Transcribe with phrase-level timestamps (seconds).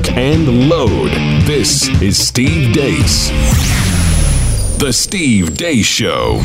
[0.00, 1.10] lock, and load.
[1.46, 3.30] This is Steve Deace.
[4.78, 6.38] The Steve Deace Show.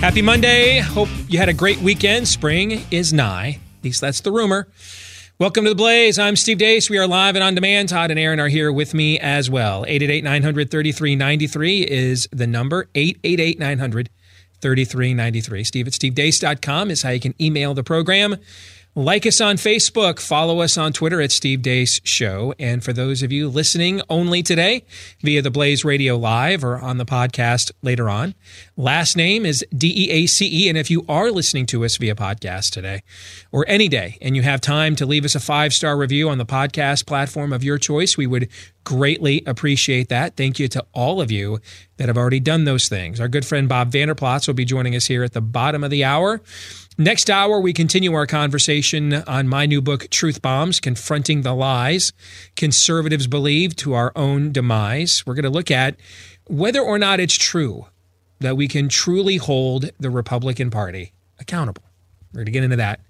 [0.00, 0.80] Happy Monday.
[0.80, 2.28] Hope you had a great weekend.
[2.28, 3.60] Spring is nigh.
[3.78, 4.68] At least that's the rumor.
[5.38, 6.18] Welcome to the Blaze.
[6.18, 6.88] I'm Steve Deace.
[6.88, 7.88] We are live and on demand.
[7.88, 9.84] Todd and Aaron are here with me as well.
[9.86, 12.88] 888 900 3393 is the number.
[12.94, 14.10] 888 900
[14.60, 15.64] 3393.
[15.64, 18.36] Steve at stevedeace.com is how you can email the program.
[18.96, 22.54] Like us on Facebook, follow us on Twitter at Steve Deace Show.
[22.60, 24.84] And for those of you listening only today
[25.20, 28.36] via the Blaze Radio Live or on the podcast later on,
[28.76, 30.68] last name is D E A C E.
[30.68, 33.02] And if you are listening to us via podcast today
[33.50, 36.38] or any day and you have time to leave us a five star review on
[36.38, 38.48] the podcast platform of your choice, we would
[38.84, 40.36] greatly appreciate that.
[40.36, 41.58] Thank you to all of you
[41.96, 43.20] that have already done those things.
[43.20, 45.90] Our good friend Bob Vander Plaats will be joining us here at the bottom of
[45.90, 46.42] the hour.
[46.96, 52.12] Next hour, we continue our conversation on my new book, Truth Bombs Confronting the Lies
[52.54, 55.26] Conservatives Believe to Our Own Demise.
[55.26, 55.96] We're going to look at
[56.46, 57.86] whether or not it's true
[58.38, 61.82] that we can truly hold the Republican Party accountable.
[62.32, 63.00] We're going to get into that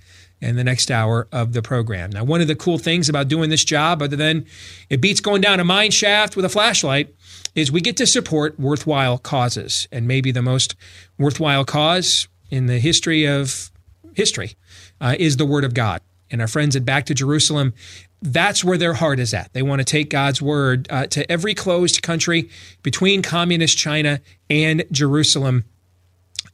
[0.40, 2.08] in the next hour of the program.
[2.08, 4.46] Now, one of the cool things about doing this job, other than
[4.88, 7.14] it beats going down a mine shaft with a flashlight,
[7.54, 9.88] is we get to support worthwhile causes.
[9.92, 10.74] And maybe the most
[11.18, 13.70] worthwhile cause in the history of
[14.14, 14.54] history
[15.00, 16.00] uh, is the Word of God.
[16.30, 17.74] And our friends at Back to Jerusalem,
[18.22, 19.52] that's where their heart is at.
[19.52, 22.48] They want to take God's Word uh, to every closed country
[22.82, 25.64] between communist China and Jerusalem.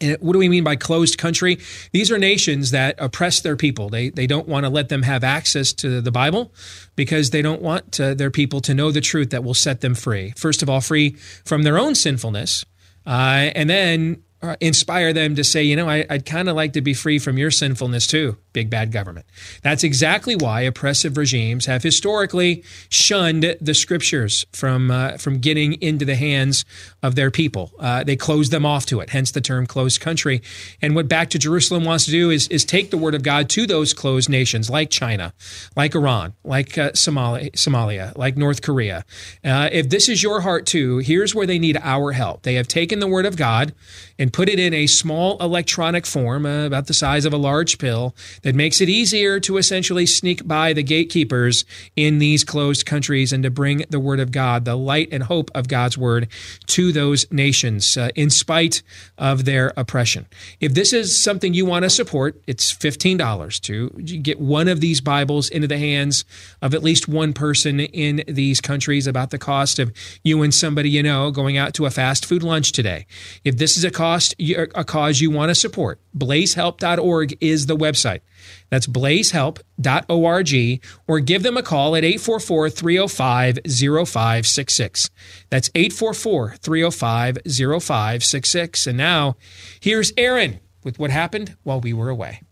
[0.00, 1.58] And what do we mean by closed country?
[1.92, 3.88] These are nations that oppress their people.
[3.88, 6.53] They, they don't want to let them have access to the Bible
[6.97, 9.94] because they don't want uh, their people to know the truth that will set them
[9.94, 10.33] free.
[10.36, 11.11] First of all, free
[11.44, 12.64] from their own sinfulness,
[13.06, 16.72] uh, and then uh, inspire them to say, you know, I, would kind of like
[16.72, 19.26] to be free from your sinfulness too, big bad government.
[19.62, 26.04] That's exactly why oppressive regimes have historically shunned the scriptures from uh, from getting into
[26.04, 26.65] the hands
[27.03, 27.72] of their people.
[27.78, 30.41] Uh, they close them off to it, hence the term closed country.
[30.81, 33.48] And what Back to Jerusalem wants to do is, is take the word of God
[33.50, 35.34] to those closed nations like China,
[35.76, 39.04] like Iran, like uh, Somalia, Somalia, like North Korea.
[39.44, 42.42] Uh, if this is your heart too, here's where they need our help.
[42.42, 43.75] They have taken the word of God
[44.20, 47.78] and put it in a small electronic form, uh, about the size of a large
[47.78, 51.64] pill, that makes it easier to essentially sneak by the gatekeepers
[51.96, 55.50] in these closed countries and to bring the word of God, the light and hope
[55.54, 56.28] of God's word,
[56.66, 58.82] to those nations uh, in spite
[59.18, 60.26] of their oppression.
[60.60, 65.00] If this is something you want to support, it's $15 to get one of these
[65.00, 66.24] Bibles into the hands
[66.62, 69.92] of at least one person in these countries, about the cost of
[70.22, 73.06] you and somebody you know going out to a fast food lunch today.
[73.44, 74.34] If this is a cost, cost,
[74.75, 78.20] a cause you want to support, blazehelp.org is the website.
[78.69, 85.10] That's blazehelp.org or give them a call at 844 305 0566.
[85.48, 88.86] That's 844 305 0566.
[88.86, 89.36] And now,
[89.80, 92.42] here's Aaron with what happened while we were away.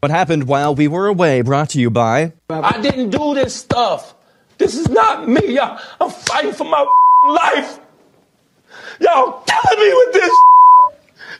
[0.00, 2.34] What happened while we were away brought to you by.
[2.50, 4.14] I didn't do this stuff.
[4.58, 5.58] This is not me.
[5.58, 6.86] I'm fighting for my
[7.28, 7.80] life.
[9.00, 10.30] Y'all killing me with this.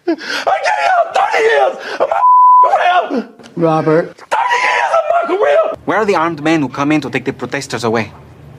[0.06, 2.20] I gave out 30 years of my
[2.64, 3.28] career.
[3.56, 4.16] Robert.
[4.16, 4.26] 30
[4.68, 5.84] years of my career.
[5.84, 8.12] Where are the armed men who come in to take the protesters away?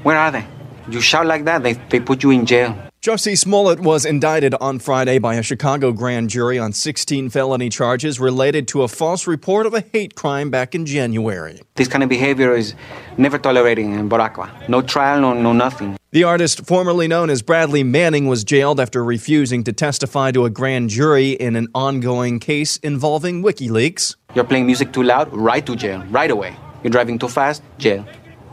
[0.04, 0.46] Where are they?
[0.90, 2.76] You shout like that, they, they put you in jail.
[3.06, 8.20] Jussie Smollett was indicted on Friday by a Chicago grand jury on 16 felony charges
[8.20, 11.62] related to a false report of a hate crime back in January.
[11.76, 12.74] This kind of behavior is
[13.16, 14.68] never tolerated in Boraqua.
[14.68, 15.98] No trial, no, no nothing.
[16.14, 20.50] The artist, formerly known as Bradley Manning, was jailed after refusing to testify to a
[20.50, 24.16] grand jury in an ongoing case involving WikiLeaks.
[24.34, 26.56] You're playing music too loud, right to jail, right away.
[26.82, 28.04] You're driving too fast, jail.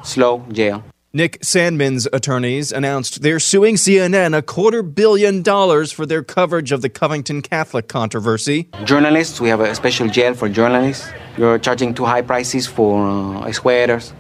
[0.03, 0.85] Slow, jail.
[1.15, 6.81] Nick Sandmann's attorneys announced they're suing CNN a quarter billion dollars for their coverage of
[6.81, 8.71] the Covington Catholic controversy.
[8.85, 11.07] Journalists, we have a special jail for journalists.
[11.37, 14.15] You're charging too high prices for uh, sweaters,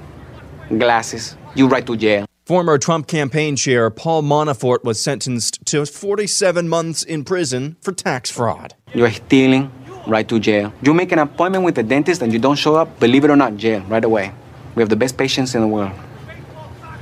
[0.68, 1.34] glasses.
[1.54, 2.26] You right to jail.
[2.44, 8.30] Former Trump campaign chair Paul Manafort was sentenced to 47 months in prison for tax
[8.30, 8.74] fraud.
[8.92, 9.72] You're stealing,
[10.06, 10.74] right to jail.
[10.82, 13.36] You make an appointment with the dentist and you don't show up, believe it or
[13.36, 14.34] not, jail right away.
[14.74, 15.92] We have the best patients in the world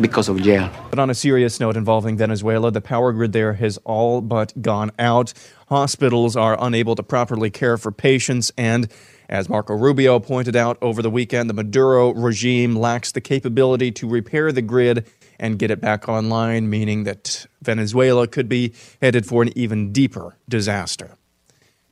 [0.00, 0.70] because of jail.
[0.90, 4.90] But on a serious note involving Venezuela, the power grid there has all but gone
[4.98, 5.32] out.
[5.68, 8.90] Hospitals are unable to properly care for patients, and
[9.28, 14.08] as Marco Rubio pointed out over the weekend, the Maduro regime lacks the capability to
[14.08, 15.06] repair the grid
[15.38, 20.36] and get it back online, meaning that Venezuela could be headed for an even deeper
[20.48, 21.16] disaster.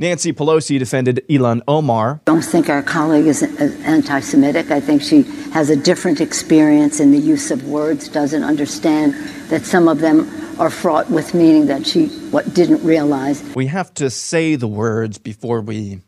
[0.00, 2.20] Nancy Pelosi defended Ilhan Omar.
[2.24, 4.70] I don't think our colleague is anti Semitic.
[4.70, 9.14] I think she has a different experience in the use of words, doesn't understand
[9.48, 10.30] that some of them
[10.60, 13.42] are fraught with meaning that she what didn't realize.
[13.56, 16.02] We have to say the words before we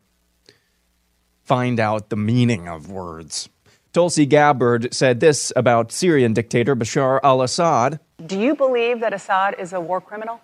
[1.42, 3.48] find out the meaning of words.
[3.92, 7.98] Tulsi Gabbard said this about Syrian dictator Bashar al Assad.
[8.24, 10.40] Do you believe that Assad is a war criminal?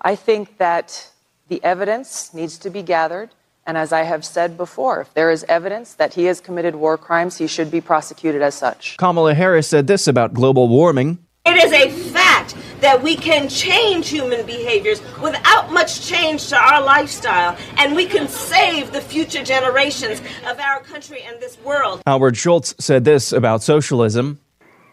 [0.00, 1.11] I think that
[1.48, 3.30] the evidence needs to be gathered.
[3.66, 6.98] And as I have said before, if there is evidence that he has committed war
[6.98, 8.96] crimes, he should be prosecuted as such.
[8.96, 11.18] Kamala Harris said this about global warming.
[11.44, 16.82] It is a fact that we can change human behaviors without much change to our
[16.82, 22.02] lifestyle, and we can save the future generations of our country and this world.
[22.06, 24.40] Howard Schultz said this about socialism.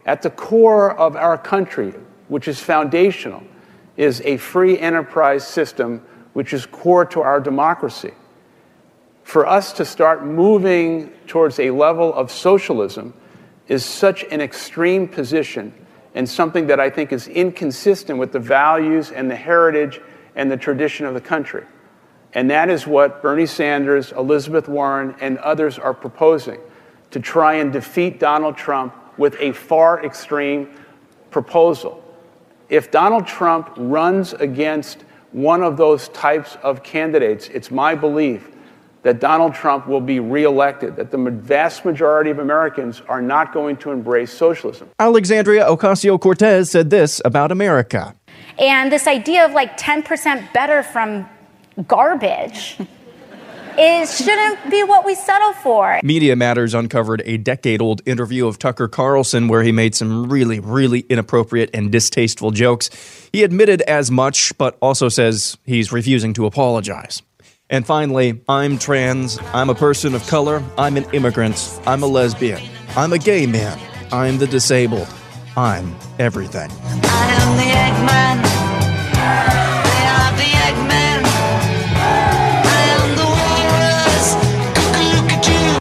[0.06, 1.94] At the core of our country,
[2.28, 3.44] which is foundational,
[3.98, 8.14] is a free enterprise system which is core to our democracy.
[9.24, 13.14] For us to start moving towards a level of socialism
[13.68, 15.74] is such an extreme position
[16.16, 20.02] and something that I think is inconsistent with the values and the heritage
[20.36, 21.64] and the tradition of the country.
[22.34, 26.60] And that is what Bernie Sanders, Elizabeth Warren, and others are proposing
[27.12, 30.70] to try and defeat Donald Trump with a far extreme
[31.32, 32.04] proposal.
[32.70, 38.50] If Donald Trump runs against one of those types of candidates, it's my belief
[39.04, 43.78] that Donald Trump will be reelected, that the vast majority of Americans are not going
[43.78, 44.90] to embrace socialism.
[45.00, 48.14] Alexandria Ocasio Cortez said this about America.
[48.58, 51.30] And this idea of like 10% better from
[51.88, 52.78] garbage.
[53.80, 56.00] is shouldn't be what we settle for.
[56.04, 60.60] Media Matters uncovered a decade old interview of Tucker Carlson where he made some really,
[60.60, 62.90] really inappropriate and distasteful jokes.
[63.32, 67.22] He admitted as much, but also says he's refusing to apologize.
[67.70, 72.62] And finally, I'm trans, I'm a person of color, I'm an immigrant, I'm a lesbian,
[72.98, 73.80] I'm a gay man,
[74.12, 75.08] I'm the disabled,
[75.56, 76.72] I'm everything.
[76.72, 79.59] I am the Eggman.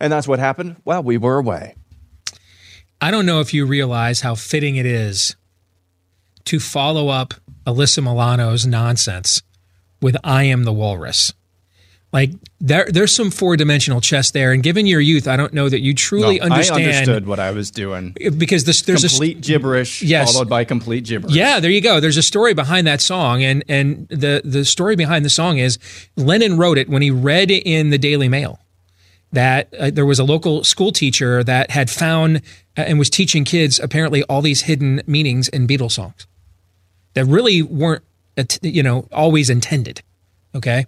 [0.00, 1.74] And that's what happened while we were away.
[3.00, 5.36] I don't know if you realize how fitting it is
[6.46, 7.34] to follow up
[7.66, 9.42] Alyssa Milano's nonsense
[10.00, 11.32] with I am the walrus.
[12.10, 15.68] Like there, there's some four dimensional chess there, and given your youth, I don't know
[15.68, 16.80] that you truly no, understand.
[16.80, 20.32] I understood what I was doing because this, there's complete a, gibberish yes.
[20.32, 21.34] followed by complete gibberish.
[21.34, 22.00] Yeah, there you go.
[22.00, 25.78] There's a story behind that song, and and the the story behind the song is
[26.16, 28.58] Lennon wrote it when he read in the Daily Mail
[29.32, 32.38] that uh, there was a local school teacher that had found
[32.76, 36.26] uh, and was teaching kids apparently all these hidden meanings in Beatles songs
[37.14, 38.02] that really weren't
[38.62, 40.02] you know always intended.
[40.54, 40.86] Okay.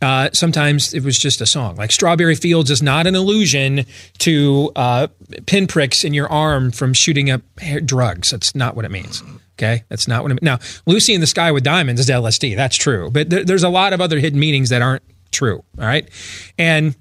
[0.00, 1.76] Uh, sometimes it was just a song.
[1.76, 3.84] Like Strawberry Fields is not an allusion
[4.18, 5.08] to uh,
[5.46, 7.42] pinpricks in your arm from shooting up
[7.84, 8.30] drugs.
[8.30, 9.22] That's not what it means.
[9.58, 9.84] Okay.
[9.88, 10.42] That's not what it means.
[10.42, 12.56] Now, Lucy in the Sky with Diamonds is LSD.
[12.56, 13.10] That's true.
[13.10, 15.62] But there, there's a lot of other hidden meanings that aren't true.
[15.78, 16.08] All right.
[16.58, 16.96] And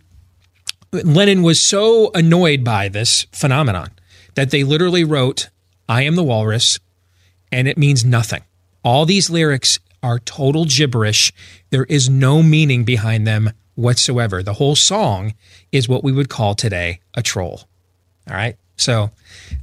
[0.94, 3.90] Lennon was so annoyed by this phenomenon
[4.36, 5.50] that they literally wrote,
[5.90, 6.80] I am the walrus,
[7.52, 8.44] and it means nothing.
[8.84, 11.34] All these lyrics are total gibberish.
[11.72, 14.44] There is no meaning behind them whatsoever.
[14.44, 15.34] The whole song
[15.72, 17.64] is what we would call today a troll.
[18.30, 18.58] All right.
[18.76, 19.12] So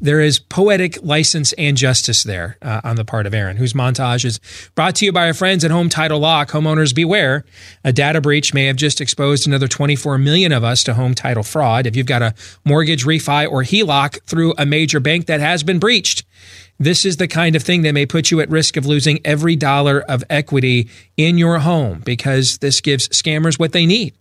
[0.00, 4.24] there is poetic license and justice there uh, on the part of Aaron, whose montage
[4.24, 4.40] is
[4.74, 6.50] brought to you by our friends at Home Title Lock.
[6.50, 7.44] Homeowners beware.
[7.84, 11.42] A data breach may have just exposed another 24 million of us to home title
[11.42, 11.86] fraud.
[11.86, 15.78] If you've got a mortgage refi or HELOC through a major bank that has been
[15.78, 16.24] breached,
[16.78, 19.54] this is the kind of thing that may put you at risk of losing every
[19.54, 24.14] dollar of equity in your home because this gives scammers what they need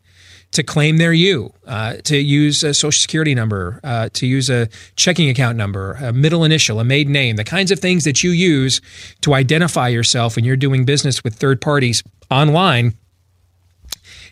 [0.51, 4.67] to claim their you, uh, to use a social security number, uh, to use a
[4.95, 8.31] checking account number, a middle initial, a maiden name, the kinds of things that you
[8.31, 8.81] use
[9.21, 12.95] to identify yourself when you're doing business with third parties online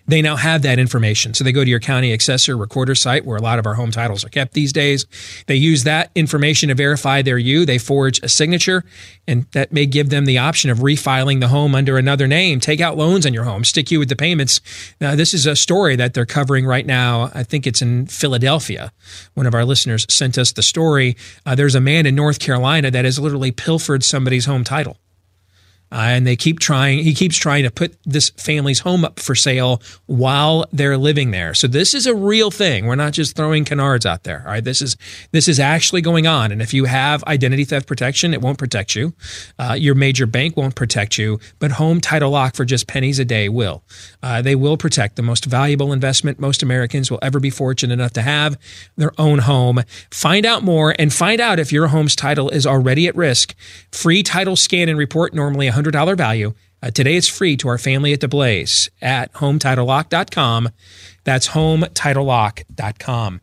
[0.07, 1.33] they now have that information.
[1.33, 3.91] So they go to your county assessor recorder site where a lot of our home
[3.91, 5.05] titles are kept these days.
[5.47, 7.65] They use that information to verify their you.
[7.65, 8.83] They forge a signature,
[9.27, 12.79] and that may give them the option of refiling the home under another name, take
[12.79, 14.61] out loans on your home, stick you with the payments.
[15.01, 17.29] Now, this is a story that they're covering right now.
[17.33, 18.91] I think it's in Philadelphia.
[19.33, 21.17] One of our listeners sent us the story.
[21.45, 24.97] Uh, there's a man in North Carolina that has literally pilfered somebody's home title
[25.91, 29.35] Uh, and they keep trying, he keeps trying to put this family's home up for
[29.35, 31.53] sale while they're living there.
[31.53, 32.85] So this is a real thing.
[32.85, 34.41] We're not just throwing canards out there.
[34.45, 34.63] All right.
[34.63, 34.97] This is,
[35.31, 36.51] this is actually going on.
[36.51, 39.13] And if you have identity theft protection, it won't protect you.
[39.57, 43.25] Uh, your major bank won't protect you, but home title lock for just pennies a
[43.25, 43.83] day will.
[44.21, 48.13] Uh, they will protect the most valuable investment most Americans will ever be fortunate enough
[48.13, 48.59] to have
[48.95, 49.81] their own home.
[50.11, 53.55] Find out more and find out if your home's title is already at risk.
[53.91, 56.53] Free title scan and report normally $100 value.
[56.81, 60.69] Uh, today it's free to our family at the Blaze at hometitlelock.com.
[61.23, 63.41] That's hometitlelock.com.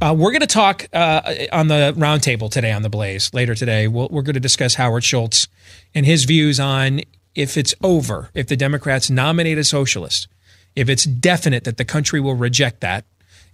[0.00, 3.88] Uh, we're going to talk uh, on the roundtable today on the Blaze later today.
[3.88, 5.48] we we are going to discuss Howard Schultz
[5.94, 7.00] and his views on
[7.34, 10.28] if it's over, if the Democrats nominate a socialist,
[10.76, 13.04] if it's definite that the country will reject that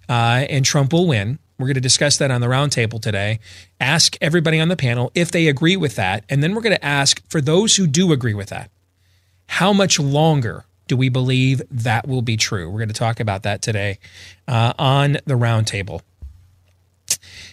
[0.08, 1.38] uh, and Trump will win.
[1.58, 3.38] We're going to discuss that on the roundtable today.
[3.78, 6.24] Ask everybody on the panel if they agree with that.
[6.28, 8.70] And then we're going to ask for those who do agree with that,
[9.46, 12.68] how much longer do we believe that will be true?
[12.68, 13.98] We're going to talk about that today
[14.48, 16.00] uh, on the roundtable.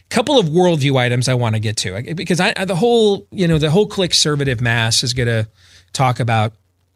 [0.09, 3.57] Couple of worldview items I want to get to because I, the whole you know
[3.57, 5.47] the whole click conservative mass is going to
[5.93, 6.51] talk about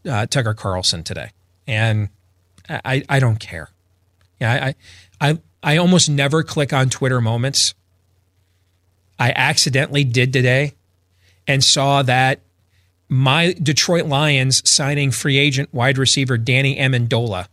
[0.10, 1.32] uh, Tucker Carlson today,
[1.66, 2.10] and
[2.70, 3.70] I I don't care.
[4.42, 4.74] Yeah,
[5.22, 7.74] I I I almost never click on Twitter moments.
[9.18, 10.74] I accidentally did today
[11.48, 12.42] and saw that
[13.10, 17.48] my Detroit Lions signing free agent wide receiver Danny Amendola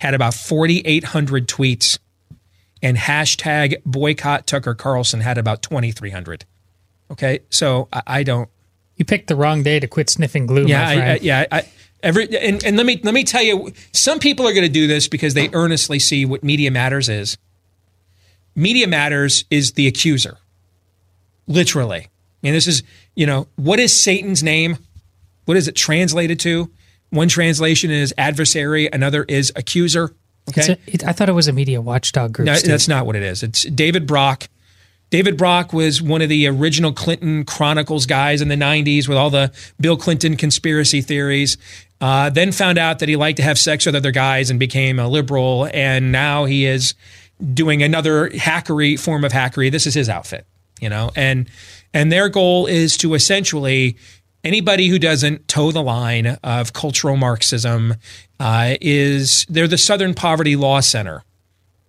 [0.00, 1.98] had about 4,800 tweets,
[2.82, 6.44] and hashtag boycott Tucker Carlson had about 2,300.
[7.10, 8.50] Okay, so I, I, don't.
[8.96, 10.66] You picked the wrong day to quit sniffing glue.
[10.66, 11.46] Yeah, I, I, yeah.
[11.50, 11.68] I,
[12.04, 14.86] Every and, and let me let me tell you, some people are going to do
[14.86, 17.38] this because they earnestly see what Media Matters is.
[18.54, 20.36] Media Matters is the accuser,
[21.46, 22.00] literally.
[22.02, 22.08] I
[22.42, 22.82] mean, this is
[23.16, 24.76] you know what is Satan's name?
[25.46, 26.70] What is it translated to?
[27.08, 30.14] One translation is adversary, another is accuser.
[30.50, 32.46] Okay, a, it, I thought it was a media watchdog group.
[32.46, 33.42] No, that's not what it is.
[33.42, 34.48] It's David Brock
[35.10, 39.30] David Brock was one of the original Clinton Chronicles guys in the 90s with all
[39.30, 41.56] the Bill Clinton conspiracy theories.
[42.00, 44.98] Uh, then found out that he liked to have sex with other guys and became
[44.98, 45.68] a liberal.
[45.72, 46.94] And now he is
[47.52, 49.70] doing another hackery form of hackery.
[49.70, 50.46] This is his outfit,
[50.80, 51.48] you know, and
[51.92, 53.96] and their goal is to essentially
[54.42, 57.94] anybody who doesn't toe the line of cultural Marxism
[58.40, 61.22] uh, is they're the Southern Poverty Law Center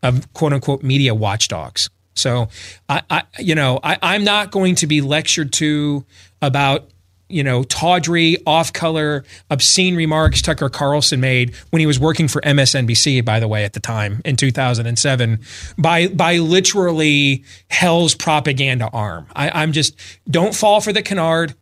[0.01, 1.89] of quote unquote media watchdogs.
[2.15, 2.50] So
[2.89, 6.05] I, I you know, I, I'm not going to be lectured to
[6.41, 6.89] about
[7.27, 12.39] you know, tawdry, off color, obscene remarks Tucker Carlson made when he was working for
[12.41, 15.39] MSNBC, by the way, at the time in 2007,
[15.77, 19.25] by by literally hell's propaganda arm.
[19.36, 19.95] I, am just
[20.29, 21.55] don't fall for the canard.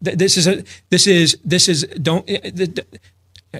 [0.00, 2.82] This is a this is this is don't eh, eh,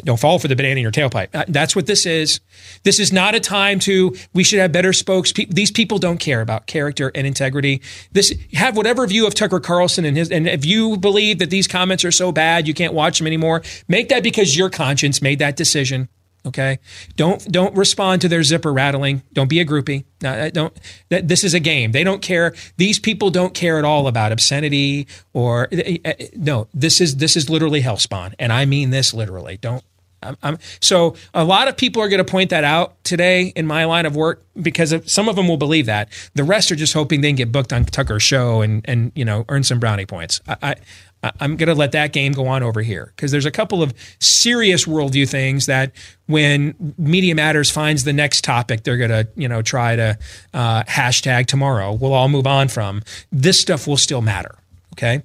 [0.05, 1.29] don't fall for the banana in your tailpipe.
[1.35, 2.41] Uh, that's what this is.
[2.83, 5.33] This is not a time to, we should have better spokes.
[5.33, 7.81] These people don't care about character and integrity.
[8.13, 11.67] This, have whatever view of Tucker Carlson and his, and if you believe that these
[11.67, 15.39] comments are so bad, you can't watch them anymore, make that because your conscience made
[15.39, 16.09] that decision.
[16.47, 16.79] Okay.
[17.17, 19.23] Don't don't respond to their zipper rattling.
[19.33, 20.05] Don't be a groupie.
[20.23, 20.77] No, don't.
[21.11, 21.93] That, this is a game.
[21.93, 22.55] They don't care.
[22.77, 26.69] These people don't care at all about obscenity or eh, eh, no.
[26.73, 29.59] This is this is literally hellspawn, and I mean this literally.
[29.59, 29.85] Don't.
[30.21, 33.69] I'm, I'm, so a lot of people are going to point that out today in
[33.69, 36.09] my line of work because some of them will believe that.
[36.35, 39.25] The rest are just hoping they can get booked on Tucker's show and and you
[39.25, 40.41] know earn some brownie points.
[40.49, 40.75] I, I
[41.23, 43.93] I'm going to let that game go on over here because there's a couple of
[44.21, 45.93] serious worldview things that
[46.27, 50.19] when Media Matters finds the next topic, they're going to you know try to
[50.55, 51.93] uh, hashtag tomorrow.
[51.93, 53.87] We'll all move on from this stuff.
[53.89, 54.59] Will still matter.
[54.95, 55.23] Okay.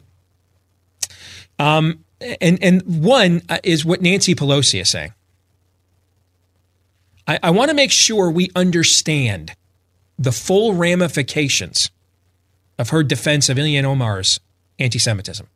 [1.59, 2.03] Um,
[2.41, 5.13] and and one uh, is what Nancy Pelosi is saying.
[7.27, 9.53] I, I want to make sure we understand
[10.17, 11.91] the full ramifications
[12.79, 14.39] of her defense of Ilhan Omar's
[14.79, 15.47] anti-Semitism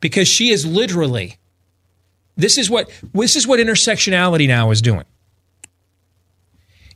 [0.00, 1.36] because she is literally
[2.36, 5.04] this is what this is what intersectionality now is doing.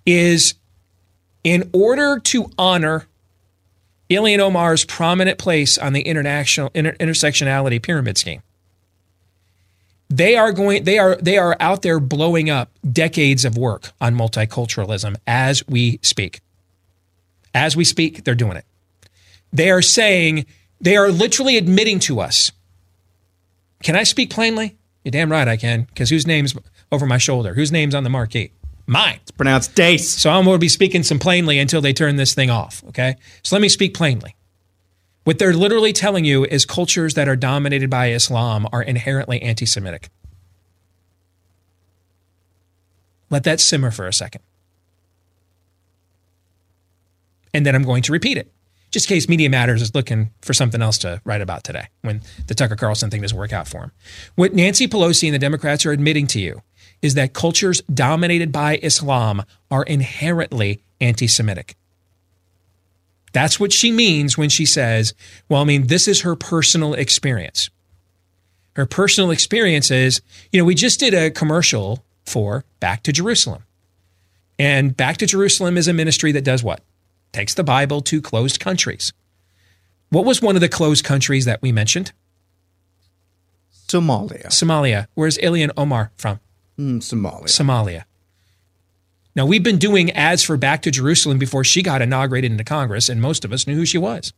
[0.06, 0.54] Is
[1.42, 3.06] in order to honor
[4.10, 8.42] Ilhan Omar's prominent place on the international inter, intersectionality pyramid scheme
[10.14, 14.14] they are going they are they are out there blowing up decades of work on
[14.14, 16.40] multiculturalism as we speak.
[17.54, 18.64] As we speak they're doing it.
[19.52, 20.46] They are saying
[20.80, 22.52] they are literally admitting to us
[23.84, 24.76] can I speak plainly?
[25.04, 26.54] You're damn right I can, because whose name's
[26.90, 27.54] over my shoulder?
[27.54, 28.50] Whose name's on the marquee?
[28.86, 29.18] Mine.
[29.22, 30.10] It's pronounced Dace.
[30.10, 32.82] So I'm going to be speaking some plainly until they turn this thing off.
[32.88, 33.16] Okay.
[33.42, 34.34] So let me speak plainly.
[35.24, 39.66] What they're literally telling you is cultures that are dominated by Islam are inherently anti
[39.66, 40.10] Semitic.
[43.30, 44.42] Let that simmer for a second.
[47.54, 48.52] And then I'm going to repeat it,
[48.94, 52.22] just in case Media Matters is looking for something else to write about today when
[52.46, 53.92] the Tucker Carlson thing doesn't work out for him.
[54.36, 56.62] What Nancy Pelosi and the Democrats are admitting to you
[57.02, 61.74] is that cultures dominated by Islam are inherently anti Semitic.
[63.32, 65.12] That's what she means when she says,
[65.48, 67.68] well, I mean, this is her personal experience.
[68.76, 70.22] Her personal experience is,
[70.52, 73.64] you know, we just did a commercial for Back to Jerusalem.
[74.56, 76.80] And Back to Jerusalem is a ministry that does what?
[77.34, 79.12] Takes the Bible to closed countries.
[80.08, 82.12] What was one of the closed countries that we mentioned?
[83.88, 84.46] Somalia.
[84.46, 85.08] Somalia.
[85.14, 86.38] Where's Ilhan Omar from?
[86.78, 87.46] Mm, Somalia.
[87.46, 88.04] Somalia.
[89.34, 93.08] Now, we've been doing ads for Back to Jerusalem before she got inaugurated into Congress,
[93.08, 94.32] and most of us knew who she was.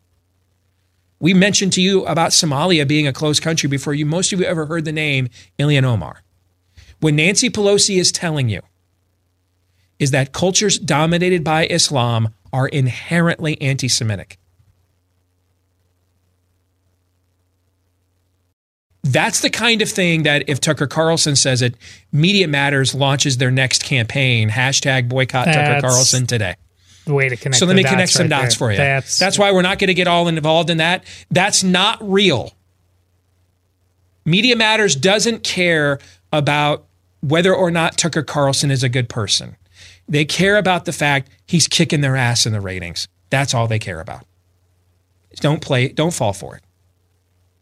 [1.21, 4.47] We mentioned to you about Somalia being a closed country before you most of you
[4.47, 6.23] ever heard the name Ilhan Omar.
[7.01, 8.63] What Nancy Pelosi is telling you
[9.99, 14.39] is that cultures dominated by Islam are inherently anti Semitic.
[19.03, 21.77] That's the kind of thing that if Tucker Carlson says it,
[22.11, 26.57] Media Matters launches their next campaign, hashtag boycott Tucker Carlson today.
[27.05, 27.61] The way to connect.
[27.61, 28.59] So let me connect some right dots there.
[28.59, 28.79] for you.
[28.79, 31.05] That's, That's why we're not going to get all involved in that.
[31.31, 32.53] That's not real.
[34.25, 36.01] Media Matters doesn't care
[36.33, 36.85] about
[37.21, 39.57] whether or not Tucker Carlson is a good person.
[40.09, 43.09] They care about the fact he's kicking their ass in the ratings.
[43.31, 44.25] That's all they care about.
[45.41, 46.63] Don't play, don't fall for it.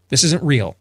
[0.08, 0.76] This isn't real.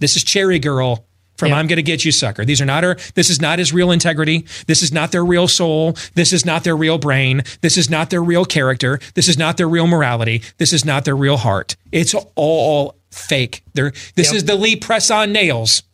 [0.00, 1.04] This is Cherry Girl
[1.36, 2.44] from I'm going to get you sucker.
[2.44, 2.96] These are not her.
[3.14, 4.44] This is not his real integrity.
[4.66, 5.96] This is not their real soul.
[6.14, 7.42] This is not their real brain.
[7.60, 8.98] This is not their real character.
[9.14, 10.42] This is not their real morality.
[10.58, 11.76] This is not their real heart.
[11.92, 13.62] It's all fake.
[13.74, 14.34] They're, this Yep.
[14.36, 15.84] is the Lee press on nails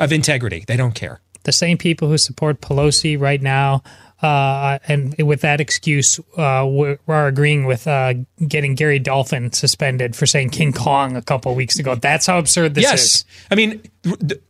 [0.00, 0.64] of integrity.
[0.66, 1.20] They don't care.
[1.44, 3.82] the same people who support Pelosi right now,
[4.22, 8.14] uh, and with that excuse, uh, we're, are agreeing with uh,
[8.46, 11.94] getting Gary Dolphin suspended for saying King Kong a couple weeks ago.
[11.94, 13.04] That's how absurd this yes.
[13.04, 13.24] is.
[13.50, 14.40] I mean, th-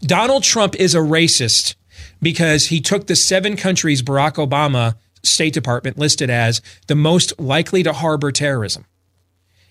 [0.00, 1.74] Donald Trump is a racist
[2.22, 7.82] because he took the seven countries Barack Obama State Department listed as the most likely
[7.82, 8.84] to harbor terrorism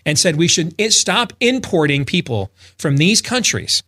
[0.06, 3.84] and said we should stop importing people from these countries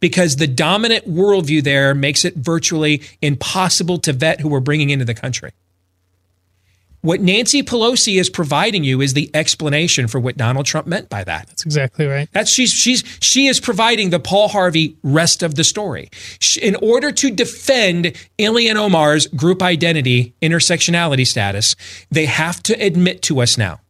[0.00, 5.04] because the dominant worldview there makes it virtually impossible to vet who we're bringing into
[5.04, 5.52] the country.
[7.02, 11.24] What Nancy Pelosi is providing you is the explanation for what Donald Trump meant by
[11.24, 11.46] that.
[11.48, 12.28] That's exactly right.
[12.32, 16.10] That's she's she's she is providing the Paul Harvey rest of the story.
[16.40, 21.74] She- In order to defend Ilhan Omar's group identity, intersectionality status,
[22.10, 23.80] they have to admit to us now.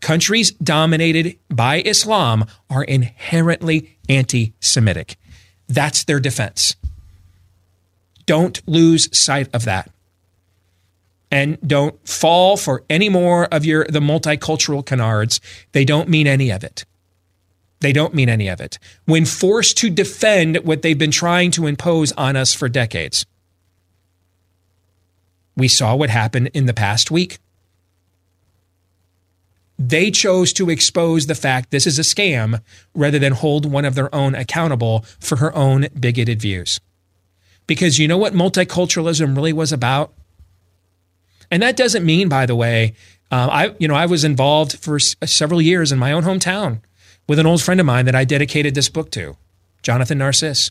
[0.00, 5.16] Countries dominated by Islam are inherently anti-Semitic.
[5.68, 6.76] That's their defense.
[8.26, 9.90] Don't lose sight of that
[11.32, 15.40] and don't fall for any more of your the multicultural canards.
[15.72, 16.84] They don't mean any of it.
[17.80, 18.78] They don't mean any of it.
[19.06, 23.26] When forced to defend what they've been trying to impose on us for decades.
[25.56, 27.38] We saw what happened in the past week.
[29.78, 32.60] They chose to expose the fact this is a scam
[32.94, 36.80] rather than hold one of their own accountable for her own bigoted views.
[37.66, 40.12] Because you know what multiculturalism really was about?
[41.50, 42.94] And that doesn't mean, by the way,
[43.30, 46.80] um, I you know I was involved for s- several years in my own hometown
[47.28, 49.36] with an old friend of mine that I dedicated this book to,
[49.82, 50.70] Jonathan Narciss.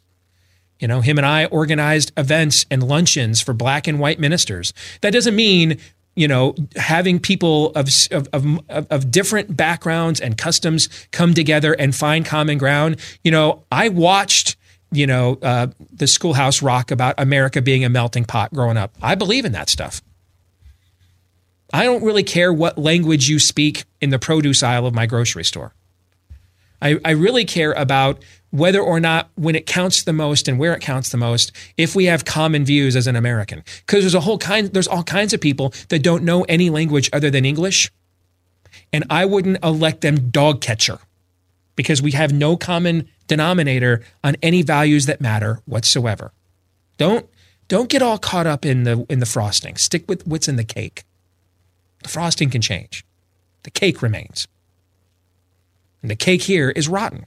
[0.79, 4.73] You know, him and I organized events and luncheons for black and white ministers.
[5.01, 5.79] That doesn't mean
[6.15, 11.95] you know having people of of of, of different backgrounds and customs come together and
[11.95, 12.97] find common ground.
[13.23, 14.57] You know, I watched
[14.91, 18.95] you know uh, the Schoolhouse Rock about America being a melting pot growing up.
[19.01, 20.01] I believe in that stuff.
[21.73, 25.45] I don't really care what language you speak in the produce aisle of my grocery
[25.45, 25.73] store.
[26.81, 30.73] I, I really care about whether or not, when it counts the most and where
[30.73, 33.63] it counts the most, if we have common views as an American.
[33.85, 37.09] Because there's a whole kind, there's all kinds of people that don't know any language
[37.13, 37.91] other than English,
[38.93, 40.99] and I wouldn't elect them dog catcher
[41.75, 46.33] because we have no common denominator on any values that matter whatsoever.
[46.97, 47.27] Don't
[47.69, 49.77] don't get all caught up in the in the frosting.
[49.77, 51.03] Stick with what's in the cake.
[52.03, 53.05] The frosting can change.
[53.63, 54.47] The cake remains.
[56.01, 57.25] And the cake here is rotten.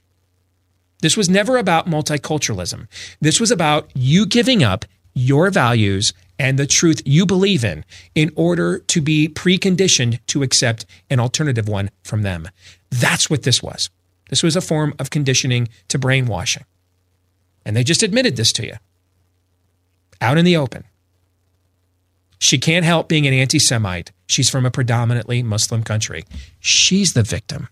[1.04, 2.88] This was never about multiculturalism.
[3.20, 8.32] This was about you giving up your values and the truth you believe in in
[8.36, 12.48] order to be preconditioned to accept an alternative one from them.
[12.88, 13.90] That's what this was.
[14.30, 16.64] This was a form of conditioning to brainwashing.
[17.66, 18.76] And they just admitted this to you
[20.22, 20.84] out in the open.
[22.38, 24.10] She can't help being an anti Semite.
[24.26, 26.24] She's from a predominantly Muslim country.
[26.60, 27.68] She's the victim.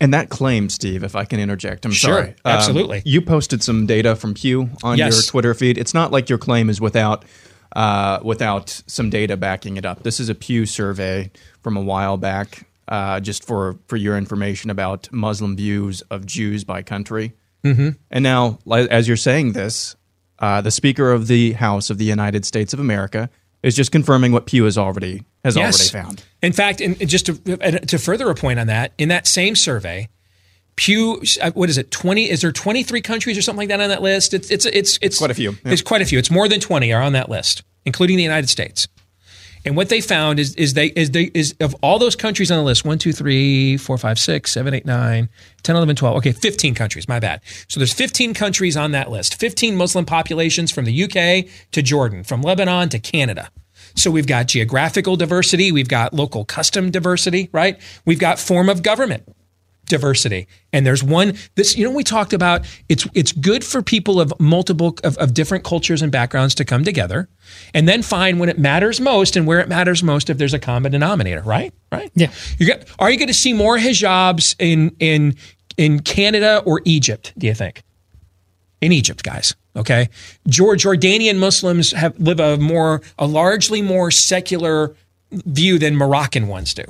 [0.00, 2.28] And that claim, Steve, if I can interject, I'm Sure, sorry.
[2.44, 3.02] Um, absolutely.
[3.04, 5.14] you posted some data from Pew on Yes.
[5.14, 5.78] your Twitter feed.
[5.78, 7.24] It's not like your claim is without
[7.76, 10.04] uh, without some data backing it up.
[10.04, 11.30] This is a Pew survey
[11.60, 16.62] from a while back, uh, just for for your information about Muslim views of Jews
[16.64, 17.32] by country.
[17.64, 17.96] Mhm.
[18.12, 19.96] And now, as you're saying this,
[20.38, 23.28] uh, the Speaker of the House of the United States of America
[23.64, 26.22] is just confirming what Pew has already has already found.
[26.42, 27.34] In fact, and just to,
[27.86, 30.08] to further a point on that, in that same survey,
[30.76, 31.90] Pew, uh, what is it?
[31.90, 32.30] Twenty?
[32.30, 34.34] Is there twenty three countries or something like that on that list?
[34.34, 35.56] It's it's it's it's quite a few.
[35.64, 36.18] It's quite a few.
[36.18, 38.86] It's more than twenty are on that list, including the United States.
[39.64, 42.58] And what they found is is they is they is of all those countries on
[42.58, 45.28] the list, one, two, three, four, five, six, seven, eight, nine,
[45.62, 46.16] 10, 11, 12.
[46.18, 47.40] Okay, 15 countries, my bad.
[47.68, 49.40] So there's 15 countries on that list.
[49.40, 53.50] 15 Muslim populations from the UK to Jordan, from Lebanon to Canada.
[53.96, 57.80] So we've got geographical diversity, we've got local custom diversity, right?
[58.04, 59.24] We've got form of government
[59.86, 60.46] diversity.
[60.72, 64.32] And there's one this you know we talked about it's it's good for people of
[64.38, 67.28] multiple of, of different cultures and backgrounds to come together
[67.72, 70.58] and then find when it matters most and where it matters most if there's a
[70.58, 71.72] common denominator, right?
[71.92, 72.10] Right?
[72.14, 72.32] Yeah.
[72.58, 75.36] You got are you going to see more hijabs in in
[75.76, 77.82] in Canada or Egypt, do you think?
[78.84, 79.54] in Egypt, guys.
[79.76, 80.08] Okay,
[80.46, 84.94] Jordanian Muslims have live a more a largely more secular
[85.32, 86.84] view than Moroccan ones do.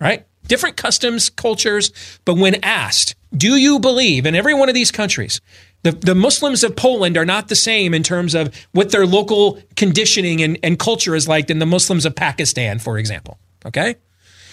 [0.00, 0.24] Right?
[0.50, 1.92] Different customs, cultures,
[2.24, 5.40] but when asked, do you believe in every one of these countries?
[5.84, 9.62] The, the Muslims of Poland are not the same in terms of what their local
[9.76, 13.38] conditioning and, and culture is like than the Muslims of Pakistan, for example.
[13.64, 13.94] Okay?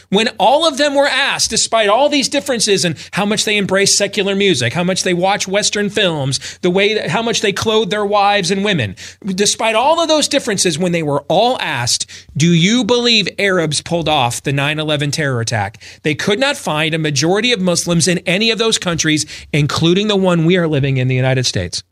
[0.09, 3.97] When all of them were asked, despite all these differences and how much they embrace
[3.97, 7.89] secular music, how much they watch Western films, the way that, how much they clothe
[7.89, 12.53] their wives and women, despite all of those differences, when they were all asked, do
[12.53, 15.81] you believe Arabs pulled off the 9 11 terror attack?
[16.03, 20.15] They could not find a majority of Muslims in any of those countries, including the
[20.15, 21.83] one we are living in, the United States.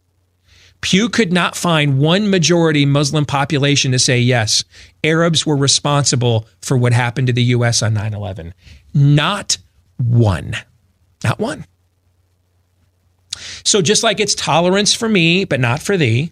[0.85, 4.63] Pew could not find one majority Muslim population to say, yes,
[5.03, 7.81] Arabs were responsible for what happened to the U.S.
[7.81, 8.53] on 9 11.
[8.93, 9.57] Not
[9.97, 10.55] one.
[11.23, 11.65] Not one.
[13.63, 16.31] So, just like it's tolerance for me, but not for thee,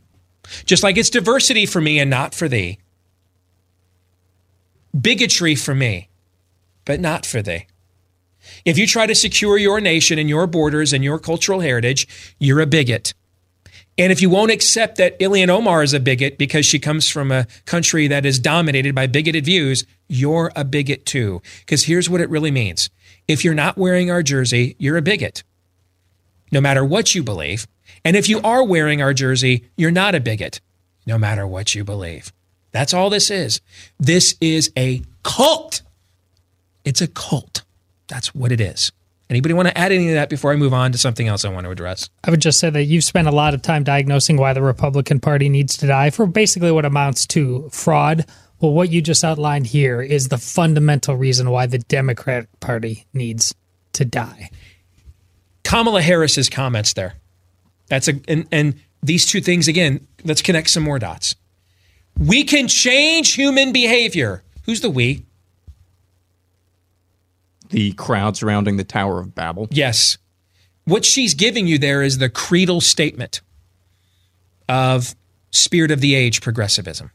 [0.65, 2.77] just like it's diversity for me and not for thee,
[5.01, 6.09] bigotry for me,
[6.85, 7.65] but not for thee.
[8.65, 12.61] If you try to secure your nation and your borders and your cultural heritage, you're
[12.61, 13.15] a bigot.
[13.97, 17.31] And if you won't accept that Ilhan Omar is a bigot because she comes from
[17.31, 21.41] a country that is dominated by bigoted views, you're a bigot too.
[21.59, 22.89] Because here's what it really means
[23.27, 25.43] if you're not wearing our jersey, you're a bigot,
[26.51, 27.67] no matter what you believe.
[28.03, 30.59] And if you are wearing our jersey, you're not a bigot,
[31.05, 32.33] no matter what you believe.
[32.71, 33.61] That's all this is.
[33.99, 35.83] This is a cult.
[36.83, 37.63] It's a cult.
[38.07, 38.91] That's what it is.
[39.33, 41.49] Anybody want to add any of that before I move on to something else I
[41.49, 42.07] want to address?
[42.23, 45.19] I would just say that you've spent a lot of time diagnosing why the Republican
[45.19, 48.27] Party needs to die for basically what amounts to fraud.
[48.59, 53.55] Well, what you just outlined here is the fundamental reason why the Democratic Party needs
[53.93, 54.51] to die.
[55.63, 57.15] Kamala Harris's comments there.
[57.87, 61.35] That's a and, and these two things again, let's connect some more dots.
[62.19, 64.43] We can change human behavior.
[64.65, 65.25] Who's the we?
[67.73, 69.67] The crowd surrounding the Tower of Babel.
[69.71, 70.19] Yes.
[70.85, 73.41] What she's giving you there is the creedal statement
[74.69, 75.15] of
[75.49, 77.09] spirit of the age progressivism.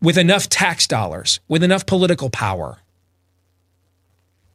[0.00, 2.78] With enough tax dollars, with enough political power,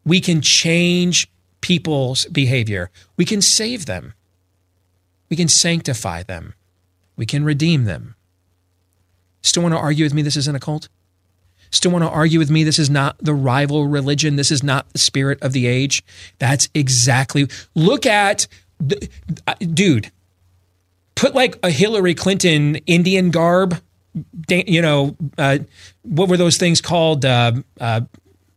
[0.03, 1.31] we can change
[1.61, 2.91] people's behavior.
[3.15, 4.13] We can save them.
[5.29, 6.53] We can sanctify them.
[7.15, 8.15] We can redeem them.
[9.41, 10.89] Still want to argue with me this isn't a cult?
[11.71, 14.35] Still want to argue with me this is not the rival religion?
[14.35, 16.03] This is not the spirit of the age?
[16.39, 17.47] That's exactly.
[17.75, 18.47] Look at,
[19.59, 20.11] dude,
[21.15, 23.81] put like a Hillary Clinton Indian garb,
[24.49, 25.59] you know, uh,
[26.03, 27.25] what were those things called?
[27.25, 28.01] Uh, uh,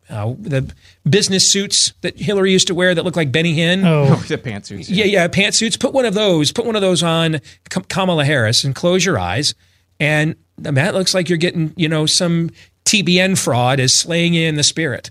[0.08, 0.72] uh, the
[1.08, 3.84] business suits that Hillary used to wear that look like Benny Hinn.
[3.84, 4.86] Oh, the pantsuits.
[4.88, 5.78] Yeah, yeah, pantsuits.
[5.78, 6.50] Put one of those.
[6.50, 7.40] Put one of those on
[7.88, 9.54] Kamala Harris and close your eyes.
[10.00, 12.50] And that looks like you're getting, you know, some
[12.90, 15.11] TBN fraud is slaying in the spirit.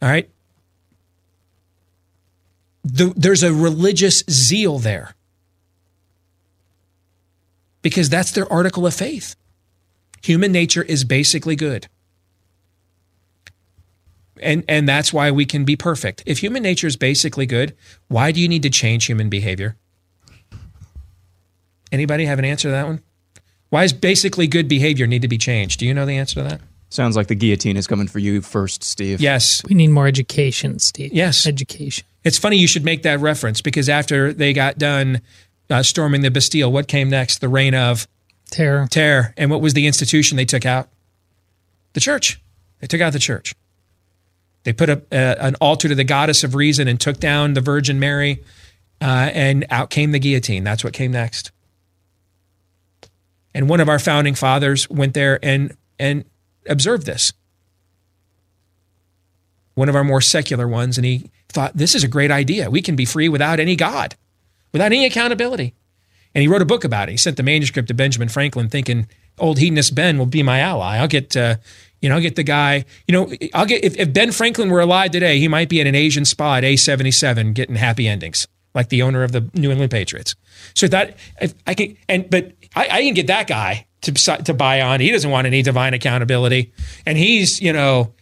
[0.00, 0.28] All right.
[2.84, 5.14] The, there's a religious zeal there.
[7.82, 9.36] because that's their article of faith.
[10.22, 11.88] Human nature is basically good.
[14.42, 16.22] And, and that's why we can be perfect.
[16.26, 17.76] If human nature is basically good,
[18.08, 19.76] why do you need to change human behavior?
[21.92, 23.02] Anybody have an answer to that one?
[23.68, 25.80] Why does basically good behavior need to be changed?
[25.80, 26.60] Do you know the answer to that?
[26.90, 29.20] Sounds like the guillotine is coming for you first, Steve.
[29.20, 29.62] Yes.
[29.64, 31.12] We need more education, Steve.
[31.12, 31.46] Yes.
[31.46, 32.04] Education.
[32.24, 35.20] It's funny you should make that reference because after they got done
[35.70, 37.40] uh, storming the Bastille, what came next?
[37.40, 38.08] The reign of
[38.50, 38.88] terror.
[38.90, 39.32] Terror.
[39.36, 40.88] And what was the institution they took out?
[41.92, 42.42] The church.
[42.80, 43.54] They took out the church.
[44.64, 47.98] They put a, an altar to the goddess of reason and took down the Virgin
[47.98, 48.42] Mary,
[49.00, 50.64] uh, and out came the guillotine.
[50.64, 51.52] That's what came next.
[53.54, 56.24] And one of our founding fathers went there and and
[56.70, 57.32] observed this.
[59.74, 62.70] One of our more secular ones, and he thought, this is a great idea.
[62.70, 64.14] We can be free without any God,
[64.72, 65.74] without any accountability.
[66.34, 67.12] And he wrote a book about it.
[67.12, 70.98] He sent the manuscript to Benjamin Franklin, thinking, old hedonist Ben will be my ally.
[70.98, 71.56] I'll get, uh,
[72.00, 72.84] you know, I'll get the guy.
[73.08, 75.86] You know, I'll get if, if Ben Franklin were alive today, he might be in
[75.86, 79.90] an Asian spa at A77 getting happy endings, like the owner of the New England
[79.90, 80.36] Patriots.
[80.74, 84.54] So that if I can, and but I, I can get that guy to to
[84.54, 85.00] buy on.
[85.00, 86.72] He doesn't want any divine accountability,
[87.06, 88.12] and he's you know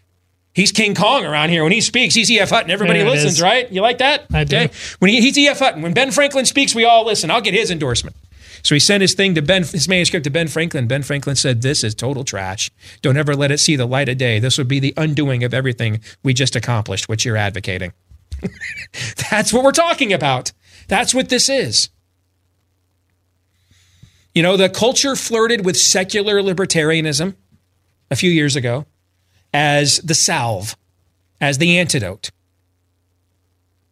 [0.52, 1.62] he's King Kong around here.
[1.62, 2.50] When he speaks, he's E.F.
[2.50, 2.70] Hutton.
[2.70, 3.70] Everybody There listens, right?
[3.70, 4.26] You like that?
[4.32, 4.56] I do.
[4.56, 4.70] Okay.
[4.98, 5.58] When he, he's E.F.
[5.58, 5.82] Hutton.
[5.82, 7.30] When Ben Franklin speaks, we all listen.
[7.30, 8.16] I'll get his endorsement.
[8.62, 10.88] So he sent his thing to Ben, his manuscript to Ben Franklin.
[10.88, 12.70] Ben Franklin said, "This is total trash.
[13.02, 14.38] Don't ever let it see the light of day.
[14.38, 17.92] This would be the undoing of everything we just accomplished, which you're advocating."
[19.30, 20.52] That's what we're talking about.
[20.88, 21.90] That's what this is.
[24.38, 27.34] You know, the culture flirted with secular libertarianism
[28.08, 28.86] a few years ago
[29.52, 30.76] as the salve,
[31.40, 32.30] as the antidote.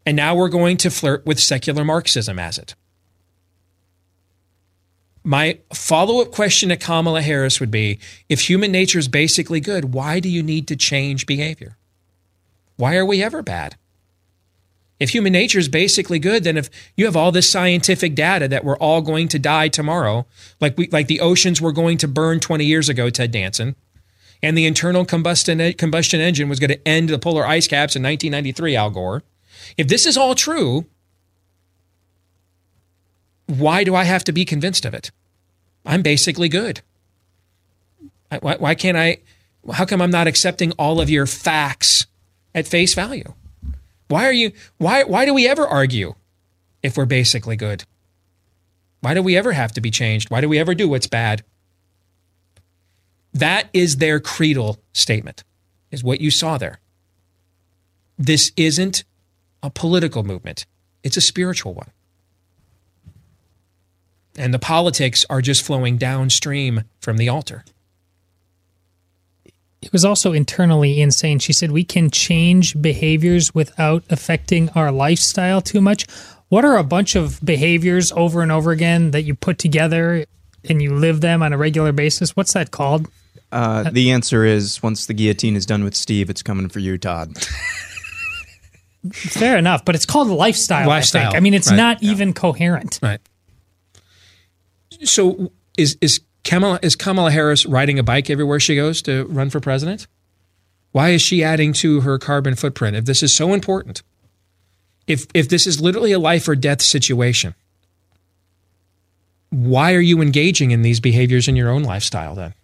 [0.07, 2.77] And now we're going to flirt with secular Marxism as it.
[5.25, 9.95] My follow up question to Kamala Harris would be if human nature is basically good,
[9.95, 11.77] why do you need to change behavior?
[12.77, 13.75] Why are we ever bad?
[14.99, 18.65] If human nature is basically good, then if you have all this scientific data that
[18.65, 20.27] we're all going to die tomorrow,
[20.61, 23.77] like we like the oceans were going to burn 20 years ago, Ted Danson,
[24.43, 28.03] and the internal combustion combustion engine was going to end the polar ice caps in
[28.03, 29.23] 1993, Al Gore.
[29.77, 30.87] If this is all true,
[33.47, 35.11] why do I have to be convinced of it?
[35.85, 36.81] I'm basically good.
[38.41, 39.19] Why, why can't I?
[39.73, 42.07] How come I'm not accepting all of your facts
[42.55, 43.35] at face value?
[44.09, 44.53] Why are you?
[44.79, 45.05] Why?
[45.05, 46.15] Why do we ever argue
[46.83, 47.85] if we're basically good?
[49.01, 50.31] Why do we ever have to be changed?
[50.31, 51.45] Why do we ever do what's bad?
[53.33, 55.45] That is their creedal statement,
[55.91, 56.81] is what you saw there.
[58.17, 59.05] This isn't
[59.63, 60.67] a political movement,
[61.03, 61.91] it's a spiritual one.
[64.39, 67.65] And the politics are just flowing downstream from the altar.
[69.87, 71.39] It was also internally insane.
[71.39, 76.07] She said we can change behaviors without affecting our lifestyle too much.
[76.49, 80.25] What are a bunch of behaviors over and over again that you put together
[80.69, 82.35] and you live them on a regular basis?
[82.35, 83.09] What's that called?
[83.53, 86.99] Uh, the answer is once the guillotine is done with Steve, it's coming for you,
[86.99, 87.39] Todd.
[89.13, 90.89] Fair enough, but it's called lifestyle.
[90.89, 91.37] Lifestyle, I, think.
[91.37, 91.77] I mean, it's right.
[91.77, 92.99] not even coherent.
[93.01, 93.21] Right.
[95.05, 99.51] So is is Kamala is Kamala Harris riding a bike everywhere she goes to run
[99.51, 100.07] for president?
[100.93, 104.05] Why is she adding to her carbon footprint if this is so important?
[105.09, 107.57] If if this is literally a life or death situation,
[109.51, 112.55] why are you engaging in these behaviors in your own lifestyle then?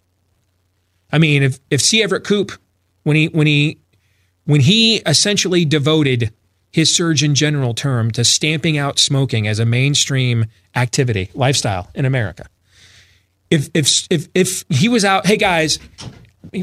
[1.11, 2.01] I mean, if if C.
[2.01, 2.53] Everett Koop,
[3.03, 3.79] when he when he
[4.45, 6.31] when he essentially devoted
[6.71, 12.47] his Surgeon General term to stamping out smoking as a mainstream activity, lifestyle in America.
[13.53, 15.77] If if if if he was out, hey guys,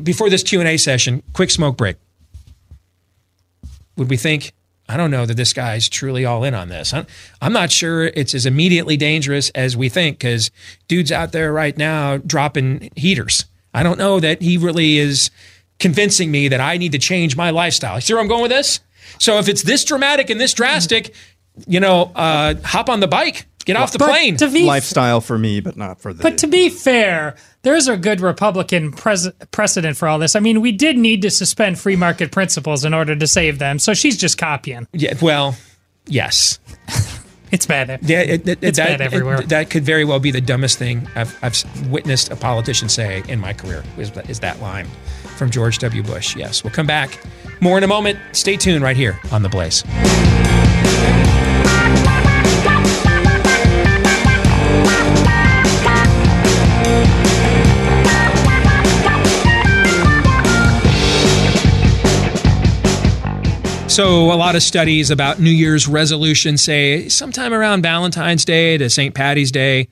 [0.03, 1.97] before this Q and A session, quick smoke break.
[3.97, 4.53] Would we think?
[4.89, 6.93] I don't know that this guy's truly all in on this.
[6.93, 10.51] I'm, not sure it's as immediately dangerous as we think because
[10.89, 13.45] dude's out there right now dropping heaters.
[13.73, 15.31] I don't know that he really is
[15.79, 18.01] convincing me that I need to change my lifestyle.
[18.01, 18.81] See where I'm going with this?
[19.21, 21.15] So if it's this dramatic and this drastic,
[21.69, 24.37] you know, uh, hop on the bike, get off the But plane.
[24.39, 26.23] to be Lifestyle for me, but not for the.
[26.23, 30.35] But to be fair, there's a good Republican pres- precedent for all this.
[30.37, 33.79] I mean, we did need to suspend free market principles in order to save them,
[33.79, 34.87] so she's just copying.
[34.93, 35.57] Yeah, well,
[36.07, 36.59] yes.
[37.53, 37.99] It's bad.
[38.03, 39.41] Yeah, it, it- It's that, bad everywhere.
[39.41, 43.25] it- that could very well be the dumbest thing I've, I've witnessed a politician say
[43.27, 43.83] in my career.
[43.99, 44.87] Is, that- is that line
[45.37, 46.05] from George W.
[46.05, 46.37] Bush?
[46.37, 46.63] Yes.
[46.63, 47.19] We'll come back
[47.61, 48.21] more in a moment.
[48.31, 49.83] Stay tuned right here on the Blaze.
[63.91, 68.89] So, a lot of studies about New Year's resolutions say sometime around Valentine's Day to
[68.89, 69.17] St.
[69.17, 69.89] Patty's Day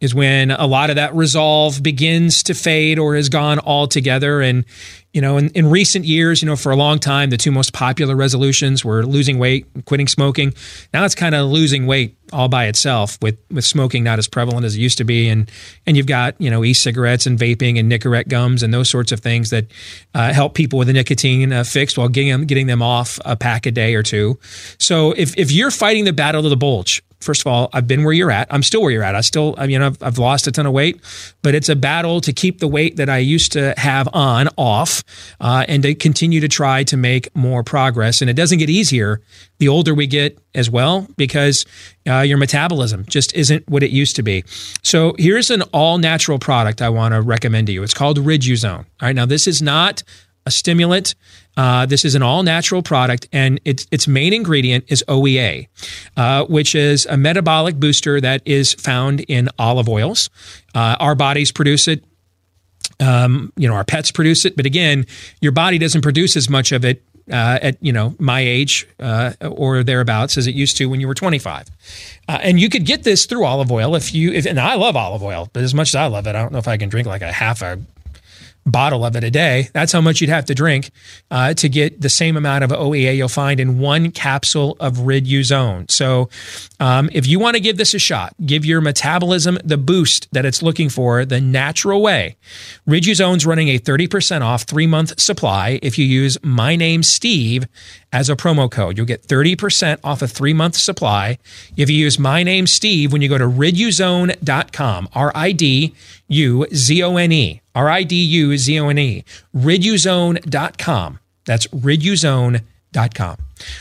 [0.00, 4.40] is when a lot of that resolve begins to fade or has gone altogether.
[4.40, 4.64] And,
[5.12, 7.72] you know, in, in recent years, you know, for a long time, the two most
[7.72, 10.54] popular resolutions were losing weight and quitting smoking.
[10.94, 14.64] Now it's kind of losing weight all by itself with, with smoking not as prevalent
[14.64, 15.28] as it used to be.
[15.28, 15.50] And,
[15.84, 19.18] and you've got, you know, e-cigarettes and vaping and Nicorette gums and those sorts of
[19.18, 19.66] things that
[20.14, 23.34] uh, help people with a nicotine uh, fix while getting them, getting them off a
[23.34, 24.38] pack a day or two.
[24.78, 28.04] So if, if you're fighting the battle of the bulge, first of all, I've been
[28.04, 28.48] where you're at.
[28.50, 29.14] I'm still where you're at.
[29.14, 31.00] I still, I mean, I've, I've lost a ton of weight,
[31.42, 35.04] but it's a battle to keep the weight that I used to have on off
[35.40, 38.20] uh, and to continue to try to make more progress.
[38.20, 39.20] And it doesn't get easier
[39.58, 41.66] the older we get as well because
[42.08, 44.42] uh, your metabolism just isn't what it used to be.
[44.82, 47.82] So here's an all natural product I want to recommend to you.
[47.82, 48.78] It's called Riduzone.
[48.78, 49.14] All right.
[49.14, 50.02] Now, this is not
[50.46, 51.14] a stimulant.
[51.56, 55.68] Uh, this is an all natural product, and its its main ingredient is OEA,
[56.16, 60.30] uh, which is a metabolic booster that is found in olive oils.
[60.74, 62.04] Uh, our bodies produce it.
[62.98, 65.06] Um, you know, our pets produce it, but again,
[65.40, 69.32] your body doesn't produce as much of it uh, at you know my age uh,
[69.42, 71.68] or thereabouts as it used to when you were 25.
[72.28, 74.32] Uh, and you could get this through olive oil if you.
[74.32, 76.52] If, and I love olive oil, but as much as I love it, I don't
[76.52, 77.78] know if I can drink like a half a
[78.70, 79.68] bottle of it a day.
[79.72, 80.90] That's how much you'd have to drink
[81.30, 85.90] uh, to get the same amount of OEA you'll find in one capsule of Riduzone.
[85.90, 86.28] So,
[86.78, 90.44] um, if you want to give this a shot, give your metabolism the boost that
[90.44, 92.36] it's looking for the natural way.
[92.88, 97.66] Riduzone's running a 30% off three month supply if you use my name Steve
[98.12, 98.96] as a promo code.
[98.96, 101.38] You'll get 30% off a three month supply
[101.76, 105.08] if you use my name Steve when you go to riduzone.com.
[105.12, 105.94] R I D
[106.28, 107.60] U Z O N E.
[107.74, 109.24] R I D U Z O N E.
[109.54, 111.18] Riduzone.com.
[111.44, 113.36] That's riduzone.com.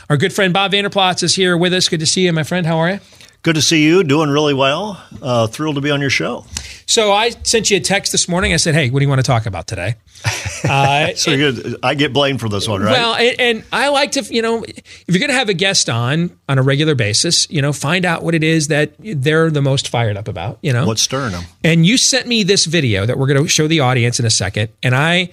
[0.09, 1.89] Our good friend Bob Vander Plaats is here with us.
[1.89, 2.65] Good to see you, my friend.
[2.65, 2.99] How are you?
[3.41, 4.03] Good to see you.
[4.03, 5.01] Doing really well.
[5.21, 6.45] Uh, thrilled to be on your show.
[6.85, 8.51] So I sent you a text this morning.
[8.51, 9.95] I said, "Hey, what do you want to talk about today?"
[10.61, 12.91] Uh, so and, I get blamed for this one, right?
[12.91, 15.89] Well, and, and I like to, you know, if you're going to have a guest
[15.89, 19.61] on on a regular basis, you know, find out what it is that they're the
[19.61, 20.59] most fired up about.
[20.61, 21.45] You know, what's stirring them.
[21.63, 24.29] And you sent me this video that we're going to show the audience in a
[24.29, 25.29] second, and I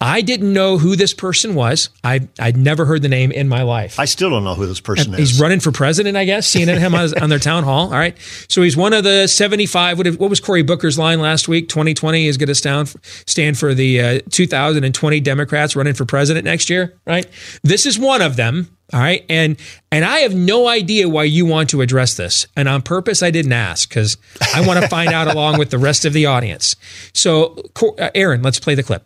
[0.00, 1.88] I didn't know who this person was.
[2.04, 3.98] I I'd never heard the name in my life.
[3.98, 5.30] I still don't know who this person and is.
[5.30, 6.46] He's running for president, I guess.
[6.46, 7.86] Seeing him on, their town hall.
[7.86, 8.16] All right,
[8.48, 9.98] so he's one of the seventy-five.
[9.98, 11.68] What, what was Cory Booker's line last week?
[11.68, 12.94] Twenty twenty is going to stand
[13.26, 16.94] stand for the uh, two thousand and twenty Democrats running for president next year.
[17.04, 17.26] Right.
[17.64, 18.68] This is one of them.
[18.92, 19.58] All right, and
[19.92, 23.30] and I have no idea why you want to address this, and on purpose I
[23.32, 24.16] didn't ask because
[24.54, 26.76] I want to find out along with the rest of the audience.
[27.12, 27.60] So,
[27.98, 29.04] uh, Aaron, let's play the clip.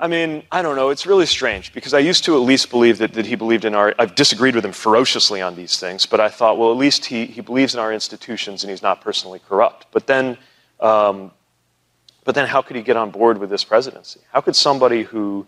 [0.00, 0.88] I mean, I don't know.
[0.88, 3.74] It's really strange because I used to at least believe that, that he believed in
[3.74, 3.94] our.
[3.98, 7.26] I've disagreed with him ferociously on these things, but I thought, well, at least he,
[7.26, 9.86] he believes in our institutions and he's not personally corrupt.
[9.92, 10.38] But then,
[10.80, 11.32] um,
[12.24, 14.20] but then, how could he get on board with this presidency?
[14.32, 15.46] How could somebody who,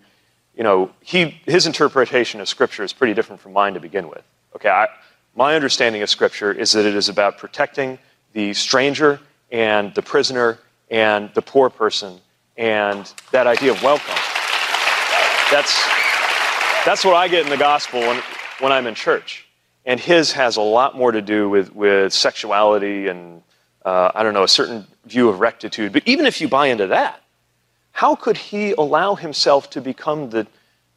[0.55, 4.23] you know, he his interpretation of Scripture is pretty different from mine to begin with.
[4.55, 4.89] Okay, I,
[5.35, 7.99] my understanding of Scripture is that it is about protecting
[8.35, 9.19] the stranger
[9.51, 10.59] and the prisoner
[10.91, 12.21] and the poor person
[12.59, 14.32] and that idea of welcome.
[15.53, 15.79] That's,
[16.87, 18.23] that's what I get in the gospel when,
[18.61, 19.47] when I'm in church.
[19.85, 23.43] And his has a lot more to do with, with sexuality and,
[23.85, 25.93] uh, I don't know, a certain view of rectitude.
[25.93, 27.21] But even if you buy into that,
[27.91, 30.47] how could he allow himself to become the,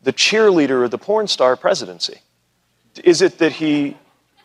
[0.03, 2.19] the cheerleader of the porn star presidency?
[3.03, 3.97] Is it that he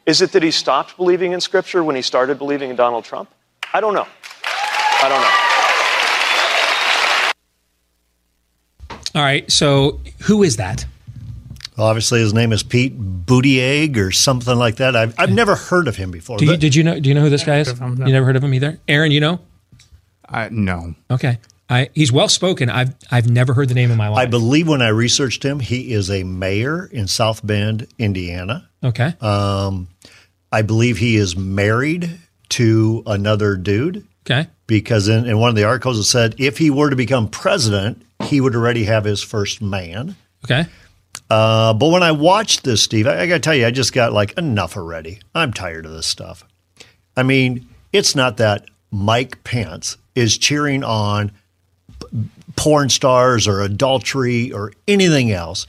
[0.06, 3.30] is it that he stopped believing in Scripture when he started believing in Donald Trump?
[3.72, 4.08] I don't know.
[4.42, 5.49] I don't know.
[9.14, 9.50] All right.
[9.50, 10.86] So who is that?
[11.76, 14.94] Well, obviously, his name is Pete Buttigieg or something like that.
[14.94, 16.38] I've, I've never heard of him before.
[16.40, 17.00] You, did you know?
[17.00, 17.68] Do you know who this guy is?
[17.68, 18.06] Him, no.
[18.06, 18.78] You never heard of him either.
[18.86, 19.40] Aaron, you know?
[20.28, 20.94] Uh, no.
[21.10, 21.38] Okay.
[21.70, 22.68] I, he's well spoken.
[22.68, 24.18] I've I've never heard the name in my life.
[24.18, 28.68] I believe when I researched him, he is a mayor in South Bend, Indiana.
[28.82, 29.14] Okay.
[29.20, 29.88] Um,
[30.50, 32.18] I believe he is married
[32.50, 34.06] to another dude.
[34.26, 34.50] Okay.
[34.66, 38.02] Because in, in one of the articles it said if he were to become president,
[38.30, 40.16] he would already have his first man.
[40.44, 40.66] Okay.
[41.28, 43.92] Uh, but when I watched this, Steve, I, I got to tell you, I just
[43.92, 45.20] got like enough already.
[45.34, 46.44] I'm tired of this stuff.
[47.16, 51.32] I mean, it's not that Mike Pence is cheering on
[52.56, 55.66] porn stars or adultery or anything else.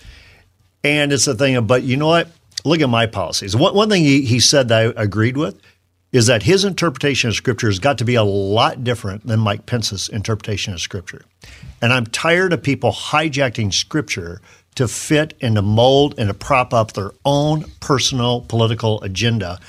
[0.84, 2.30] And it's a thing of, but you know what?
[2.66, 3.56] Look at my policies.
[3.56, 5.60] One, one thing he, he said that I agreed with
[6.12, 9.66] is that his interpretation of Scripture has got to be a lot different than Mike
[9.66, 11.22] Pence's interpretation of Scripture.
[11.82, 14.42] And I'm tired of people hijacking Scripture
[14.76, 19.60] to fit and to mold and to prop up their own personal political agenda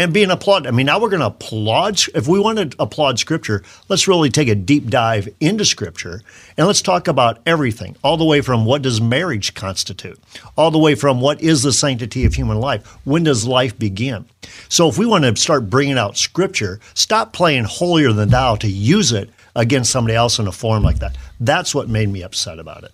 [0.00, 0.66] and being applauded.
[0.66, 2.00] I mean, now we're going to applaud.
[2.14, 6.22] If we want to applaud Scripture, let's really take a deep dive into Scripture
[6.56, 10.18] and let's talk about everything, all the way from what does marriage constitute,
[10.56, 14.24] all the way from what is the sanctity of human life, when does life begin.
[14.70, 18.68] So, if we want to start bringing out Scripture, stop playing holier than thou to
[18.68, 21.16] use it against somebody else in a form like that.
[21.38, 22.92] That's what made me upset about it.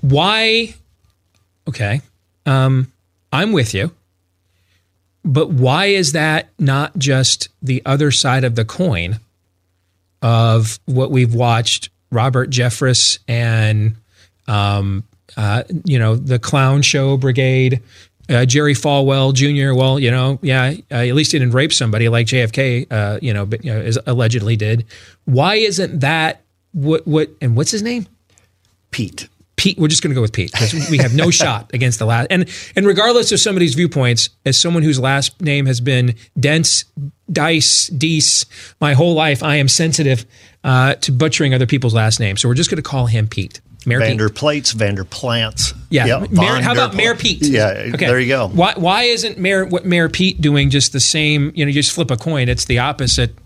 [0.00, 0.74] Why?
[1.68, 2.00] Okay,
[2.46, 2.92] um,
[3.32, 3.92] I'm with you.
[5.24, 9.20] But why is that not just the other side of the coin
[10.22, 13.96] of what we've watched Robert Jeffress and,
[14.46, 15.04] um,
[15.36, 17.82] uh, you know, the Clown Show Brigade,
[18.28, 19.74] uh, Jerry Falwell Jr.
[19.74, 23.32] Well, you know, yeah, uh, at least he didn't rape somebody like JFK, uh, you
[23.32, 24.86] know, but, you know, is, allegedly did.
[25.24, 27.06] Why isn't that what?
[27.06, 27.30] What?
[27.40, 28.06] And what's his name?
[28.90, 29.28] Pete.
[29.56, 32.06] Pete, we're just going to go with Pete because we have no shot against the
[32.06, 32.28] last.
[32.30, 36.84] And and regardless of somebody's viewpoints, as someone whose last name has been Dents,
[37.30, 38.46] Dice, Deese,
[38.80, 40.24] my whole life, I am sensitive
[40.62, 42.40] uh, to butchering other people's last names.
[42.40, 43.60] So we're just going to call him Pete.
[43.88, 45.74] Mayor Vander Plates, Vander Plants.
[45.90, 46.06] Yeah.
[46.06, 47.46] Yep, Mayor, how about Mayor Pete?
[47.46, 47.90] Yeah.
[47.94, 48.06] Okay.
[48.06, 48.48] There you go.
[48.48, 51.52] Why why isn't Mayor what Mayor Pete doing just the same?
[51.54, 52.48] You know, you just flip a coin.
[52.48, 53.36] It's the opposite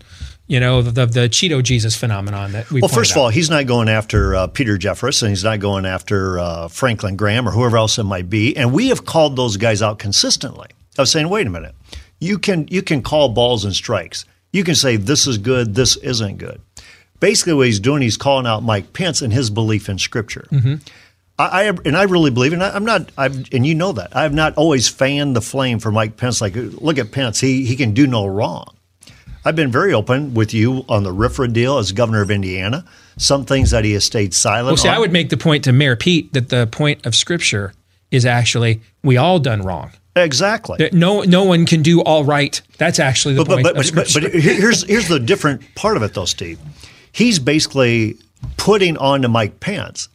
[0.47, 2.81] you know, the, the Cheeto Jesus phenomenon that we.
[2.81, 3.21] Well, first of out.
[3.21, 7.15] all, he's not going after uh, Peter Jeffress, and he's not going after uh, Franklin
[7.15, 8.55] Graham or whoever else it might be.
[8.57, 10.67] And we have called those guys out consistently.
[10.97, 11.73] I was saying, wait a minute,
[12.19, 14.25] you can you can call balls and strikes.
[14.51, 16.61] You can say this is good, this isn't good.
[17.23, 20.45] Basically, what he's doing, he's calling out Mike Pence and his belief in Scripture.
[20.51, 20.75] Mm-hmm.
[21.39, 24.13] I, I, and I really believe, and I, am not, I've, and you know that
[24.13, 26.41] I have not always fanned the flame for Mike Pence.
[26.41, 28.75] Like, look at Pence, he he can do no wrong.
[29.45, 32.83] I've been very open with you on the RFRA deal as governor of Indiana.
[33.15, 34.95] Some things that he has stayed silent well, see, on.
[34.95, 37.73] I would make the point to Mayor Pete that the point of Scripture
[38.11, 39.91] is actually we all done wrong.
[40.17, 40.75] Exactly.
[40.77, 42.61] That no, no one can do all right.
[42.77, 46.03] That's actually the but, point but, of but, but here's here's the different part of
[46.03, 46.59] it, though, Steve.
[47.13, 48.17] He's basically
[48.57, 50.09] putting on to Mike Pence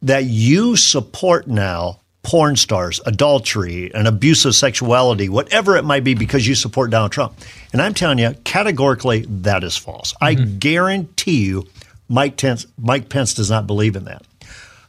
[0.00, 6.14] that you support now porn stars, adultery, and abuse of sexuality, whatever it might be,
[6.14, 7.34] because you support Donald Trump.
[7.72, 10.12] And I'm telling you, categorically, that is false.
[10.14, 10.24] Mm-hmm.
[10.24, 11.66] I guarantee you,
[12.08, 14.22] Mike Pence, Mike Pence does not believe in that.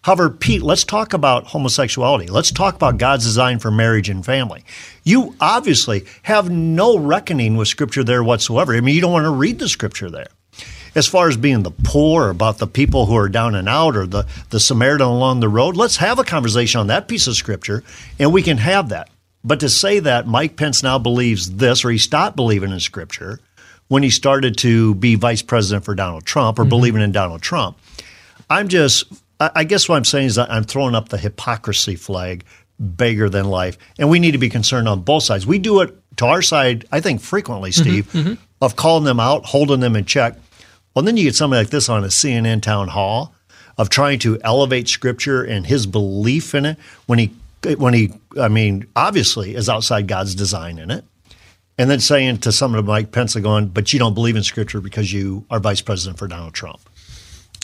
[0.03, 2.27] However, Pete, let's talk about homosexuality.
[2.27, 4.63] Let's talk about God's design for marriage and family.
[5.03, 8.73] You obviously have no reckoning with Scripture there whatsoever.
[8.73, 10.27] I mean, you don't want to read the Scripture there
[10.95, 14.05] as far as being the poor, about the people who are down and out, or
[14.05, 17.83] the, the Samaritan along the road, let's have a conversation on that piece of scripture,
[18.17, 19.09] and we can have that.
[19.43, 23.39] But to say that Mike Pence now believes this, or he stopped believing in scripture
[23.87, 26.69] when he started to be vice president for Donald Trump or mm-hmm.
[26.69, 27.77] believing in Donald Trump,
[28.49, 29.05] I'm just,
[29.39, 32.43] I guess what I'm saying is I'm throwing up the hypocrisy flag
[32.95, 33.77] bigger than life.
[33.97, 35.45] And we need to be concerned on both sides.
[35.45, 37.81] We do it to our side, I think, frequently, mm-hmm.
[37.81, 38.33] Steve, mm-hmm.
[38.61, 40.35] of calling them out, holding them in check.
[40.93, 43.33] Well, then you get something like this on a CNN town hall
[43.77, 47.31] of trying to elevate scripture and his belief in it when he
[47.77, 51.05] when he I mean obviously is outside God's design in it.
[51.77, 55.13] And then saying to someone like Pence going, but you don't believe in scripture because
[55.13, 56.81] you are vice president for Donald Trump.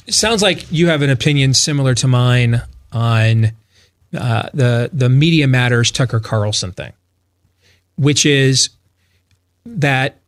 [0.08, 2.62] It sounds like you have an opinion similar to mine
[2.94, 3.52] on
[4.18, 6.94] uh, the the Media Matters Tucker Carlson thing,
[7.98, 8.70] which is
[9.66, 10.20] that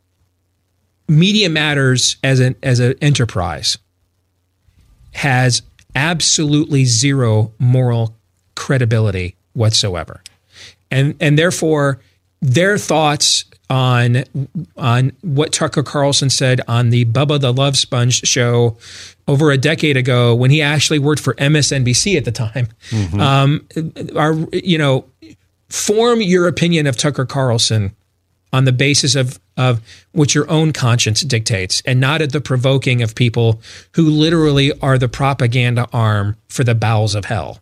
[1.08, 3.78] Media Matters as an as an enterprise
[5.12, 5.62] has
[5.94, 8.14] absolutely zero moral
[8.54, 10.22] credibility whatsoever.
[10.90, 12.00] And and therefore
[12.40, 14.24] their thoughts on
[14.76, 18.76] on what Tucker Carlson said on the Bubba the Love Sponge show
[19.26, 23.20] over a decade ago when he actually worked for MSNBC at the time mm-hmm.
[23.20, 23.66] um,
[24.16, 25.04] are you know
[25.68, 27.94] form your opinion of Tucker Carlson
[28.52, 29.80] on the basis of of
[30.12, 33.60] what your own conscience dictates and not at the provoking of people
[33.94, 37.60] who literally are the propaganda arm for the bowels of hell.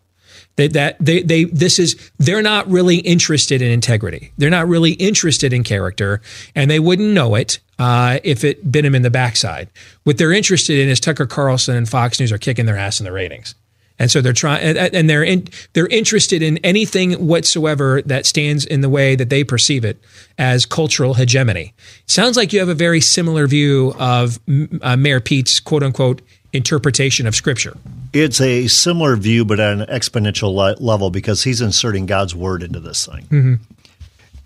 [0.57, 4.31] That that they they this is they're not really interested in integrity.
[4.37, 6.21] They're not really interested in character
[6.55, 9.69] and they wouldn't know it uh, if it bit them in the backside.
[10.03, 13.05] What they're interested in is tucker carlson and fox news are kicking their ass in
[13.05, 13.55] the ratings
[13.99, 18.81] and so they're trying, and they're in, they're interested in anything whatsoever that stands in
[18.81, 19.99] the way that they perceive it
[20.37, 21.73] as cultural hegemony.
[22.05, 24.39] Sounds like you have a very similar view of
[24.81, 26.21] uh, Mayor Pete's quote unquote
[26.53, 27.75] interpretation of Scripture.
[28.13, 32.63] It's a similar view, but at an exponential le- level because he's inserting God's word
[32.63, 33.23] into this thing.
[33.25, 33.53] Mm-hmm.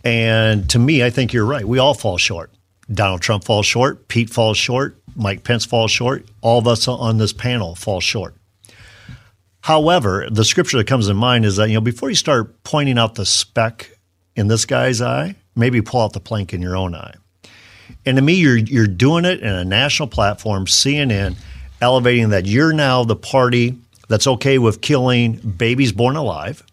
[0.04, 1.64] And to me, I think you're right.
[1.64, 2.52] We all fall short.
[2.92, 4.08] Donald Trump falls short.
[4.08, 4.98] Pete falls short.
[5.16, 6.26] Mike Pence falls short.
[6.42, 8.34] All of us on this panel fall short.
[9.62, 12.98] However, the scripture that comes in mind is that, you know, before you start pointing
[12.98, 13.98] out the speck
[14.36, 17.14] in this guy's eye, maybe pull out the plank in your own eye.
[18.06, 21.36] And to me, you're you're doing it in a national platform, CNN,
[21.82, 26.64] elevating that you're now the party that's okay with killing babies born alive.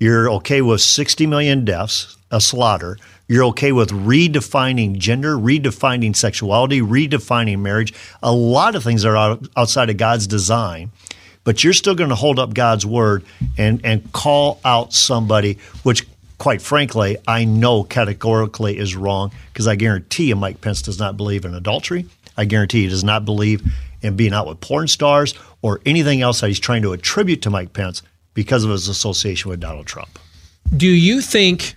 [0.00, 2.98] You're okay with 60 million deaths, a slaughter.
[3.28, 7.94] You're okay with redefining gender, redefining sexuality, redefining marriage.
[8.22, 10.92] A lot of things are out, outside of God's design,
[11.44, 13.24] but you're still going to hold up God's word
[13.56, 16.06] and and call out somebody, which
[16.38, 21.16] quite frankly, I know categorically is wrong because I guarantee you Mike Pence does not
[21.16, 22.06] believe in adultery.
[22.36, 23.62] I guarantee he does not believe
[24.02, 27.50] in being out with porn stars or anything else that he's trying to attribute to
[27.50, 28.02] Mike Pence
[28.34, 30.18] because of his association with Donald Trump.
[30.76, 31.76] Do you think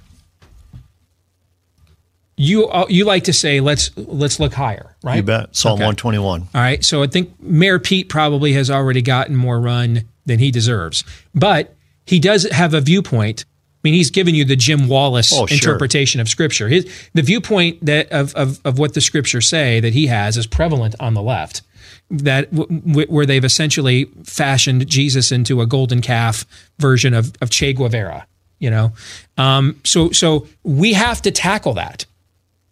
[2.38, 5.18] you uh, you like to say let's let's look higher, right?
[5.18, 5.56] You bet.
[5.56, 5.86] Psalm Okay.
[5.86, 6.42] 121.
[6.42, 6.84] All right.
[6.86, 11.04] So I think Mayor Pete probably has already gotten more run than he deserves.
[11.34, 11.74] But
[12.06, 13.46] he does have a viewpoint.
[13.50, 15.56] I mean, he's given you the Jim Wallis Oh, sure.
[15.56, 16.68] interpretation of Scripture.
[16.68, 20.46] His the viewpoint that of, of of what the Scriptures say that he has is
[20.48, 21.62] prevalent on the left.
[22.10, 26.46] That w- w- where they've essentially fashioned Jesus into a golden calf
[26.80, 28.28] version of of Che Guevara.
[28.60, 28.92] You know,
[29.38, 32.07] um, so so we have to tackle that,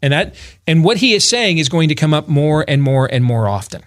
[0.06, 0.36] and that
[0.68, 3.48] and what he is saying is going to come up more and more and more
[3.50, 3.82] often.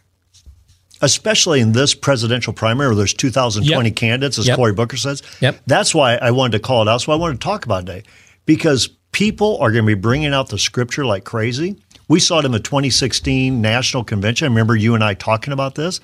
[1.00, 3.96] especially in this presidential primary where there's 2,020 Yep.
[3.96, 4.56] candidates, as Yep.
[4.56, 5.22] Cory Booker says.
[5.40, 5.60] Yep.
[5.66, 6.94] That's why I wanted to call it out.
[6.94, 8.02] That's why I wanted to talk about it today
[8.46, 11.76] because people are going to be bringing out the scripture like crazy.
[12.08, 14.46] We saw it in the 2016 national convention.
[14.46, 16.00] I remember you and I talking about this.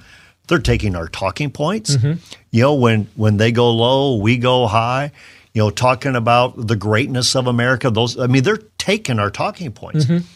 [0.47, 1.97] They're taking our talking points.
[1.97, 2.19] Mhm.
[2.53, 5.11] You know, when when they go low, we go high.
[5.55, 7.91] You know, talking about the greatness of America.
[7.91, 10.05] Those, I mean, they're taking our talking points.
[10.05, 10.27] Mm-hmm.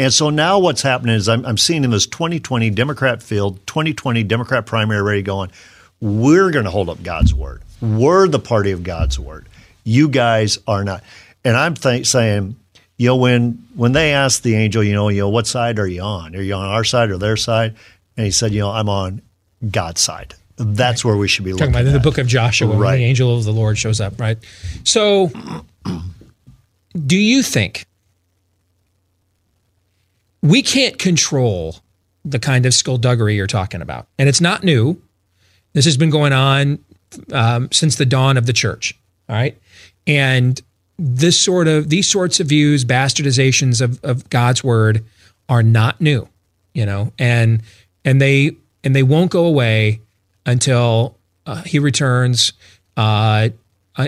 [0.00, 4.24] And so now what's happening is I'm, I'm seeing in this 2020 Democrat field, 2020
[4.24, 5.52] Democrat primary already going,
[6.00, 7.62] we're going to hold up God's word.
[7.80, 9.48] We're the party of God's word.
[9.84, 11.04] You guys are not.
[11.44, 12.56] And I'm th- saying,
[12.96, 15.86] you know, when when they asked the angel, you know, you know, what side are
[15.86, 16.34] you on?
[16.34, 17.76] Are you on our side or their side?
[18.16, 19.22] And he said, you know, I'm on
[19.70, 20.34] God's side.
[20.56, 23.04] That's where we should be talking looking about in the book of Joshua when the
[23.04, 24.38] angel of the Lord shows up, right?
[24.82, 25.30] So,
[26.94, 27.86] do you think
[30.42, 31.76] we can't control
[32.24, 34.06] the kind of skullduggery you're talking about?
[34.18, 35.00] And it's not new.
[35.72, 36.78] This has been going on
[37.32, 38.94] um, since the dawn of the church.
[39.28, 39.58] All right,
[40.06, 40.60] and
[40.98, 45.04] this sort of these sorts of views, bastardizations of, of God's word,
[45.48, 46.28] are not new.
[46.74, 47.62] You know, and
[48.04, 50.00] and they and they won't go away
[50.46, 51.16] until
[51.46, 52.52] uh, he returns
[52.96, 53.48] uh,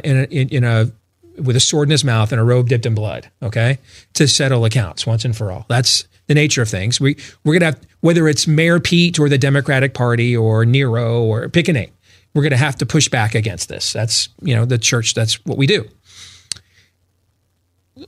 [0.05, 0.91] in, a, in, in a
[1.39, 3.31] with a sword in his mouth and a robe dipped in blood.
[3.43, 3.79] Okay,
[4.15, 5.67] to settle accounts once and for all.
[5.69, 7.01] That's the nature of things.
[7.01, 11.49] We we're gonna have whether it's Mayor Pete or the Democratic Party or Nero or
[11.49, 11.91] pick a name.
[12.35, 13.93] We're gonna have to push back against this.
[13.93, 15.15] That's you know the church.
[15.15, 15.89] That's what we do.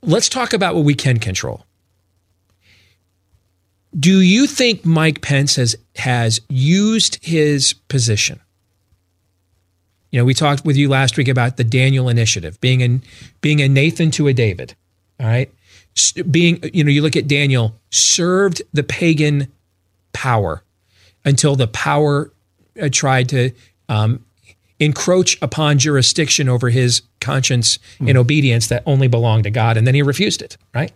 [0.02, 1.64] Let's talk about what we can control.
[3.98, 8.40] Do you think Mike Pence has has used his position?
[10.10, 13.00] You know, we talked with you last week about the Daniel Initiative, being a
[13.40, 14.74] being a Nathan to a David.
[15.20, 15.52] All right,
[16.30, 19.48] being you know, you look at Daniel served the pagan
[20.12, 20.62] power
[21.24, 22.30] until the power
[22.80, 23.50] uh, tried to
[23.88, 24.24] um,
[24.78, 29.94] encroach upon jurisdiction over his conscience and obedience that only belonged to God, and then
[29.94, 30.56] he refused it.
[30.74, 30.90] Right?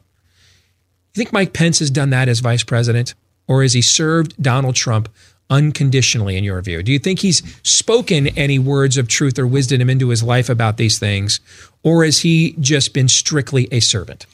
[1.15, 3.15] You think Mike Pence has done that as vice president,
[3.47, 5.11] or has he served Donald Trump
[5.51, 6.83] unconditionally, in your view?
[6.83, 10.77] Do you think he's spoken any words of truth or wisdom into his life about
[10.77, 11.41] these things,
[11.83, 14.27] or has he just been strictly a servant?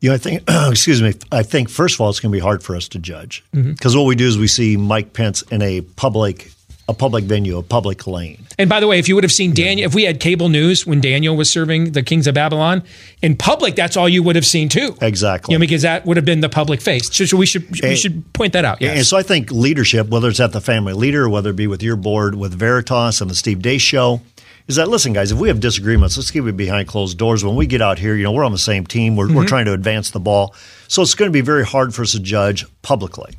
[0.00, 2.40] You know, I think, excuse me, I think first of all, it's going to be
[2.40, 3.72] hard for us to judge mm-hmm.
[3.72, 6.50] because what we do is we see Mike Pence in a public,
[6.88, 8.41] a public venue, a public lane.
[8.58, 10.86] And by the way, if you would have seen Daniel, if we had cable news
[10.86, 12.82] when Daniel was serving the kings of Babylon
[13.22, 14.96] in public, that's all you would have seen too.
[15.00, 15.52] Exactly.
[15.52, 17.08] You know, because that would have been the public face.
[17.14, 18.80] So, so we should we And- should point that out.
[18.80, 18.96] Yes.
[18.96, 21.82] And so I think leadership, whether it's at the family leader, whether it be with
[21.82, 24.20] your board, with Veritas and the Steve Deace show,
[24.68, 27.44] is that listen, guys, if we have disagreements, let's keep it behind closed doors.
[27.44, 29.16] When we get out here, you know, we're on the same team.
[29.16, 29.48] We're, we're Mhm.
[29.48, 30.54] trying to advance the ball.
[30.88, 33.32] So it's going to be very hard for us to judge publicly.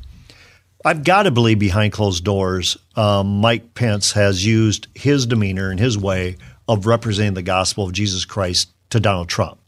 [0.86, 5.80] I've got to believe behind closed doors, um, Mike Pence has used his demeanor and
[5.80, 6.36] his way
[6.68, 9.58] of representing the gospel of Jesus Christ to Donald Trump.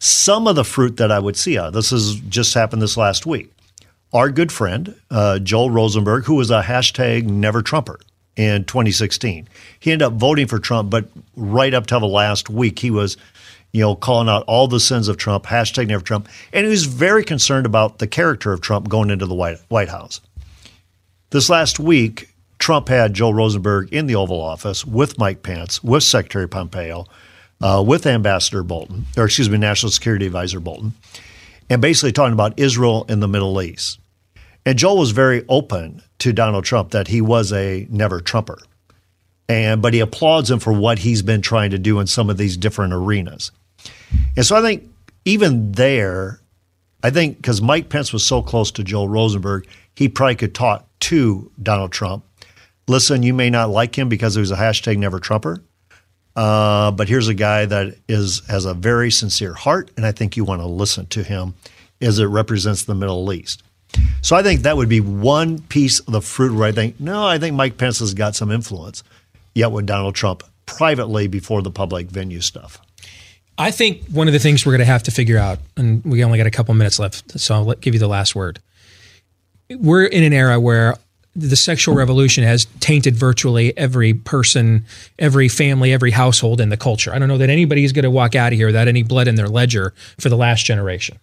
[0.00, 3.24] Some of the fruit that I would see of this has just happened this last
[3.24, 3.52] week.
[4.12, 8.00] Our good friend, uh, Joel Rosenberg, who was a hashtag never Trumper
[8.34, 12.80] in 2016, he ended up voting for Trump, but right up till the last week,
[12.80, 13.16] he was
[13.72, 16.84] you know, calling out all the sins of Trump, hashtag never Trump, and he was
[16.84, 20.20] very concerned about the character of Trump going into the White, White House.
[21.32, 22.28] This last week,
[22.58, 27.06] Trump had Joe Rosenberg in the Oval Office with Mike Pence, with Secretary Pompeo,
[27.62, 30.92] uh, with Ambassador Bolton, or excuse me, National Security Advisor Bolton,
[31.70, 33.98] and basically talking about Israel and the Middle East.
[34.66, 38.58] And Joe was very open to Donald Trump that he was a never Trumper.
[39.48, 42.36] And but he applauds him for what he's been trying to do in some of
[42.36, 43.52] these different arenas.
[44.36, 44.86] And so I think
[45.24, 46.40] even there,
[47.02, 50.86] I think because Mike Pence was so close to Joe Rosenberg, he probably could talk
[51.00, 52.24] to Donald Trump.
[52.88, 55.62] Listen, you may not like him because he was a hashtag never Trumper,
[56.34, 60.36] uh, but here's a guy that is has a very sincere heart, and I think
[60.36, 61.54] you want to listen to him
[62.00, 63.62] as it represents the Middle East.
[64.22, 67.26] So I think that would be one piece of the fruit where I think, no,
[67.26, 69.02] I think Mike Pence has got some influence
[69.54, 72.80] yet with Donald Trump privately before the public venue stuff.
[73.58, 76.24] I think one of the things we're going to have to figure out, and we
[76.24, 78.60] only got a couple minutes left, so I'll give you the last word.
[79.76, 80.96] We're in an era where
[81.34, 84.84] the sexual revolution has tainted virtually every person,
[85.18, 87.12] every family, every household in the culture.
[87.12, 89.28] I don't know that anybody is going to walk out of here without any blood
[89.28, 91.18] in their ledger for the last generation.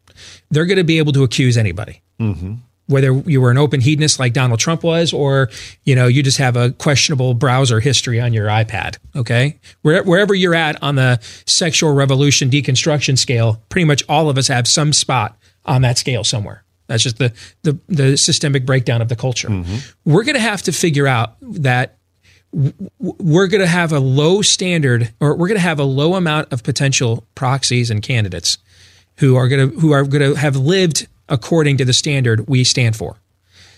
[0.49, 2.01] They're going to be able to accuse anybody.
[2.19, 2.55] Mm-hmm.
[2.87, 5.51] Whether you were an open hedonist like Donald Trump was, or
[5.83, 9.59] you know you just have a questionable browser history on your iPad, okay?
[9.83, 14.47] Where, wherever you're at on the sexual revolution deconstruction scale, pretty much all of us
[14.47, 16.63] have some spot on that scale somewhere.
[16.89, 17.31] That's just the
[17.61, 19.47] the, the systemic breakdown of the culture.
[19.47, 19.77] Mm-hmm.
[20.11, 21.97] We're going to have to figure out that
[22.51, 26.15] w- we're going to have a low standard, or we're going to have a low
[26.15, 28.57] amount of potential proxies and candidates
[29.17, 32.63] who are going to who are going to have lived according to the standard we
[32.63, 33.17] stand for.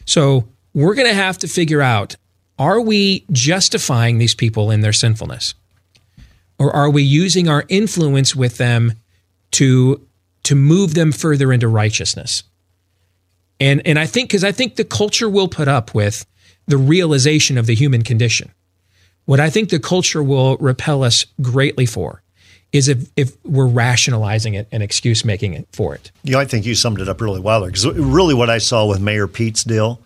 [0.05, 2.15] So we're going to have to figure out:
[2.57, 5.53] Are we justifying these people in their sinfulness,
[6.57, 8.93] or are we using our influence with them
[9.51, 10.07] to
[10.43, 12.43] to move them further into righteousness?
[13.61, 16.25] And and I think because I think the culture will put up with
[16.67, 18.51] the realization of the human condition.
[19.25, 22.23] What I think the culture will repel us greatly for
[22.71, 26.11] is if if we're rationalizing it and excuse making it for it.
[26.23, 27.69] You know, I think you summed it up really well there.
[27.69, 30.01] Because really, what I saw with Mayor Pete's deal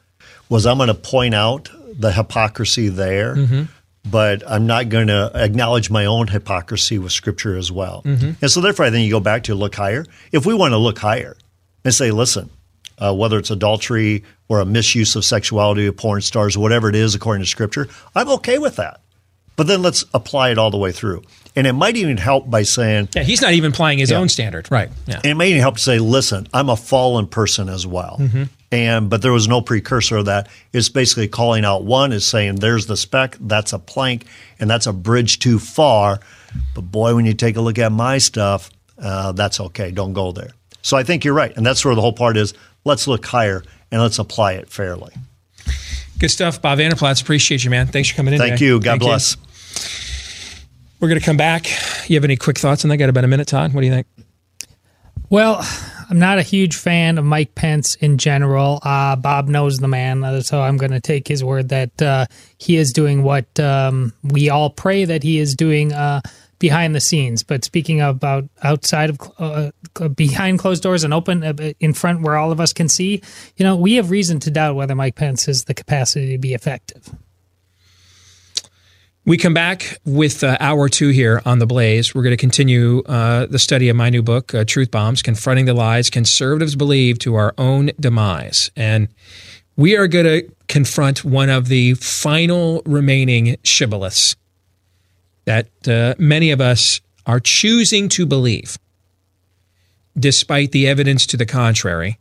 [0.49, 3.67] was I'm going to point out the hypocrisy there, Mhm.
[4.09, 8.01] but I'm not going to acknowledge my own hypocrisy with Scripture as well.
[8.05, 8.35] Mhm.
[8.41, 10.05] And so, therefore, I think you go back to look higher.
[10.33, 11.37] If we want to look higher
[11.85, 12.49] and say, listen,
[12.97, 17.15] uh, whether it's adultery or a misuse of sexuality of porn stars, whatever it is
[17.15, 19.01] according to Scripture, I'm okay with that.
[19.57, 21.23] But then let's apply it all the way through.
[21.55, 24.17] And it might even help by saying, Yeah, he's not even applying his Yeah.
[24.17, 24.89] own standard, right?
[25.07, 25.15] Yeah.
[25.15, 28.17] and it may even help to say, listen, I'm a fallen person as well.
[28.19, 28.49] Mhm.
[28.73, 30.49] And but there was no precursor of that.
[30.73, 34.25] It's basically calling out one is saying there's the speck, that's a plank,
[34.59, 36.19] and that's a bridge too far.
[36.73, 38.69] But boy, when you take a look at my stuff,
[39.01, 39.91] uh, that's okay.
[39.91, 40.51] Don't go there.
[40.81, 42.53] So I think you're right, and that's where the whole part is.
[42.85, 45.13] Let's look higher and let's apply it fairly.
[46.17, 47.21] Good stuff, Bob Vander Plaats.
[47.21, 47.87] Appreciate you, man.
[47.87, 48.39] Thanks for coming in.
[48.39, 48.65] Thank today.
[48.65, 48.79] you.
[48.79, 49.35] God Thank bless.
[50.99, 51.67] We're going to come back.
[52.07, 52.97] You have any quick thoughts on that?
[52.97, 53.73] Got about a minute, Todd?
[53.73, 54.07] What do you think?
[55.29, 55.67] Well,
[56.09, 58.79] I'm not a huge fan of Mike Pence in general.
[58.83, 62.27] Uh, Bob knows the man, uh, so I'm going to take his word that uh,
[62.57, 66.21] he is doing what um, we all pray that he is doing uh,
[66.59, 67.43] behind the scenes.
[67.43, 69.71] But speaking about outside of uh,
[70.09, 73.21] behind closed doors and open uh, in front where all of us can see,
[73.57, 76.53] you know, we have reason to doubt whether Mike Pence has the capacity to be
[76.53, 77.09] effective.
[79.27, 82.13] We come back with uh, hour two here on The Blaze.
[82.13, 85.65] We're going to continue uh, the study of my new book, uh, Truth Bombs Confronting
[85.65, 88.69] the Lies Conservatives Believe to Our Own Demise.
[88.75, 89.07] And
[89.75, 94.35] we are going to confront one of the final remaining shibboleths
[95.45, 98.77] that uh, many of us are choosing to believe,
[100.17, 102.19] despite the evidence to the contrary.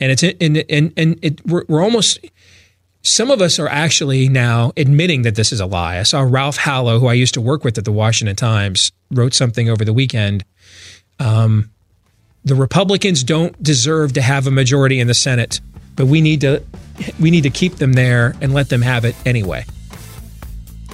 [0.00, 2.18] And it's and and and it, we're, we're almost
[3.02, 5.98] some of us are actually now admitting that this is a lie.
[5.98, 9.34] I saw Ralph Hallow, who I used to work with at the Washington Times, wrote
[9.34, 10.44] something over the weekend.
[11.18, 11.70] Um,
[12.44, 15.60] the Republicans don't deserve to have a majority in the Senate,
[15.96, 16.62] but we need to
[17.20, 19.64] we need to keep them there and let them have it anyway.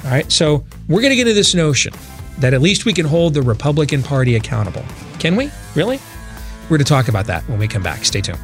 [0.08, 1.92] All right, so we're going to get into this notion
[2.38, 4.82] that at least we can hold the Republican Party accountable.
[5.18, 5.50] Can we?
[5.74, 6.00] Really?
[6.62, 8.06] We're going to talk about that when we come back.
[8.06, 8.38] Stay tuned.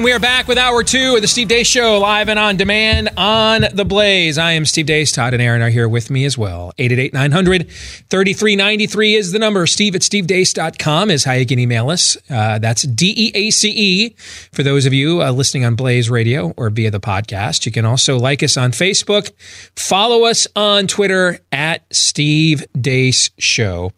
[0.00, 2.56] And we are back with hour two of the Steve Deace Show, live and on
[2.56, 4.38] demand on The Blaze.
[4.38, 5.14] I am Steve Deace.
[5.14, 6.72] Todd and Aaron are here with me as well.
[6.78, 9.66] 888 900 3393 is the number.
[9.66, 12.16] Steve at stevedeace.com is how you can email us.
[12.30, 14.14] Uh, that's D E A C E
[14.52, 17.66] for those of you uh, listening on Blaze Radio or via the podcast.
[17.66, 19.30] You can also like us on Facebook,
[19.76, 23.92] follow us on Twitter at Steve Deace Show.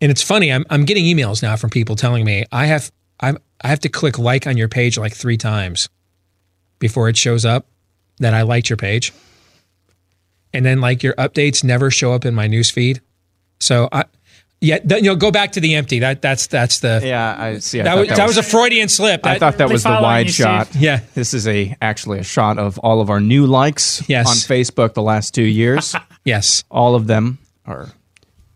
[0.00, 3.38] And it's funny, I'm, I'm getting emails now from people telling me I have I'm,
[3.60, 5.88] I have to click like on your page like three times
[6.78, 7.66] before it shows up
[8.18, 9.12] that I liked your page.
[10.52, 13.00] And then like your updates never show up in my news feed.
[13.58, 14.04] So I
[14.60, 15.98] yeah, th- you know, go back to the empty.
[15.98, 17.36] That that's that's the yeah.
[17.38, 17.80] I see.
[17.80, 19.26] I that, thought was, that was a Freudian slip.
[19.26, 20.74] I thought that was the wide shot.
[20.74, 24.26] Yeah, this is a actually a shot of all of our new likes Yes.
[24.26, 25.94] on Facebook the last two years.
[26.24, 27.90] yes, all of them are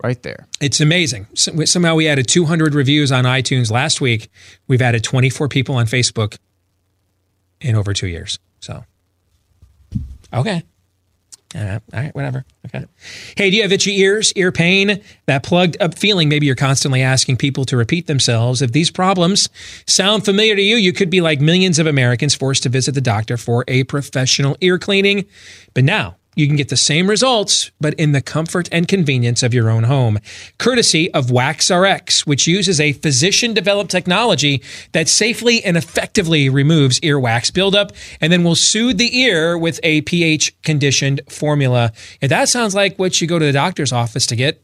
[0.02, 0.46] right there.
[0.60, 1.26] It's amazing.
[1.34, 4.30] Somehow we added 200 reviews on iTunes last week.
[4.66, 6.36] We've added 24 people on Facebook
[7.60, 8.38] in over two years.
[8.60, 8.84] So,
[10.32, 10.62] okay.
[11.52, 12.44] Uh, all right, whatever.
[12.66, 12.86] Okay.
[13.36, 16.28] Hey, do you have itchy ears, ear pain, that plugged up feeling?
[16.28, 18.62] Maybe you're constantly asking people to repeat themselves.
[18.62, 19.48] If these problems
[19.84, 23.00] sound familiar to you, you could be like millions of Americans forced to visit the
[23.00, 25.26] doctor for a professional ear cleaning.
[25.74, 29.54] But now, you can get the same results, but in the comfort and convenience of
[29.54, 30.18] your own home,
[30.58, 34.62] courtesy of WaxRx, which uses a physician developed technology
[34.92, 40.00] that safely and effectively removes earwax buildup and then will soothe the ear with a
[40.02, 41.92] pH conditioned formula.
[42.20, 44.62] If that sounds like what you go to the doctor's office to get,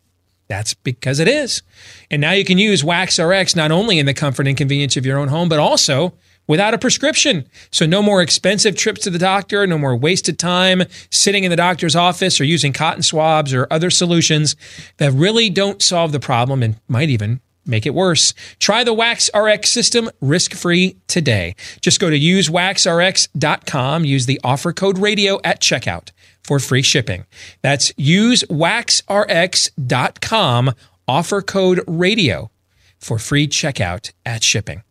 [0.49, 1.63] that's because it is.
[2.11, 5.19] And now you can use WaxRx not only in the comfort and convenience of your
[5.19, 6.15] own home, but also
[6.47, 7.47] without a prescription.
[7.71, 11.57] So no more expensive trips to the doctor, no more wasted time sitting in the
[11.57, 14.57] doctor's office or using cotton swabs or other solutions
[14.99, 18.35] that really don't solve the problem and might even make it worse.
[18.59, 21.57] Try the Wax RX system risk-free today.
[21.81, 26.11] Just go to usewaxrx.com, use the offer code radio at checkout
[26.43, 27.27] for free shipping.
[27.63, 30.75] That's usewaxrx.com,
[31.09, 32.51] offer code radio
[32.99, 34.83] for free checkout at shipping.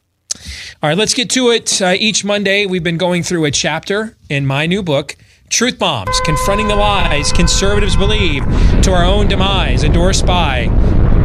[0.82, 1.82] All right, let's get to it.
[1.82, 5.16] Uh, each Monday, we've been going through a chapter in my new book,
[5.50, 8.44] Truth Bombs Confronting the Lies Conservatives Believe
[8.84, 10.66] to Our Own Demise, endorsed by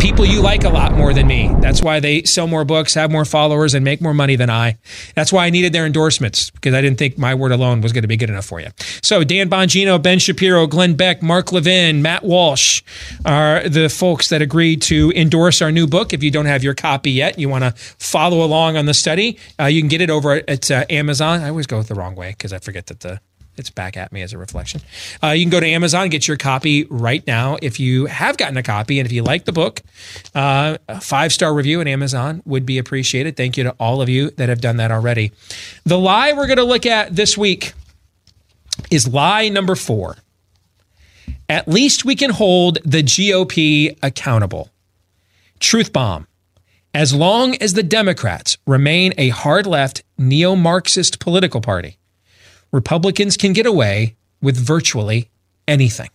[0.01, 1.55] people you like a lot more than me.
[1.61, 4.79] That's why they sell more books, have more followers, and make more money than I.
[5.15, 8.03] That's why I needed their endorsements because I didn't think my word alone was going
[8.03, 8.69] to be good enough for you.
[9.03, 12.83] So, Dan Bongino, Ben Shapiro, Glenn Beck, Mark Levin, Matt Walsh
[13.27, 16.15] are the folks that agreed to endorse our new book.
[16.15, 19.39] If you don't have your copy yet, you want to follow along on the study,
[19.61, 21.41] uh, you can get it over at uh, Amazon.
[21.41, 23.21] I always go the wrong way because I forget that the
[23.61, 24.81] it's back at me as a reflection.
[25.23, 27.57] Uh, you can go to Amazon get your copy right now.
[27.63, 29.83] If you have gotten a copy and if you like the book,
[30.35, 33.37] uh, a five star review at Amazon would be appreciated.
[33.37, 35.33] Thank you to all of you that have done that already.
[35.85, 37.75] The lie we're going to look at this week
[38.91, 40.17] is lie number four.
[41.49, 44.71] At least we can hold the GOP accountable.
[45.59, 46.27] Truth bomb.
[46.93, 51.99] As long as the Democrats remain a hard left, neo Marxist political party,
[52.73, 55.31] Republicans can get away with virtually
[55.67, 56.11] anything.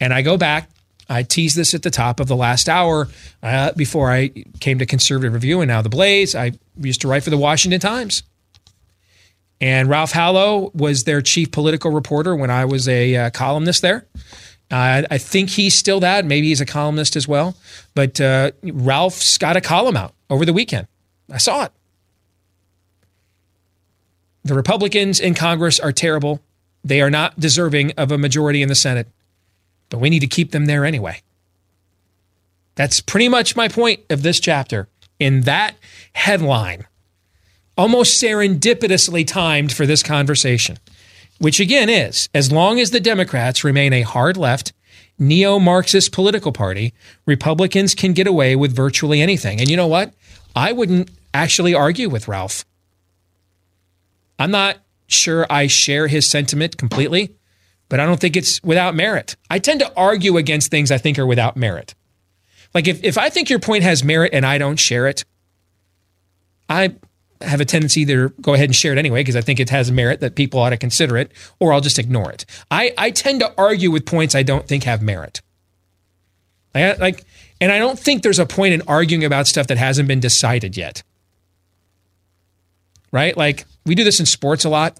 [0.00, 0.70] And I go back,
[1.08, 3.08] I teased this at the top of the last hour
[3.42, 4.28] uh, before I
[4.60, 6.34] came to Conservative Review and now The Blaze.
[6.34, 8.22] I used to write for the Washington Times.
[9.60, 14.06] And Ralph Hallow was their chief political reporter when I was a uh, columnist there.
[14.70, 16.24] Uh, I think he's still that.
[16.24, 17.56] Maybe he's a columnist as well.
[17.94, 20.88] But uh, Ralph's got a column out over the weekend.
[21.30, 21.72] I saw it.
[24.44, 26.40] The Republicans in Congress are terrible.
[26.84, 29.08] They are not deserving of a majority in the Senate,
[29.88, 31.22] but we need to keep them there anyway.
[32.74, 34.88] That's pretty much my point of this chapter.
[35.18, 35.76] In that
[36.12, 36.86] headline,
[37.78, 40.78] almost serendipitously timed for this conversation,
[41.38, 44.72] which again is as long as the Democrats remain a hard left,
[45.18, 46.92] neo Marxist political party,
[47.26, 49.60] Republicans can get away with virtually anything.
[49.60, 50.12] And you know what?
[50.54, 52.64] I wouldn't actually argue with Ralph.
[54.44, 54.76] I'm not
[55.06, 57.34] sure I share his sentiment completely,
[57.88, 59.36] but I don't think it's without merit.
[59.48, 61.94] I tend to argue against things I think are without merit.
[62.74, 65.24] Like if, if I think your point has merit and I don't share it,
[66.68, 66.94] I
[67.40, 69.90] have a tendency to go ahead and share it anyway because I think it has
[69.90, 72.44] merit that people ought to consider it, or I'll just ignore it.
[72.70, 75.40] I, I tend to argue with points I don't think have merit.
[76.74, 77.24] Like, like,
[77.62, 80.76] and I don't think there's a point in arguing about stuff that hasn't been decided
[80.76, 81.02] yet.
[83.14, 83.36] Right?
[83.36, 84.98] Like we do this in sports a lot.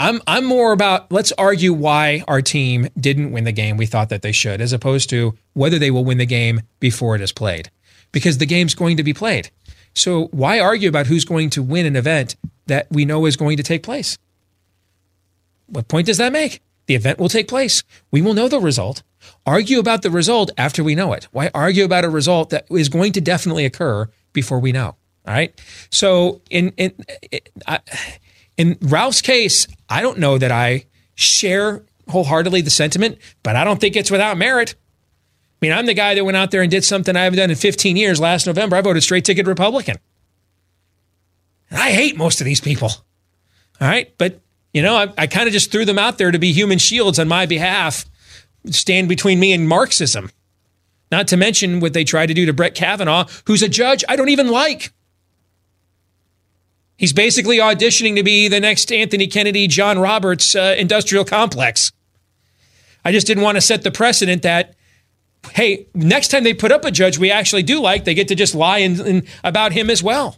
[0.00, 4.08] I'm I'm more about let's argue why our team didn't win the game we thought
[4.08, 7.30] that they should, as opposed to whether they will win the game before it is
[7.30, 7.70] played.
[8.10, 9.50] Because the game's going to be played.
[9.94, 12.34] So why argue about who's going to win an event
[12.66, 14.18] that we know is going to take place?
[15.66, 16.62] What point does that make?
[16.86, 17.84] The event will take place.
[18.10, 19.04] We will know the result.
[19.46, 21.28] Argue about the result after we know it.
[21.30, 24.96] Why argue about a result that is going to definitely occur before we know?
[25.30, 25.54] All right.
[25.90, 26.92] So in in
[28.56, 33.80] in Ralph's case, I don't know that I share wholeheartedly the sentiment, but I don't
[33.80, 34.74] think it's without merit.
[34.74, 37.48] I mean, I'm the guy that went out there and did something I haven't done
[37.48, 38.18] in 15 years.
[38.18, 39.98] Last November, I voted straight ticket Republican.
[41.70, 42.90] And I hate most of these people.
[43.80, 44.12] All right.
[44.18, 44.40] But,
[44.74, 47.20] you know, I, I kind of just threw them out there to be human shields
[47.20, 48.04] on my behalf,
[48.66, 50.32] stand between me and Marxism.
[51.12, 54.16] Not to mention what they tried to do to Brett Kavanaugh, who's a judge I
[54.16, 54.92] don't even like.
[57.00, 61.92] He's basically auditioning to be the next Anthony Kennedy, John Roberts uh, industrial complex.
[63.06, 64.74] I just didn't want to set the precedent that
[65.52, 68.34] hey, next time they put up a judge we actually do like, they get to
[68.34, 70.36] just lie in, in, about him as well.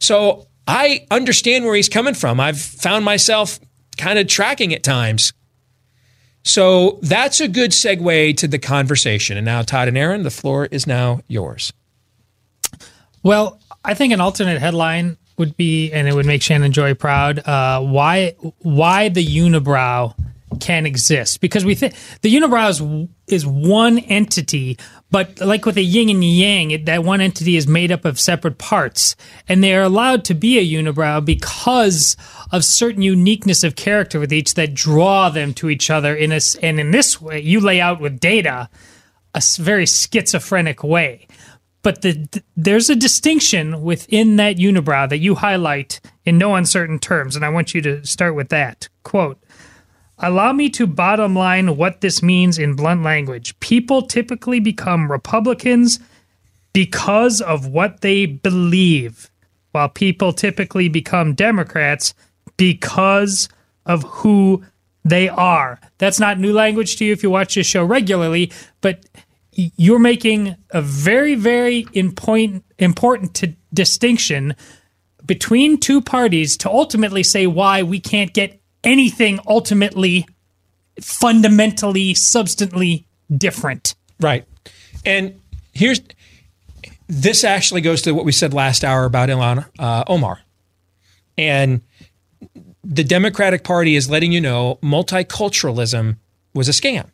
[0.00, 2.40] So I understand where he's coming from.
[2.40, 3.60] I've found myself
[3.96, 5.32] kind of tracking at times.
[6.42, 9.36] So that's a good segue to the conversation.
[9.36, 11.72] And now, Todd and Aaron, the floor is now yours.
[13.22, 17.40] Well, I think an alternate headline would be, and it would make Shannon Joy proud.
[17.40, 20.14] Uh, why, why the unibrow
[20.60, 24.78] can exist because we think the unibrow is, is one entity,
[25.10, 28.20] but like with a yin and yang, it, that one entity is made up of
[28.20, 29.16] separate parts,
[29.48, 32.16] and they are allowed to be a unibrow because
[32.50, 36.14] of certain uniqueness of character with each that draw them to each other.
[36.14, 38.68] In a, and in this way, you lay out with data
[39.34, 41.26] a very schizophrenic way.
[41.82, 47.34] But the, there's a distinction within that unibrow that you highlight in no uncertain terms,
[47.34, 49.42] and I want you to start with that quote.
[50.18, 53.58] Allow me to bottom line what this means in blunt language.
[53.58, 55.98] People typically become Republicans
[56.72, 59.30] because of what they believe,
[59.72, 62.14] while people typically become Democrats
[62.56, 63.48] because
[63.84, 64.64] of who
[65.04, 65.80] they are.
[65.98, 69.04] That's not new language to you if you watch this show regularly, but
[69.52, 74.54] you're making a very, very important, important to distinction
[75.24, 80.26] between two parties to ultimately say why we can't get anything ultimately
[81.00, 83.94] fundamentally substantially different.
[84.20, 84.46] Right.
[85.04, 85.40] And
[85.72, 86.00] here's
[87.08, 90.40] this actually goes to what we said last hour about Ilhan uh, Omar.
[91.36, 91.82] And
[92.84, 96.16] the Democratic Party is letting you know multiculturalism
[96.54, 97.10] was a scam.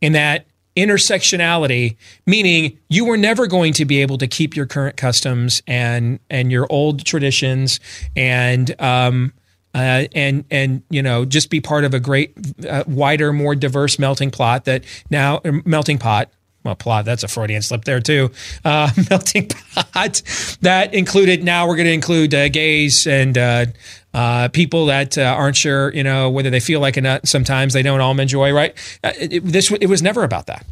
[0.00, 0.46] In that
[0.76, 1.96] intersectionality
[2.26, 6.50] meaning you were never going to be able to keep your current customs and and
[6.50, 7.78] your old traditions
[8.16, 9.32] and um,
[9.74, 12.34] uh, and and you know just be part of a great
[12.68, 16.30] uh, wider more diverse melting plot that now uh, melting pot
[16.64, 18.30] well plot that's a freudian slip there too
[18.64, 20.22] uh, melting pot
[20.60, 23.36] that included now we're going to include uh, gays and
[24.14, 27.82] uh, people that aren't sure you know whether they feel like a nut sometimes they
[27.82, 28.76] don't all enjoy right?
[29.02, 30.66] It, it, this it was never about that.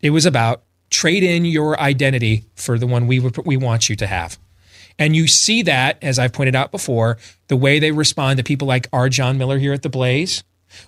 [0.00, 4.06] It was about trade in your identity for the one we we want you to
[4.06, 4.38] have.
[4.98, 7.18] And you see that, as I've pointed out before,
[7.48, 10.42] the way they respond to people like our John Miller here at the Blaze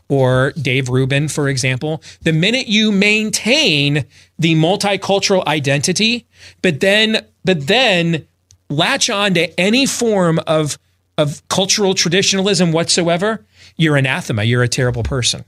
[0.08, 2.02] or Dave Rubin, for example.
[2.22, 4.06] The minute you maintain
[4.38, 6.26] the multicultural identity,
[6.62, 8.26] but then but then
[8.70, 10.78] latch on to any form of
[11.18, 13.44] of cultural traditionalism whatsoever,
[13.76, 14.44] you're anathema.
[14.44, 15.44] You're a terrible person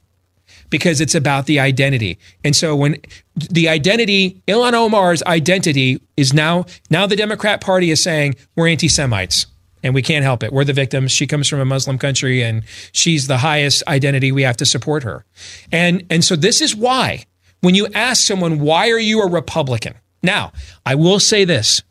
[0.68, 2.18] because it's about the identity.
[2.44, 2.96] And so when
[3.34, 8.88] the identity, Ilhan Omar's identity is now, now the Democrat Party is saying we're anti
[8.88, 9.46] Semites
[9.82, 10.52] and we can't help it.
[10.52, 11.12] We're the victims.
[11.12, 14.32] She comes from a Muslim country and she's the highest identity.
[14.32, 15.24] We have to support her.
[15.72, 17.24] And, and so this is why
[17.60, 19.94] when you ask someone, why are you a Republican?
[20.22, 20.52] Now,
[20.84, 21.82] I will say this.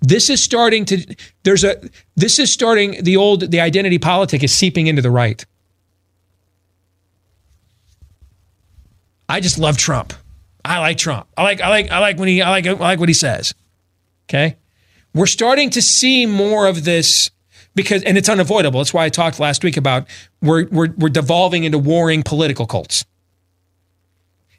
[0.00, 1.80] This is starting to, there's a,
[2.16, 5.44] this is starting, the old, the identity politic is seeping into the right.
[9.28, 10.12] I just love Trump.
[10.64, 11.28] I like Trump.
[11.36, 13.54] I like I like I like when he I like I like what he says.
[14.28, 14.56] Okay?
[15.14, 17.30] We're starting to see more of this
[17.74, 18.80] because and it's unavoidable.
[18.80, 20.06] That's why I talked last week about
[20.42, 23.04] we're we're we're devolving into warring political cults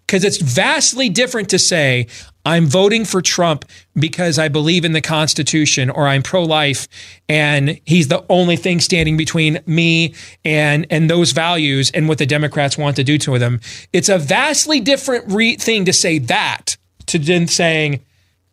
[0.07, 2.07] because it's vastly different to say,
[2.45, 6.87] I'm voting for Trump because I believe in the Constitution or I'm pro life
[7.29, 12.25] and he's the only thing standing between me and, and those values and what the
[12.25, 13.59] Democrats want to do to them.
[13.93, 16.77] It's a vastly different re- thing to say that
[17.07, 18.03] to then saying,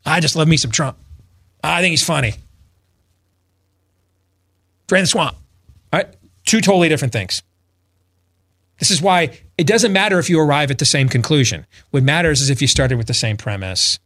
[0.05, 0.99] I just love me some Trump.
[1.63, 2.35] I think he's funny.
[4.87, 5.37] Drain the swamp.
[5.93, 6.09] All right?
[6.45, 7.43] Two totally different things.
[8.79, 11.67] This is why it doesn't matter if you arrive at the same conclusion.
[11.91, 13.99] What matters is if you started with the same premise.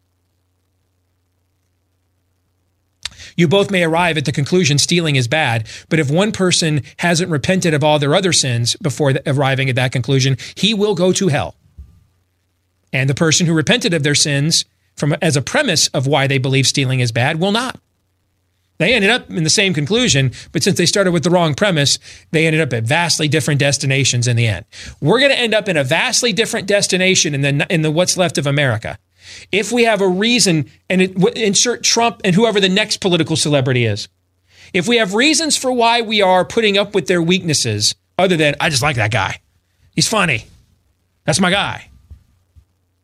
[3.37, 7.31] You both may arrive at the conclusion stealing is bad, but if one person hasn't
[7.31, 11.29] repented of all their other sins before arriving at that conclusion, he will go to
[11.29, 11.55] hell.
[12.93, 14.65] And the person who repented of their sins
[14.97, 17.79] from as a premise of why they believe stealing is bad will not.
[18.83, 22.01] They ended up in the same conclusion, but since they started with the wrong premise,
[22.33, 24.65] they ended up at vastly different destinations in the end.
[25.01, 28.17] We're going to end up in a vastly different destination in the in the what's
[28.17, 28.99] left of America.
[29.53, 33.87] If we have a reason and it, insert Trump and whoever the next political celebrity
[33.87, 34.09] is.
[34.73, 38.57] If we have reasons for why we are putting up with their weaknesses other than
[38.59, 39.41] I just like that guy.
[39.95, 40.47] He's funny.
[41.25, 41.92] That's my guy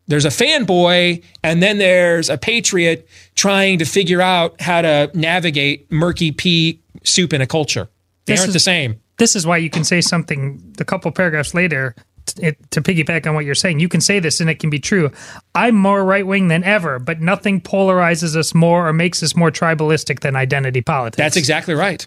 [0.09, 5.91] there's a fanboy and then there's a patriot trying to figure out how to navigate
[5.93, 7.89] murky pea soup in a culture.
[8.25, 9.01] They this aren't is, the same.
[9.19, 11.95] This is why you can say something a couple paragraphs later
[12.27, 13.81] to, to piggyback on what you're saying.
[13.81, 15.11] You can say this and it can be true.
[15.55, 19.51] I'm more right wing than ever, but nothing polarizes us more or makes us more
[19.51, 21.17] tribalistic than identity politics.
[21.17, 22.07] That's exactly right.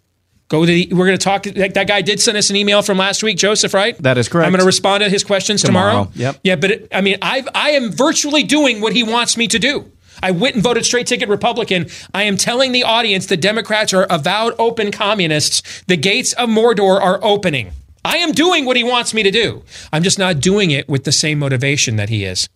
[0.52, 1.44] Go to the, we're going to talk.
[1.44, 3.98] That guy did send us an email from last week, Joseph, right?
[4.00, 4.48] That is correct.
[4.48, 5.92] I'm going to respond to his questions tomorrow.
[5.92, 6.12] tomorrow.
[6.14, 6.40] Yep.
[6.44, 9.58] Yeah, but it, I mean, I I am virtually doing what he wants me to
[9.58, 9.90] do.
[10.22, 11.88] I went and voted straight ticket Republican.
[12.14, 15.84] I am telling the audience the Democrats are avowed open communists.
[15.88, 17.72] The gates of Mordor are opening.
[18.04, 19.64] I am doing what he wants me to do.
[19.94, 22.50] I'm just not doing it with the same motivation that he is.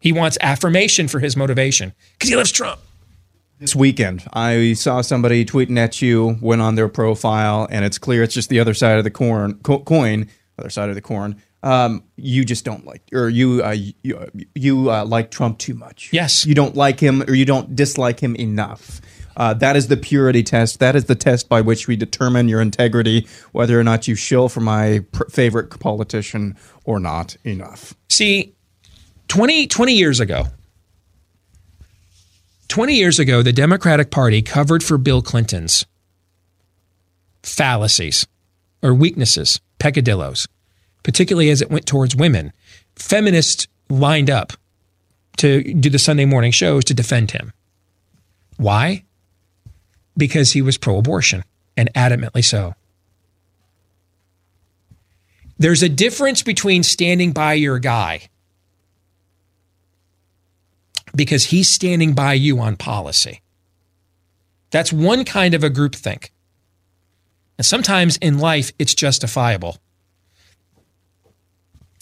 [0.00, 2.80] He wants affirmation for his motivation because he loves Trump.
[3.60, 8.22] This weekend, I saw somebody tweeting at you, went on their profile, and it's clear
[8.22, 11.36] it's just the other side of the corn, co- coin, other side of the corn.
[11.62, 16.08] Um, you just don't like, or you uh, you, you uh, like Trump too much.
[16.10, 19.02] Yes, you don't like him, or you don't dislike him enough.
[19.36, 20.78] Uh, that is the purity test.
[20.80, 24.48] That is the test by which we determine your integrity, whether or not you shill
[24.48, 27.92] for my pr- favorite politician or not enough.
[28.08, 28.54] See,
[29.28, 30.46] 20, 20 years ago,
[32.70, 35.84] 20 years ago, the Democratic Party covered for Bill Clinton's
[37.42, 38.28] fallacies
[38.80, 40.46] or weaknesses, peccadillos,
[41.02, 42.52] particularly as it went towards women.
[42.94, 44.52] Feminists lined up
[45.38, 47.52] to do the Sunday morning shows to defend him.
[48.56, 49.02] Why?
[50.16, 51.42] Because he was pro abortion
[51.76, 52.74] and adamantly so.
[55.58, 58.28] There's a difference between standing by your guy
[61.14, 63.40] because he's standing by you on policy.
[64.70, 66.30] That's one kind of a groupthink.
[67.58, 69.78] And sometimes in life, it's justifiable.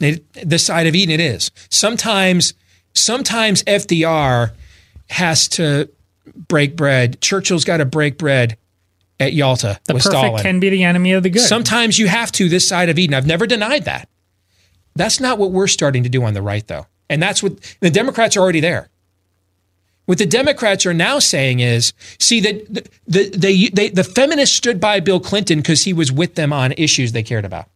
[0.00, 1.50] It, this side of Eden, it is.
[1.70, 2.54] Sometimes,
[2.94, 4.52] sometimes FDR
[5.10, 5.88] has to
[6.34, 7.20] break bread.
[7.20, 8.56] Churchill's got to break bread
[9.18, 10.42] at Yalta the with perfect Stalin.
[10.42, 11.42] can be the enemy of the good.
[11.42, 13.14] Sometimes you have to this side of Eden.
[13.14, 14.08] I've never denied that.
[14.94, 16.86] That's not what we're starting to do on the right, though.
[17.10, 18.90] And that's what the Democrats are already there.
[20.08, 24.56] What the Democrats are now saying is, see that the, the, they, they, the feminists
[24.56, 27.68] stood by Bill Clinton because he was with them on issues they cared about.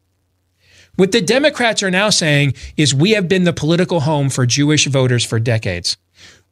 [0.96, 4.86] What the Democrats are now saying is we have been the political home for Jewish
[4.86, 5.98] voters for decades.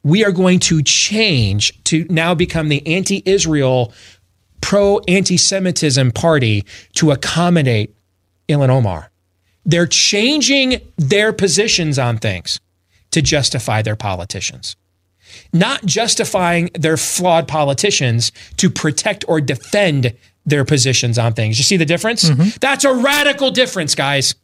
[0.03, 3.91] We are going to change to now become the anti-Israel,
[4.61, 6.63] pro-anti-Semitism party
[6.93, 7.95] to accommodate
[8.47, 9.09] Ilhan Omar.
[9.65, 12.59] They're changing their positions on things
[13.09, 14.75] to justify their politicians
[15.53, 20.13] not justifying their flawed politicians to protect or defend
[20.45, 21.57] their positions on things.
[21.57, 22.29] You see the difference?
[22.29, 22.57] Mm-hmm.
[22.59, 24.35] That's a radical difference, guys.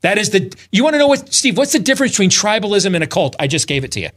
[0.00, 3.02] That is the, you want to know what, Steve, what's the difference between tribalism and
[3.02, 3.36] a cult?
[3.38, 4.10] I just gave it to you.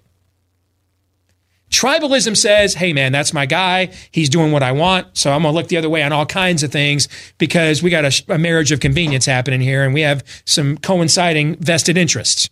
[1.70, 3.92] Tribalism says, hey man, that's my guy.
[4.12, 5.18] He's doing what I want.
[5.18, 7.90] So I'm going to look the other way on all kinds of things because we
[7.90, 12.50] got a, a marriage of convenience happening here and we have some coinciding vested interests.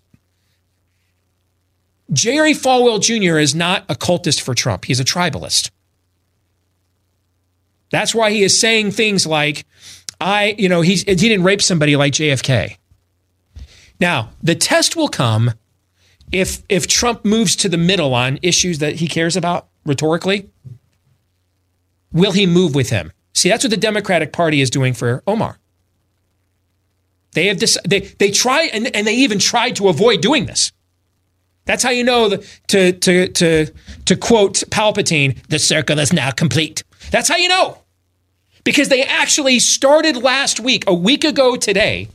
[2.11, 3.37] Jerry Falwell Jr.
[3.37, 4.85] is not a cultist for Trump.
[4.85, 5.71] He's a tribalist.
[7.91, 9.65] That's why he is saying things like,
[10.19, 12.77] I, you know, he's, he didn't rape somebody like JFK.
[13.99, 15.53] Now, the test will come
[16.31, 20.49] if if Trump moves to the middle on issues that he cares about rhetorically.
[22.11, 23.11] Will he move with him?
[23.33, 25.59] See, that's what the Democratic Party is doing for Omar.
[27.33, 30.71] They have they they try and, and they even tried to avoid doing this.
[31.65, 33.65] That's how you know the, to to to
[34.05, 36.83] to quote Palpatine, the circle is now complete.
[37.11, 37.79] That's how you know.
[38.63, 42.09] Because they actually started last week, a week ago today,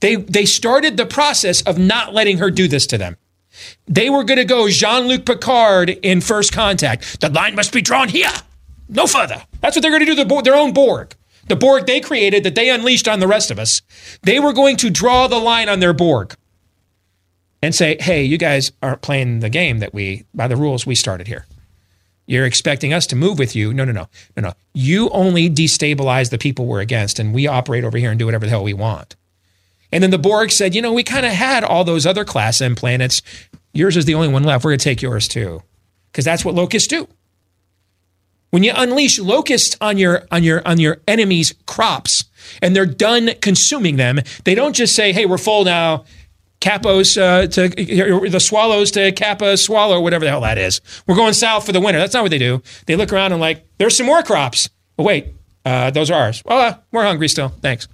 [0.00, 3.16] they they started the process of not letting her do this to them.
[3.86, 7.20] They were going to go Jean-Luc Picard in First Contact.
[7.20, 8.30] The line must be drawn here,
[8.88, 9.42] no further.
[9.62, 10.24] That's what they're going to do.
[10.24, 11.14] Their, their own Borg,
[11.48, 13.82] the Borg they created that they unleashed on the rest of us.
[14.22, 16.36] They were going to draw the line on their Borg
[17.62, 20.94] and say, hey, you guys aren't playing the game that we, by the rules we
[20.94, 21.46] started here.
[22.26, 23.72] You're expecting us to move with you.
[23.72, 24.52] No, no, no, no, no.
[24.74, 28.46] You only destabilize the people we're against, and we operate over here and do whatever
[28.46, 29.14] the hell we want.
[29.92, 32.60] And then the Borg said, you know, we kind of had all those other class
[32.60, 33.22] M planets.
[33.72, 34.64] Yours is the only one left.
[34.64, 35.62] We're going to take yours too,
[36.10, 37.06] because that's what locusts do.
[38.50, 42.24] When you unleash locusts on your on your on your enemy's crops,
[42.62, 46.04] and they're done consuming them, they don't just say, "Hey, we're full now."
[46.60, 47.68] Capos uh, to
[48.30, 50.80] the swallows to Kappa swallow, whatever the hell that is.
[51.06, 51.98] We're going south for the winter.
[51.98, 52.62] That's not what they do.
[52.86, 54.70] They look around and like, there's some more crops.
[54.96, 55.34] But wait,
[55.64, 56.42] uh, those are ours.
[56.44, 57.48] Well, uh, we're hungry still.
[57.48, 57.88] Thanks.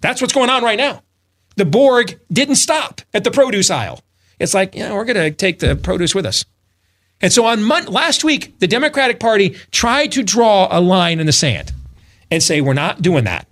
[0.00, 1.02] That's what's going on right now.
[1.56, 4.00] The Borg didn't stop at the produce aisle.
[4.38, 6.44] It's like, know, we're going to take the produce with us.
[7.20, 11.26] And so on Mon- last week, the Democratic Party tried to draw a line in
[11.26, 11.72] the sand
[12.30, 13.46] and say, we're not doing that.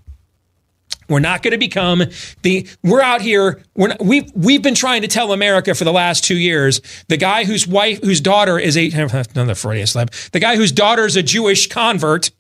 [1.11, 2.05] We're not going to become
[2.43, 2.69] the.
[2.83, 3.63] We're out here.
[3.75, 6.81] We're not, we've we've been trying to tell America for the last two years.
[7.09, 8.91] The guy whose wife, whose daughter is a
[9.35, 10.11] another Freudian slip.
[10.33, 12.31] The guy whose daughter is a Jewish convert,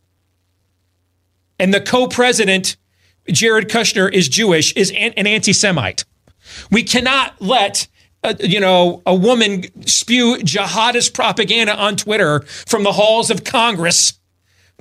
[1.58, 2.76] and the co-president,
[3.28, 6.04] Jared Kushner, is Jewish, is an, an anti-Semite.
[6.70, 7.88] We cannot let
[8.22, 14.19] uh, you know, a woman spew jihadist propaganda on Twitter from the halls of Congress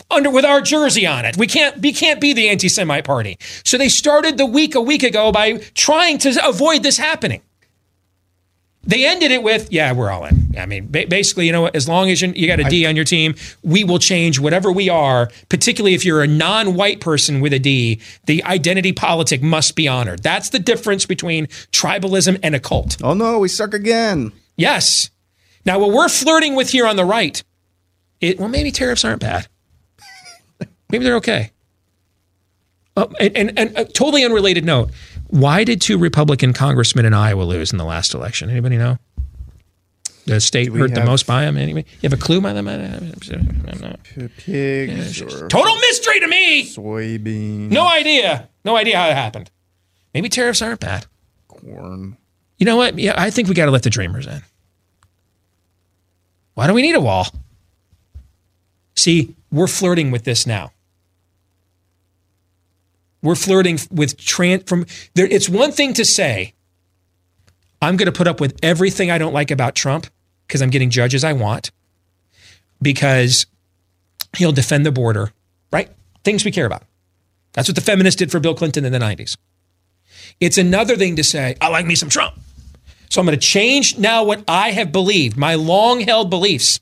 [0.10, 1.38] under with our jersey on it.
[1.38, 3.38] We can't we can't be the anti-Semite party.
[3.64, 7.42] So they started the week a week ago by trying to avoid this happening.
[8.84, 12.10] They ended it with, "Yeah, we're all in." I mean, basically, you know, as long
[12.10, 15.30] as you, you got a D on your team, we will change whatever we are.
[15.50, 20.24] Particularly if you're a non-white person with a D, the identity politic must be honored.
[20.24, 22.98] That's the difference between tribalism and a cult.
[23.04, 24.32] Oh no, we suck again.
[24.56, 25.10] Yes.
[25.66, 27.44] Now, what we're flirting with here on the right,
[28.22, 29.48] it well, maybe tariffs aren't bad.
[30.90, 31.52] Maybe they're okay.
[32.98, 34.90] Uh, and, and, and a totally unrelated note:
[35.28, 38.50] Why did two Republican congressmen in Iowa lose in the last election?
[38.50, 38.98] Anybody know?
[40.26, 41.58] The state hurt the most by them.
[41.58, 42.68] Anyway, you have a clue by them?
[44.38, 45.20] Pigs.
[45.20, 46.66] Yeah, total mystery to me.
[46.66, 47.72] Soybean.
[47.72, 48.48] No idea.
[48.64, 49.50] No idea how it happened.
[50.14, 51.08] Maybe tariffs aren't bad.
[51.48, 52.18] Corn.
[52.58, 53.00] You know what?
[53.00, 54.44] Yeah, I think we got to let the dreamers in.
[56.54, 57.28] Why do we need a wall?
[58.96, 60.72] See, we're flirting with this now.
[63.22, 65.26] We're flirting with trans from there.
[65.26, 66.54] It's one thing to say,
[67.82, 70.08] I'm going to put up with everything I don't like about Trump
[70.48, 71.72] because I'm getting judges I want,
[72.82, 73.46] because
[74.38, 75.32] he'll defend the border,
[75.72, 75.90] right?
[76.24, 76.84] Things we care about.
[77.54, 79.38] That's what the feminists did for Bill Clinton in the 90s.
[80.40, 82.36] It's another thing to say, I like me some Trump.
[83.10, 86.80] So I'm going to change now what I have believed, my long held beliefs.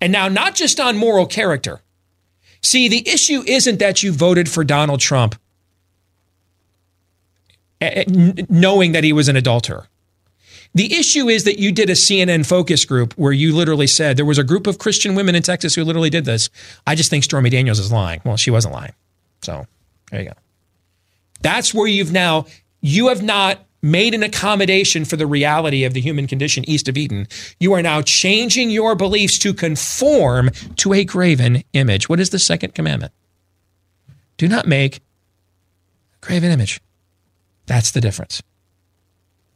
[0.00, 1.80] And now, not just on moral character,
[2.62, 5.36] See, the issue isn't that you voted for Donald Trump
[7.80, 9.86] eh, eh, knowing that he was an adulterer.
[10.74, 14.24] The issue is that you did a CNN focus group where you literally said there
[14.24, 16.50] was a group of Christian women in Texas who literally did this.
[16.86, 18.20] I just think Stormy Daniels is lying.
[18.24, 18.92] Well, she wasn't lying.
[19.42, 19.66] So
[20.10, 20.34] there you go.
[21.40, 22.46] That's where you've now,
[22.80, 26.96] you have not made an accommodation for the reality of the human condition east of
[26.96, 27.26] Eden,
[27.60, 32.08] you are now changing your beliefs to conform to a graven image.
[32.08, 33.12] What is the second commandment?
[34.36, 35.00] Do not make a
[36.20, 36.80] graven image.
[37.66, 38.42] That's the difference.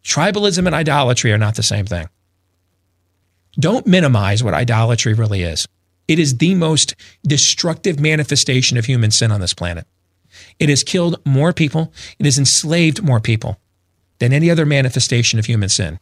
[0.05, 2.09] Tribalism and idolatry are not the same thing.
[3.59, 5.67] Don't minimize what idolatry really is.
[6.09, 9.87] It is the most destructive manifestation of human sin on this planet.
[10.59, 13.59] It has killed more people, it has enslaved more people
[14.23, 15.99] than any other manifestation of human sin,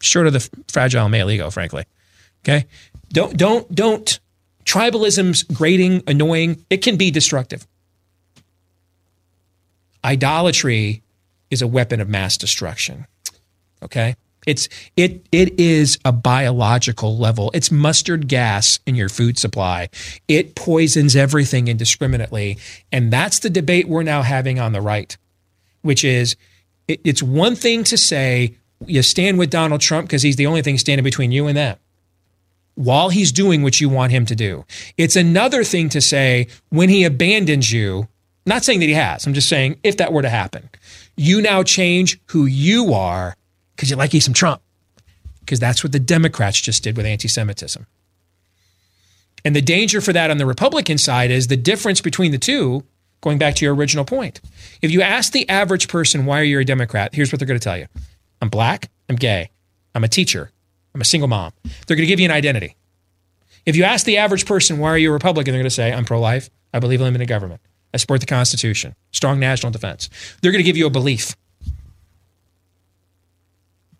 [0.00, 1.84] short of the fragile male ego, frankly.
[2.42, 2.64] Okay?
[3.10, 4.18] Don't, don't, don't.
[4.64, 7.66] Tribalism's grating, annoying, it can be destructive.
[10.02, 11.02] Idolatry
[11.50, 13.06] is a weapon of mass destruction.
[13.82, 14.16] Okay?
[14.46, 17.50] It's it it is a biological level.
[17.52, 19.90] It's mustard gas in your food supply.
[20.28, 22.56] It poisons everything indiscriminately.
[22.90, 25.14] And that's the debate we're now having on the right,
[25.82, 26.36] which is
[27.04, 28.56] it's one thing to say
[28.86, 31.76] you stand with Donald Trump because he's the only thing standing between you and them
[32.74, 34.64] while he's doing what you want him to do.
[34.96, 38.08] It's another thing to say when he abandons you,
[38.46, 40.70] not saying that he has, I'm just saying if that were to happen,
[41.16, 43.36] you now change who you are
[43.76, 44.62] because you like you some Trump.
[45.40, 47.86] Because that's what the Democrats just did with anti Semitism.
[49.44, 52.84] And the danger for that on the Republican side is the difference between the two
[53.20, 54.40] going back to your original point.
[54.82, 57.14] If you ask the average person, why are you a Democrat?
[57.14, 57.86] Here's what they're going to tell you
[58.40, 59.50] I'm black, I'm gay,
[59.94, 60.50] I'm a teacher,
[60.94, 61.52] I'm a single mom.
[61.86, 62.76] They're going to give you an identity.
[63.66, 65.52] If you ask the average person, why are you a Republican?
[65.52, 67.60] They're going to say, I'm pro life, I believe in limited government,
[67.92, 70.08] I support the Constitution, strong national defense.
[70.40, 71.36] They're going to give you a belief.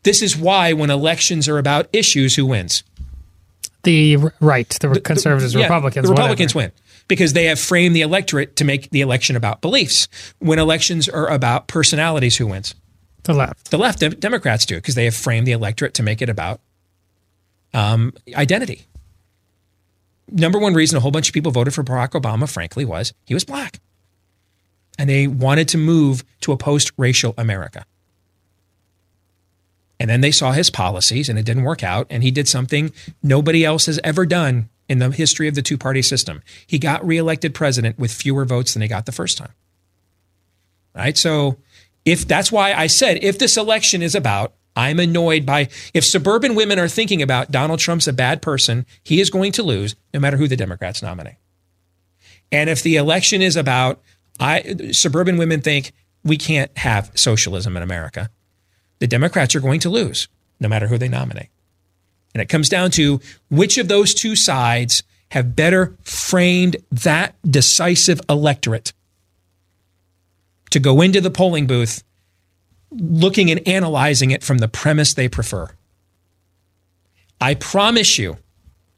[0.02, 2.84] This is why, when elections are about issues, who wins?
[3.82, 6.72] The right, the, conservatives, Yeah, Republicans, The Republicans whatever.
[6.74, 10.06] win because they have framed the electorate to make the election about beliefs.
[10.38, 12.76] When elections are about personalities, who wins?
[13.24, 13.72] The left.
[13.72, 13.98] The left.
[13.98, 16.60] Dem- Democrats do because they have framed the electorate to make it about
[17.74, 18.86] um, identity.
[20.30, 23.34] Number one reason a whole bunch of people voted for Barack Obama, frankly, was he
[23.34, 23.80] was black.
[24.96, 27.84] And they wanted to move to a post racial America.
[29.98, 32.06] And then they saw his policies and it didn't work out.
[32.08, 35.78] And he did something nobody else has ever done in the history of the two
[35.78, 36.42] party system.
[36.66, 39.52] He got reelected president with fewer votes than he got the first time.
[40.96, 41.16] Right?
[41.16, 41.58] So
[42.04, 46.56] if that's why I said if this election is about I'm annoyed by if suburban
[46.56, 50.18] women are thinking about Donald Trump's a bad person, he is going to lose no
[50.18, 51.36] matter who the Democrats nominate.
[52.50, 54.00] And if the election is about
[54.40, 55.92] I suburban women think
[56.24, 58.28] we can't have socialism in America,
[58.98, 60.26] the Democrats are going to lose
[60.58, 61.50] no matter who they nominate.
[62.34, 68.20] And it comes down to which of those two sides have better framed that decisive
[68.28, 68.92] electorate
[70.70, 72.04] to go into the polling booth
[72.90, 75.68] looking and analyzing it from the premise they prefer.
[77.40, 78.36] I promise you.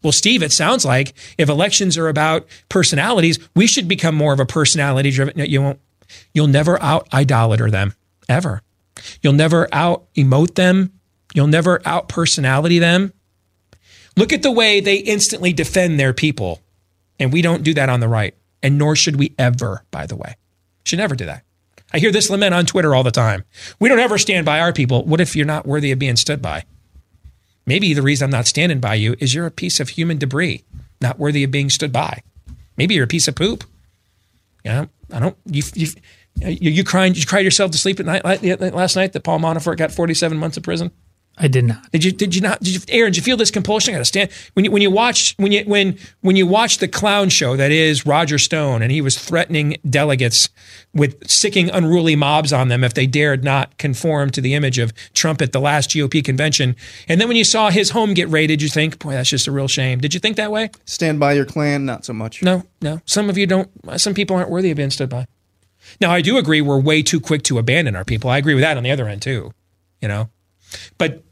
[0.02, 4.40] Well, Steve, it sounds like if elections are about personalities, we should become more of
[4.40, 5.34] a personality driven.
[5.36, 5.80] No, you won't.
[6.34, 7.94] You'll never out idolater them
[8.28, 8.62] ever.
[9.22, 10.92] You'll never out emote them.
[11.34, 13.12] You'll never out personality them.
[14.16, 16.60] Look at the way they instantly defend their people.
[17.18, 18.34] And we don't do that on the right.
[18.62, 20.36] And nor should we ever, by the way.
[20.84, 21.44] Should never do that.
[21.93, 23.44] I hear this lament on Twitter all the time.
[23.78, 25.05] We don't ever stand by our people.
[25.05, 26.64] What if you're not worthy of being stood by?
[27.66, 30.64] Maybe the reason I'm not standing by you is you're a piece of human debris,
[31.01, 32.22] not worthy of being stood by.
[32.76, 33.64] Maybe you're a piece of poop.
[34.64, 35.36] Yeah, I don't.
[35.47, 35.89] You you
[36.36, 37.14] you, you crying?
[37.14, 40.56] You cried yourself to sleep at night last night that Paul Manafort got 47 months
[40.56, 40.90] in prison.
[41.38, 41.90] I did not.
[41.92, 42.12] Did you?
[42.12, 42.60] Did you not?
[42.60, 43.10] Did you, Aaron?
[43.10, 43.94] Did you feel this compulsion?
[43.94, 46.78] I got to stand when you when you watch when you when when you watch
[46.78, 50.50] the clown show that is Roger Stone, and he was threatening delegates
[50.92, 54.92] with sicking unruly mobs on them if they dared not conform to the image of
[55.14, 56.76] Trump at the last GOP convention.
[57.09, 59.52] And then when you saw his home get raided, you think, boy, that's just a
[59.52, 60.00] real shame.
[60.00, 60.70] Did you think that way?
[60.84, 62.42] Stand by your clan, not so much.
[62.42, 63.00] No, no.
[63.06, 63.70] Some of you don't.
[63.98, 65.26] Some people aren't worthy of being stood by.
[65.98, 68.30] Now, I do agree we're way too quick to abandon our people.
[68.30, 69.52] I agree with that on the other end too.
[70.00, 70.30] You know,
[70.98, 71.22] but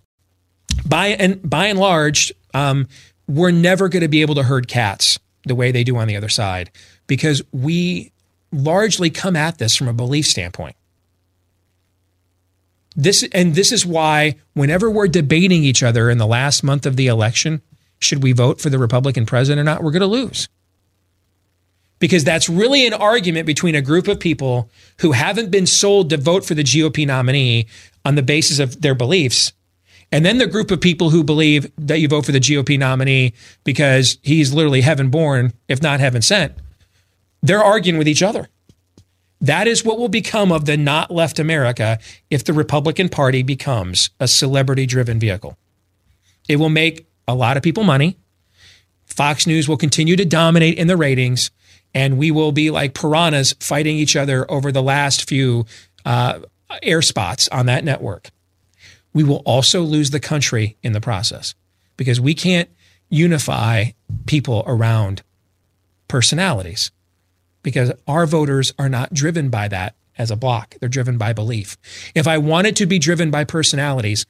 [0.86, 2.88] by and by and large, um,
[3.28, 6.16] we're never going to be able to herd cats the way they do on the
[6.16, 6.70] other side
[7.06, 8.12] because we
[8.52, 10.76] largely come at this from a belief standpoint.
[12.96, 16.96] This and this is why whenever we're debating each other in the last month of
[16.96, 17.62] the election,
[18.00, 20.48] should we vote for the Republican president or not, we're going to lose.
[22.00, 24.68] Because that's really an argument between a group of people
[25.00, 27.66] who haven't been sold to vote for the GOP nominee
[28.04, 29.52] on the basis of their beliefs
[30.12, 33.32] and then the group of people who believe that you vote for the GOP nominee
[33.64, 36.52] because he's literally heaven born, if not heaven sent,
[37.42, 38.48] they're arguing with each other.
[39.40, 41.98] That is what will become of the not left America
[42.28, 45.56] if the Republican Party becomes a celebrity driven vehicle.
[46.48, 48.18] It will make a lot of people money.
[49.06, 51.50] Fox News will continue to dominate in the ratings,
[51.94, 55.64] and we will be like piranhas fighting each other over the last few
[56.04, 56.40] uh,
[56.82, 58.30] air spots on that network
[59.12, 61.54] we will also lose the country in the process
[61.96, 62.68] because we can't
[63.08, 63.86] unify
[64.26, 65.22] people around
[66.08, 66.90] personalities
[67.62, 70.76] because our voters are not driven by that as a block.
[70.80, 71.76] They're driven by belief.
[72.14, 74.26] If I wanted to be driven by personalities,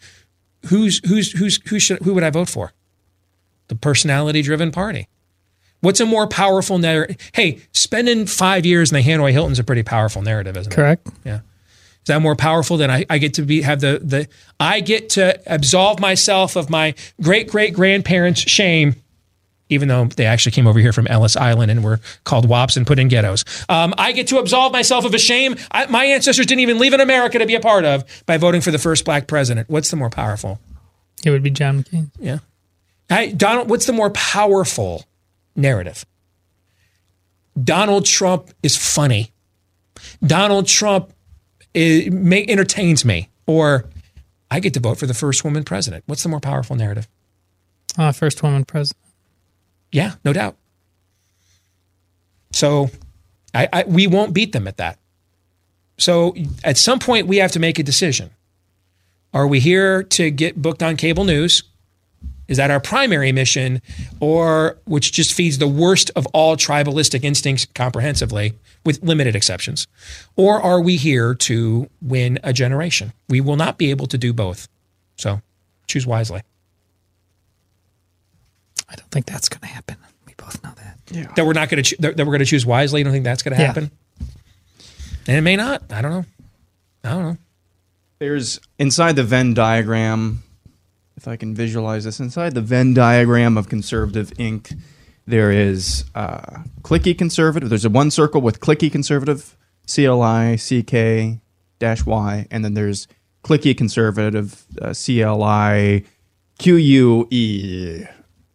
[0.67, 2.73] who's who's who's who should who would I vote for?
[3.69, 5.09] The personality driven party.
[5.81, 7.17] What's a more powerful narrative?
[7.33, 11.07] Hey, spending five years in the Hanoi Hilton's a pretty powerful narrative, isn't Correct.
[11.07, 11.11] it?
[11.11, 11.27] Correct.
[11.27, 11.37] Yeah.
[11.37, 14.27] Is that more powerful than I, I get to be have the the
[14.59, 18.97] I get to absolve myself of my great great grandparents' shame,
[19.69, 22.87] even though they actually came over here from Ellis Island and were called wops and
[22.87, 23.45] put in ghettos.
[23.69, 26.95] Um, I get to absolve myself of a shame I, my ancestors didn't even leave
[26.95, 29.69] in America to be a part of by voting for the first black president.
[29.69, 30.59] What's the more powerful?
[31.25, 32.11] It would be John McCain.
[32.19, 32.39] Yeah.
[33.11, 35.05] Hey, Donald, what's the more powerful
[35.57, 36.05] narrative?
[37.63, 39.33] Donald Trump is funny.
[40.25, 41.13] Donald Trump
[41.75, 43.85] it may, entertains me, or
[44.51, 46.05] I get to vote for the first woman president.
[46.07, 47.09] What's the more powerful narrative?
[47.97, 49.05] Uh, first woman president.
[49.93, 50.57] Yeah, no doubt.
[52.53, 52.91] So
[53.55, 54.99] I, I, we won't beat them at that.
[55.99, 58.31] So at some point, we have to make a decision.
[59.33, 61.63] Are we here to get booked on cable news?
[62.51, 63.81] Is that our primary mission,
[64.19, 68.55] or which just feeds the worst of all tribalistic instincts comprehensively,
[68.85, 69.87] with limited exceptions?
[70.37, 73.13] Or are we here to win a generation?
[73.29, 74.69] We will not be able to do both.
[75.17, 75.41] So
[75.87, 76.43] choose wisely.
[78.89, 79.97] I don't think that's going to happen.
[80.27, 80.99] We both know that.
[81.13, 81.33] Yeah.
[81.37, 83.01] That we're not going to that, that we're going to choose wisely.
[83.01, 83.85] You don't think that's going to happen.
[83.85, 84.27] Yeah.
[84.27, 84.29] happen?
[85.29, 85.85] And it may not.
[85.93, 86.25] I don't know.
[87.05, 87.37] I don't know.
[88.19, 90.43] There's inside the Venn diagram,
[91.21, 94.75] if I can visualize this, inside the Venn diagram of Conservative Inc.,
[95.27, 97.69] there is uh, clicky conservative.
[97.69, 99.55] There's a one circle with clicky conservative,
[99.87, 101.41] C L I C K
[101.79, 103.07] dash Y, and then there's
[103.45, 106.05] clicky conservative, uh, C L I
[106.59, 108.05] Q U E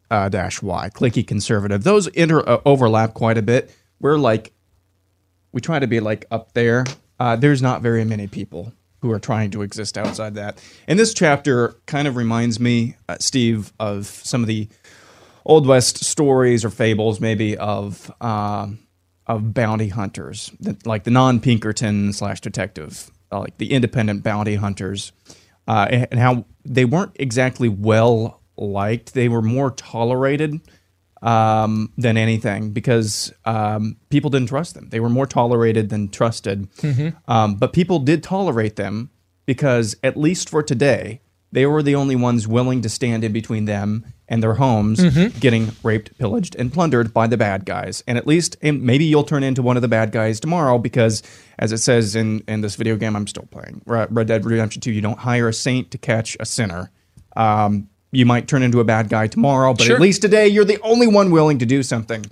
[0.10, 1.84] uh, dash Y, clicky conservative.
[1.84, 3.72] Those inter uh, overlap quite a bit.
[4.00, 4.54] We're like
[5.52, 6.84] we try to be like up there.
[7.20, 8.74] Uh, there's not very many people
[9.06, 10.62] who are trying to exist outside that.
[10.88, 14.68] And this chapter kind of reminds me, uh, Steve, of some of the
[15.46, 18.80] old west stories or fables, maybe of um,
[19.28, 20.52] of bounty hunters,
[20.86, 25.12] like the non Pinkerton slash detective, uh, like the independent bounty hunters,
[25.68, 29.14] uh, and how they weren't exactly well liked.
[29.14, 30.62] They were more tolerated
[31.26, 34.90] um, than anything because um, people didn't trust them.
[34.90, 36.72] They were more tolerated than trusted.
[36.78, 37.16] Mhm.
[37.28, 39.10] Um, but people did tolerate them
[39.46, 41.22] because, at least for today,
[41.52, 45.40] they were the only ones willing to stand in between them and their homes Mhm.
[45.40, 48.04] getting raped, pillaged, and plundered by the bad guys.
[48.08, 51.24] And at least, and maybe you'll turn into one of the bad guys tomorrow because,
[51.60, 54.92] as it says in, in this video game I'm still playing, Red Dead Redemption 2,
[54.92, 56.92] you don't hire a saint to catch a sinner.
[57.36, 59.96] Um, you might turn into a bad guy tomorrow, but Sure.
[59.96, 62.26] at least today you're the only one willing to do something.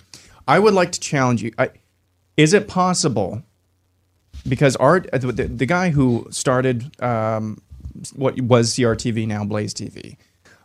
[0.48, 1.52] I would like to challenge you.
[1.58, 1.70] I,
[2.38, 3.44] is it possible?
[4.48, 7.62] Because our uh, the, the guy who started um,
[8.16, 10.18] what was CRTV now Blaze TV,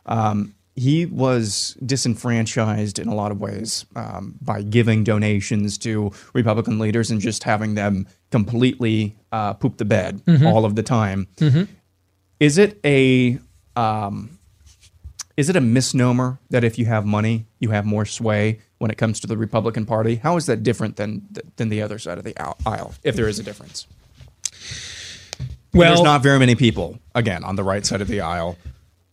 [0.06, 6.78] um, he was disenfranchised in a lot of ways um, by giving donations to Republican
[6.78, 10.46] leaders and just having them completely uh, poop the bed Mhm.
[10.46, 11.26] all of the time.
[11.36, 11.68] Mhm.
[12.40, 13.38] Is it a
[13.76, 14.37] um,
[15.38, 18.98] is it a misnomer that if you have money, you have more sway when it
[18.98, 20.16] comes to the Republican Party?
[20.16, 22.36] How is that different than than the other side of the
[22.66, 23.86] aisle- if there is a difference?
[25.72, 28.58] Well- there's not very many people again on the right side of the aisle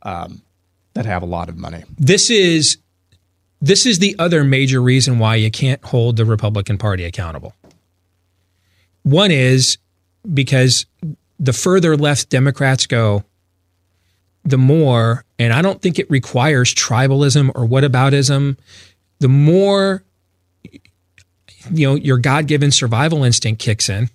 [0.01, 0.41] um,
[0.95, 1.83] that have a lot of money.
[1.99, 2.79] This is
[3.61, 7.53] this is the other major reason why you can't hold the Republican Party accountable.
[9.03, 9.77] One is
[10.33, 10.87] because
[11.39, 13.23] the further left Democrats go,
[14.45, 18.57] the more, and I don't think it requires tribalism or whataboutism,
[19.19, 20.03] the more
[21.71, 24.09] you know your God-given survival instinct kicks in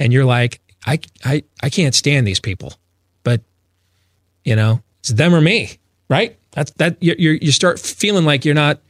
[0.00, 2.74] and you're like, I I I can't stand these people.
[3.22, 3.40] But
[4.44, 5.78] you know, it's them or me,
[6.08, 6.36] right?
[6.50, 8.80] That's that you you start feeling like you're not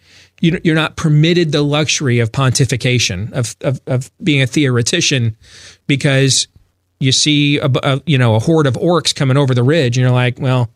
[0.40, 5.36] you you're not permitted the luxury of pontification of of, of being a theoretician
[5.86, 6.48] because
[7.02, 10.02] you see a, a you know a horde of orcs coming over the ridge and
[10.02, 10.70] you're like, well,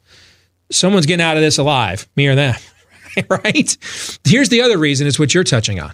[0.71, 2.57] someone's getting out of this alive, me or them,
[3.29, 3.77] right?
[4.25, 5.93] Here's the other reason: it's what you're touching on.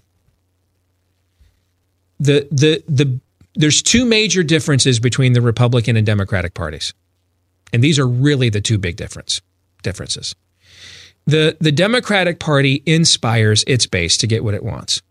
[2.20, 3.20] The the the
[3.54, 6.94] there's two major differences between the Republican and Democratic parties.
[7.72, 9.40] And these are really the two big difference
[9.82, 10.34] differences.
[11.26, 15.02] The the Democratic Party inspires its base to get what it wants.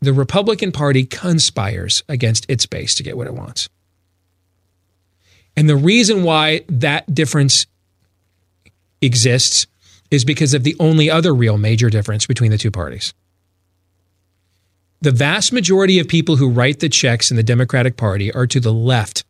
[0.00, 3.68] The Republican Party conspires against its base to get what it wants.
[5.56, 7.66] And the reason why that difference
[9.00, 9.66] exists
[10.10, 13.14] is because of the only other real major difference between the two parties.
[15.00, 18.60] The vast majority of people who write the checks in the Democratic Party are to
[18.60, 19.24] the left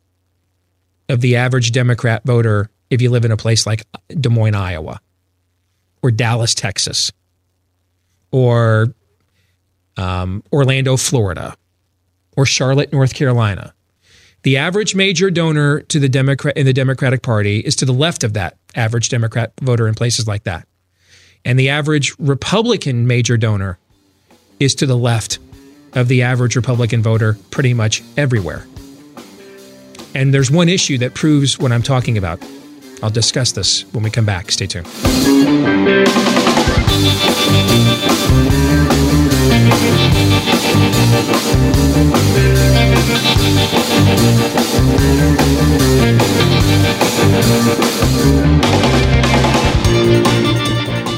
[1.09, 5.01] of the average Democrat voter if you live in a place like Des Moines, Iowa,
[6.03, 7.11] or Dallas, Texas,
[8.31, 8.94] or
[9.97, 11.57] um, Orlando, Florida,
[12.36, 13.73] or Charlotte, North Carolina.
[14.43, 18.24] The average major donor to the Democrat in the Democratic Party is to the left
[18.24, 20.66] of that average Democrat voter in places like that.
[21.44, 23.78] And the average Republican major donor
[24.59, 25.39] is to the left
[25.93, 28.66] of the average Republican voter pretty much everywhere.
[30.14, 32.43] And there's one issue that proves what I'm talking about.
[33.02, 34.51] I'll discuss this when we come back.
[34.51, 34.89] Stay tuned.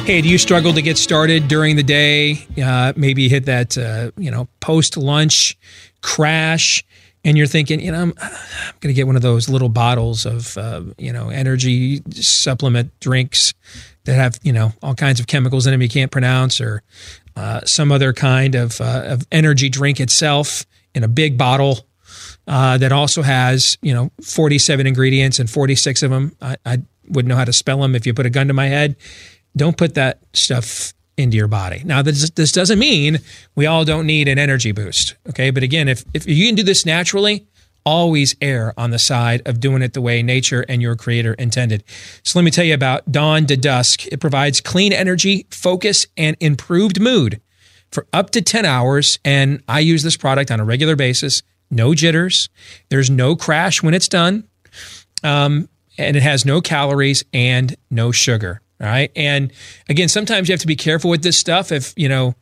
[0.04, 2.46] Hey, do you struggle to get started during the day?
[2.62, 5.56] Uh, maybe hit that, uh, you know, post lunch
[6.02, 6.84] crash,
[7.24, 10.26] and you're thinking, you know, I'm, I'm going to get one of those little bottles
[10.26, 13.54] of, uh, you know, energy supplement drinks
[14.04, 16.82] that have, you know, all kinds of chemicals in them you can't pronounce, or
[17.36, 21.86] uh, some other kind of, uh, of energy drink itself in a big bottle
[22.46, 26.36] uh, that also has, you know, 47 ingredients and 46 of them.
[26.40, 28.66] I, I wouldn't know how to spell them if you put a gun to my
[28.66, 28.96] head
[29.56, 31.82] don't put that stuff into your body.
[31.84, 33.20] Now, this, this doesn't mean
[33.54, 35.14] we all don't need an energy boost.
[35.28, 35.50] Okay.
[35.50, 37.46] But again, if, if you can do this naturally,
[37.84, 41.84] always err on the side of doing it the way nature and your creator intended.
[42.22, 44.06] So let me tell you about Dawn to Dusk.
[44.06, 47.40] It provides clean energy, focus, and improved mood
[47.90, 49.18] for up to 10 hours.
[49.24, 51.42] And I use this product on a regular basis.
[51.70, 52.48] No jitters.
[52.88, 54.44] There's no crash when it's done.
[55.22, 58.60] Um, and it has no calories and no sugar.
[58.80, 59.10] All right.
[59.14, 59.52] And
[59.88, 61.70] again, sometimes you have to be careful with this stuff.
[61.70, 62.34] If, you know,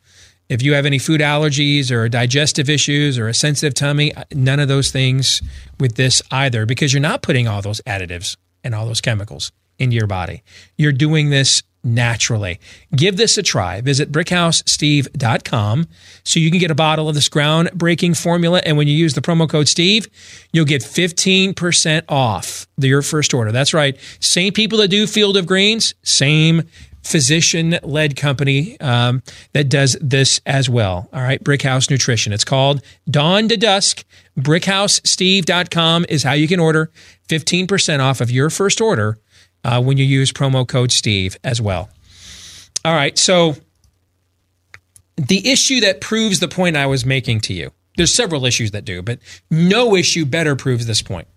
[0.49, 4.59] if you have any food allergies or digestive issues or a sensitive tummy, uh, none
[4.59, 5.41] of those things
[5.79, 9.95] with this either, because you're not putting all those additives and all those chemicals into
[9.95, 10.43] your body.
[10.77, 12.59] You're doing this naturally.
[12.95, 13.81] Give this a try.
[13.81, 15.87] Visit brickhousesteve.com
[16.23, 18.61] so you can get a bottle of this groundbreaking formula.
[18.65, 20.07] And when you use the promo code Steve,
[20.53, 23.51] you'll get 15% off your first order.
[23.51, 23.97] That's right.
[24.19, 26.63] Same people that do Field of Greens, same
[27.03, 29.21] physician led company um,
[29.53, 31.09] that does this as well.
[31.13, 32.33] All right, Brickhouse Nutrition.
[32.33, 34.03] It's called Dawn to Dusk.
[34.39, 36.91] BrickHouseSteve.com is how you can order
[37.29, 39.19] 15% off of your first order
[39.63, 41.89] uh, when you use promo code Steve as well.
[42.85, 43.55] All right, so
[45.15, 48.85] the issue that proves the point I was making to you, there's several issues that
[48.85, 49.19] do, but
[49.49, 51.27] no issue better proves this point.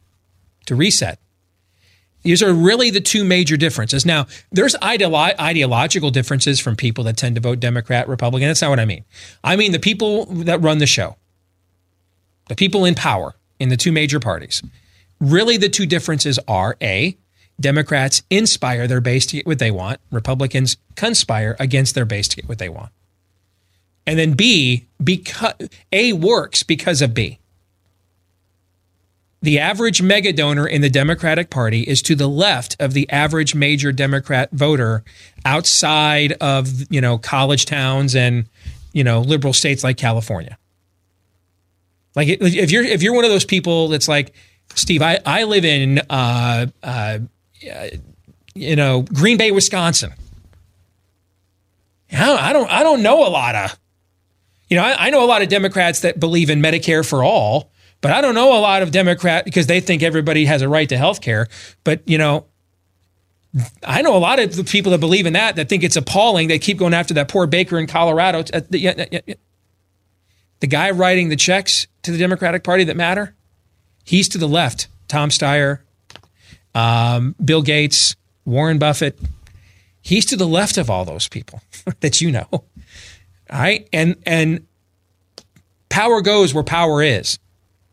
[0.67, 1.21] To reset,
[2.27, 4.05] these are really the two major differences.
[4.05, 8.49] Now, there's ideolo- ideological differences from people that tend to vote Democrat, Republican.
[8.49, 9.05] That's not what I mean.
[9.45, 11.17] I mean the people that run the show,
[12.49, 14.63] the people in power in the two major parties.
[15.21, 17.17] Really, the two differences are A,
[17.61, 22.37] Democrats inspire their base to get what they want, Republicans conspire against their base to
[22.37, 22.91] get what they want.
[24.07, 25.55] And then B, because
[25.93, 27.39] A works because of B.
[29.47, 33.55] The average mega donor in the Democratic Party is to the left of the average
[33.55, 35.05] major Democrat voter
[35.45, 38.49] outside of, you know, college towns and,
[38.93, 40.59] you know, liberal states like California.
[42.17, 44.35] Like if you're if you're one of those people that's like,
[44.75, 47.19] Steve, I, I live in uh, uh,
[48.53, 50.13] you know, Green Bay, Wisconsin.
[52.13, 53.79] I don't I don't know a lot of
[54.69, 57.71] you know, I, I know a lot of Democrats that believe in Medicare for all
[58.01, 60.89] but I don't know a lot of Democrat because they think everybody has a right
[60.89, 61.49] to health care.
[61.85, 62.47] But, you know,
[63.83, 66.49] I know a lot of the people that believe in that that think it's appalling.
[66.49, 68.41] They keep going after that poor baker in Colorado.
[68.41, 73.35] Uh, the guy writing the checks to the Democratic Party that matter,
[74.05, 74.89] he's to the left.
[75.09, 75.81] Tom Steyer,
[76.75, 79.19] um, Bill Gates, Warren Buffett.
[80.01, 81.61] He's to the left of all those people
[82.01, 82.49] that you know.
[82.53, 82.63] All
[83.51, 83.89] right.
[83.93, 84.67] And, and
[85.89, 87.39] power goes where power is.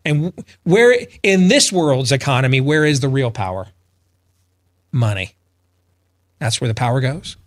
[0.06, 3.68] And where in this world's economy, where is the real power?
[4.92, 5.36] Money.
[6.40, 7.38] That's where the power goes.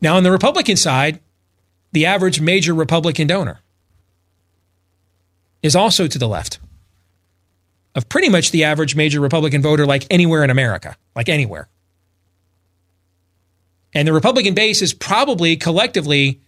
[0.00, 1.20] Now, on the Republican side,
[1.92, 3.60] the average major Republican donor
[5.62, 6.58] is also to the left
[7.94, 11.68] of pretty much the average major Republican voter, like anywhere in America, like anywhere.
[13.94, 16.40] And the Republican base is probably collectively,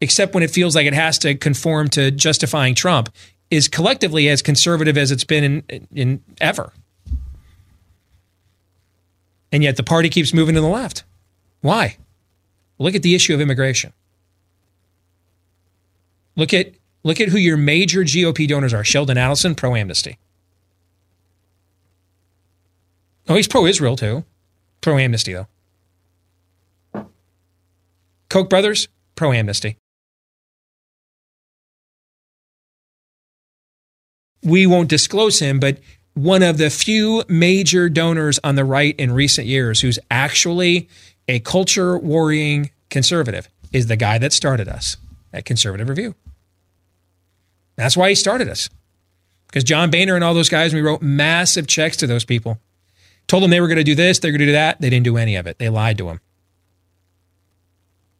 [0.00, 3.08] except when it feels like it has to conform to justifying Trump,
[3.52, 6.72] is collectively as conservative as it's been in, in ever.
[9.52, 11.04] And yet the party keeps moving to the left.
[11.60, 11.98] Why?
[12.78, 13.92] Look at the issue of immigration.
[16.34, 16.72] Look at
[17.02, 18.84] look at who your major GOP donors are.
[18.84, 20.16] Sheldon Adelson, pro amnesty.
[23.28, 24.24] Oh, he's pro Israel too.
[24.80, 27.04] Pro amnesty though.
[28.30, 29.76] Koch brothers, pro amnesty.
[34.42, 35.78] We won't disclose him, but
[36.14, 40.88] one of the few major donors on the right in recent years who's actually
[41.28, 44.96] a culture worrying conservative is the guy that started us
[45.32, 46.14] at Conservative Review.
[47.76, 48.68] That's why he started us.
[49.46, 52.58] Because John Boehner and all those guys, we wrote massive checks to those people.
[53.26, 54.80] Told them they were going to do this, they're going to do that.
[54.80, 55.58] They didn't do any of it.
[55.58, 56.20] They lied to them.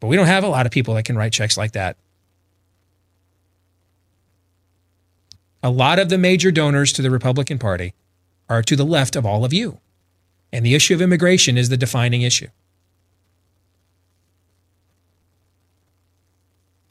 [0.01, 1.97] But we don't have a lot of people that can write checks like that.
[5.62, 7.94] A lot of the major donors to the Republican Party
[8.48, 9.78] are to the left of all of you.
[10.52, 12.48] And the issue of immigration is the defining issue.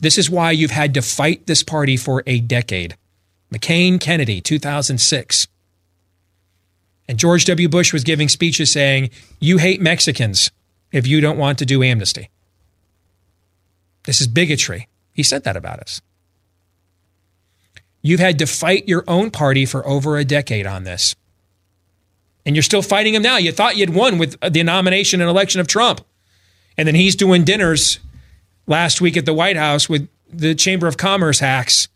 [0.02, 2.98] This is why you've had to fight this party for a decade.
[3.54, 5.48] McCain, Kennedy, 2006.
[7.08, 7.70] And George W.
[7.70, 10.50] Bush was giving speeches saying, You hate Mexicans
[10.92, 12.30] if you don't want to do amnesty.
[14.04, 14.88] This is bigotry.
[15.14, 16.02] He said that about us.
[18.02, 21.16] You've had to fight your own party for over a decade on this.
[22.46, 23.38] And you're still fighting them now.
[23.38, 26.02] You thought you'd won with the nomination and election of Trump.
[26.78, 28.00] And then he's doing dinners
[28.66, 31.88] last week at the White House with the Chamber of Commerce hacks.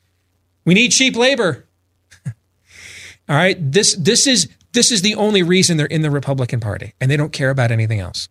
[0.66, 1.66] We need cheap labor.
[2.26, 6.94] All right, this this is this is the only reason they're in the Republican Party,
[7.00, 8.30] and they don't care about anything else.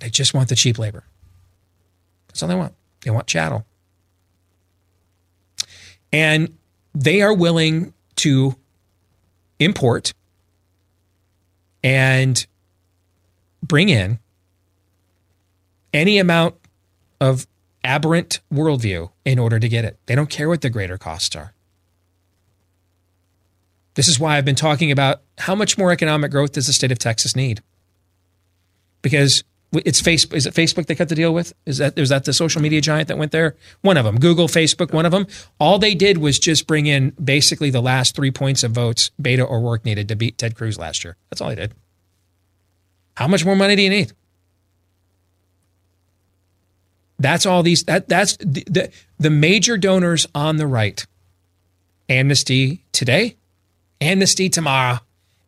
[0.00, 1.04] They just want the cheap labor.
[2.28, 2.74] That's all they want.
[3.00, 3.64] They want chattel.
[6.12, 6.56] And
[6.94, 8.56] they are willing to
[9.58, 10.12] import
[11.82, 12.46] and
[13.62, 14.18] bring in
[15.92, 16.54] any amount
[17.20, 17.46] of
[17.84, 19.98] aberrant worldview in order to get it.
[20.06, 21.54] They don't care what the greater costs are.
[23.94, 26.92] This is why I've been talking about how much more economic growth does the state
[26.92, 27.62] of Texas need?
[29.00, 29.42] Because
[29.84, 30.34] it's Facebook.
[30.34, 31.52] Is it Facebook they cut the deal with?
[31.66, 33.56] Is that is that the social media giant that went there?
[33.80, 35.26] One of them, Google, Facebook, one of them.
[35.58, 39.48] All they did was just bring in basically the last three points of votes Beto
[39.48, 41.16] or O'Rourke needed to beat Ted Cruz last year.
[41.30, 41.74] That's all they did.
[43.16, 44.12] How much more money do you need?
[47.18, 47.84] That's all these.
[47.84, 51.04] That that's the the, the major donors on the right.
[52.08, 53.36] Amnesty today,
[54.00, 55.00] amnesty tomorrow,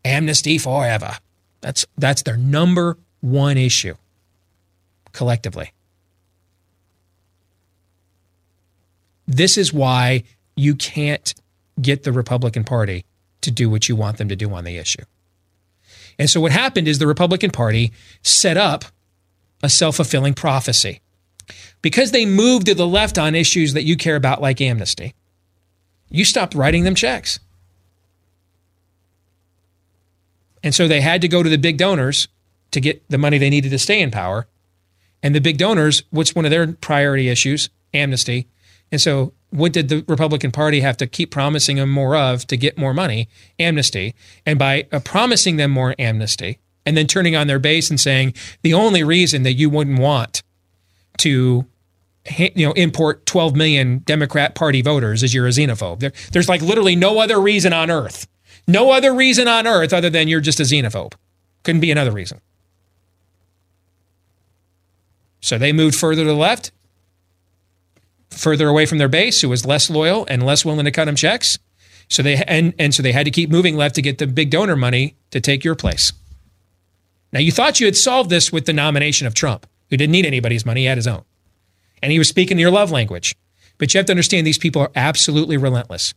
[0.05, 1.19] amnesty forever.
[1.61, 3.95] That's that's their number one issue
[5.13, 5.73] collectively.
[9.27, 10.25] This is why
[10.57, 11.35] you can't
[11.81, 13.05] get the Republican Party
[13.43, 15.05] to do what you want them to do on the issue.
[16.19, 18.87] And so what happened is the Republican Party set up
[19.63, 21.01] a self fulfilling prophecy.
[21.81, 25.15] Because they moved to the left on issues that you care about, like amnesty,
[26.11, 27.39] you stopped writing them checks.
[30.63, 32.29] And so they had to go to the big donors
[32.73, 34.47] to get the money they needed to stay in power.
[35.23, 37.71] And the big donors, what's one of their priority issues?
[37.93, 38.47] Amnesty.
[38.91, 42.57] And so what did the Republican Party have to keep promising them more of to
[42.57, 43.29] get more money?
[43.59, 44.15] Amnesty.
[44.47, 48.35] And by uh, promising them more amnesty and then turning on their base and saying
[48.63, 50.43] the only reason that you wouldn't want
[51.19, 51.67] to
[52.37, 56.01] you know import 12 million Democrat Party voters is you're a xenophobe.
[56.01, 58.27] There, there's like literally no other reason on earth.
[58.67, 61.15] No other reason on earth other than you're just a xenophobe.
[61.63, 62.41] Couldn't be another reason.
[65.41, 66.73] So they moved further to the left
[68.31, 71.17] further away from their base, who was less loyal and less willing to cut them
[71.17, 71.59] checks.
[72.09, 74.51] So they and and so they had to keep moving left to get the big
[74.51, 76.13] donor money to take your place.
[77.33, 80.25] Now you thought you had solved this with the nomination of Trump, who didn't need
[80.25, 81.25] anybody's money, he had his own.
[82.03, 83.35] And he was speaking your love language.
[83.77, 86.15] But you have to understand these people are absolutely relentless.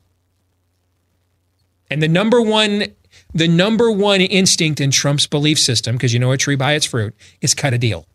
[1.89, 2.85] And the number one
[3.33, 6.85] the number one instinct in Trump's belief system, because you know a tree by its
[6.85, 8.05] fruit, is cut a deal.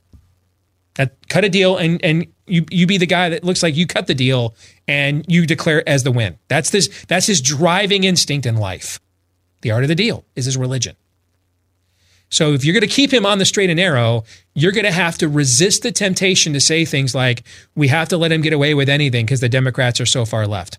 [0.97, 3.86] That cut a deal and and you you be the guy that looks like you
[3.86, 4.55] cut the deal
[4.89, 6.39] and you declare it as the win.
[6.48, 9.01] That's this that's his driving instinct in life.
[9.62, 10.97] The art of the deal is his religion.
[12.28, 14.24] So if you're going to keep him on the straight and narrow,
[14.55, 17.44] you're going to have to resist the temptation to say things like
[17.74, 20.47] we have to let him get away with anything because the Democrats are so far
[20.47, 20.78] left.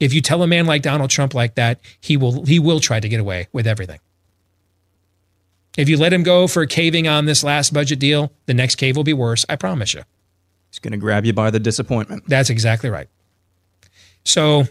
[0.00, 2.98] If you tell a man like Donald Trump like that, he will he will try
[2.98, 4.00] to get away with everything.
[5.76, 8.96] If you let him go for caving on this last budget deal, the next cave
[8.96, 10.02] will be worse, I promise you.
[10.70, 12.24] He's going to grab you by the disappointment.
[12.26, 13.08] That's exactly right.
[14.24, 14.64] So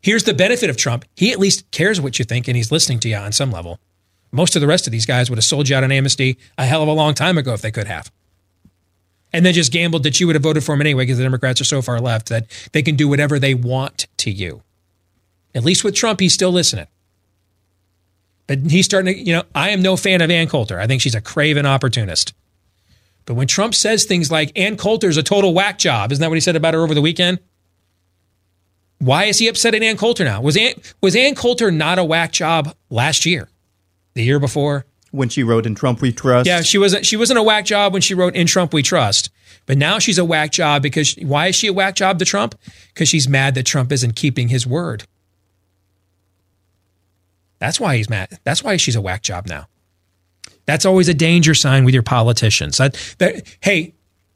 [0.00, 1.04] here's the benefit of Trump.
[1.16, 3.78] He at least cares what you think and he's listening to you on some level.
[4.30, 6.64] Most of the rest of these guys would have sold you out on amnesty a
[6.64, 8.10] hell of a long time ago if they could have.
[9.34, 11.60] And then just gambled that you would have voted for him anyway because the Democrats
[11.60, 14.62] are so far left that they can do whatever they want to you.
[15.54, 16.86] At least with Trump, he's still listening.
[18.46, 20.78] But he's starting to, you know, I am no fan of Ann Coulter.
[20.78, 22.34] I think she's a craven opportunist.
[23.24, 26.28] But when Trump says things like Ann Coulter is a total whack job, isn't that
[26.28, 27.38] what he said about her over the weekend?
[28.98, 30.40] Why is he upset at Ann Coulter now?
[30.40, 33.48] Was Ann, was Ann Coulter not a whack job last year?
[34.14, 34.86] The year before?
[35.10, 36.46] When she wrote In Trump We Trust?
[36.46, 39.30] Yeah, she wasn't she wasn't a whack job when she wrote In Trump We Trust.
[39.66, 42.54] But now she's a whack job because why is she a whack job to Trump?
[42.88, 45.04] Because she's mad that Trump isn't keeping his word.
[47.62, 48.40] That's why he's mad.
[48.42, 49.68] That's why she's a whack job now.
[50.66, 52.78] That's always a danger sign with your politicians.
[52.78, 53.94] That, that hey,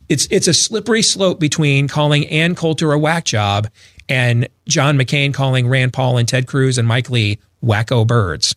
[0.08, 3.66] it's it's a slippery slope between calling Ann Coulter a whack job
[4.08, 8.54] and John McCain calling Rand Paul and Ted Cruz and Mike Lee wacko birds.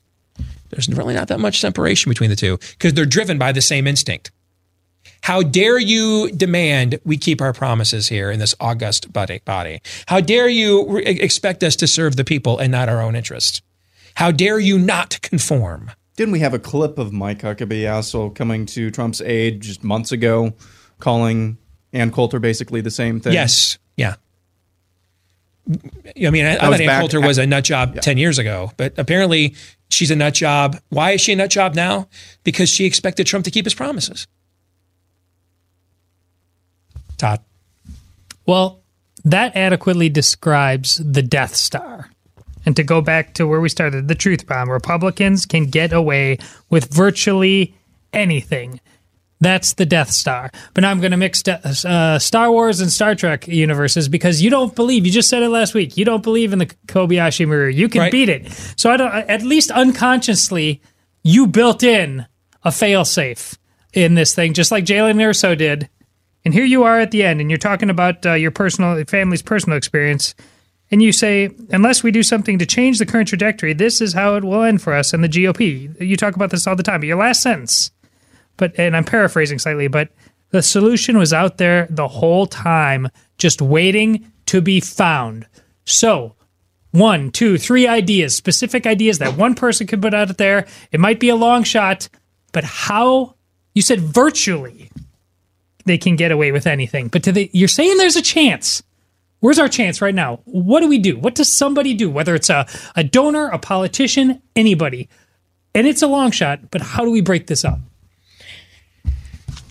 [0.69, 3.87] There's really not that much separation between the two because they're driven by the same
[3.87, 4.29] instinct.
[5.21, 9.81] How dare you demand we keep our promises here in this august body?
[10.05, 13.63] How dare you expect us to serve the people and not our own interests?
[14.19, 15.91] How dare you not conform?
[16.17, 20.11] Didn't we have a clip of Mike Huckabee also coming to Trump's aid just months
[20.11, 20.51] ago,
[20.99, 21.57] calling
[21.93, 23.31] Ann Coulter basically the same thing?
[23.31, 23.77] Yes.
[23.95, 24.15] Yeah.
[25.69, 28.01] I mean, I, I thought Ann Coulter was a nut job yeah.
[28.01, 29.55] 10 years ago, but apparently
[29.89, 30.77] she's a nut job.
[30.89, 32.09] Why is she a nut job now?
[32.43, 34.27] Because she expected Trump to keep his promises.
[37.15, 37.39] Todd.
[38.45, 38.81] Well,
[39.23, 42.09] that adequately describes the Death Star.
[42.69, 46.37] And to go back to where we started, the truth bomb, Republicans can get away
[46.69, 47.73] with virtually
[48.13, 48.79] anything.
[49.39, 50.51] That's the Death Star.
[50.75, 54.51] But now I'm going to mix uh, Star Wars and Star Trek universes because you
[54.51, 55.03] don't believe.
[55.07, 55.97] You just said it last week.
[55.97, 57.69] You don't believe in the Kobayashi Maru.
[57.69, 58.11] You can Right.
[58.11, 58.51] beat it.
[58.75, 59.11] So I don't.
[59.11, 60.79] At least unconsciously,
[61.23, 62.27] you built in
[62.63, 63.57] a failsafe
[63.93, 65.89] in this thing, just like Galen Erso did.
[66.45, 69.41] And here you are at the end, and you're talking about uh, your personal family's
[69.41, 70.35] personal experience.
[70.91, 74.35] And you say, unless we do something to change the current trajectory, this is how
[74.35, 75.99] it will end for us and the GOP.
[75.99, 77.01] You talk about this all the time.
[77.01, 77.91] But your last sentence,
[78.57, 80.09] but and I'm paraphrasing slightly, but
[80.49, 85.47] the solution was out there the whole time, just waiting to be found.
[85.85, 86.35] So,
[86.91, 90.65] one, two, three ideas, specific ideas that one person could put out there.
[90.91, 92.09] It might be a long shot,
[92.51, 93.35] but how?
[93.75, 94.89] You said virtually
[95.85, 98.81] they can get away with anything, but to the, you're saying there's a chance.
[99.39, 100.41] Where's our chance right now?
[100.45, 101.17] What do we do?
[101.17, 102.09] What does somebody do?
[102.09, 105.07] Whether it's a, a donor, a politician, anybody.
[105.73, 107.79] And it's a long shot, but how do we break this up?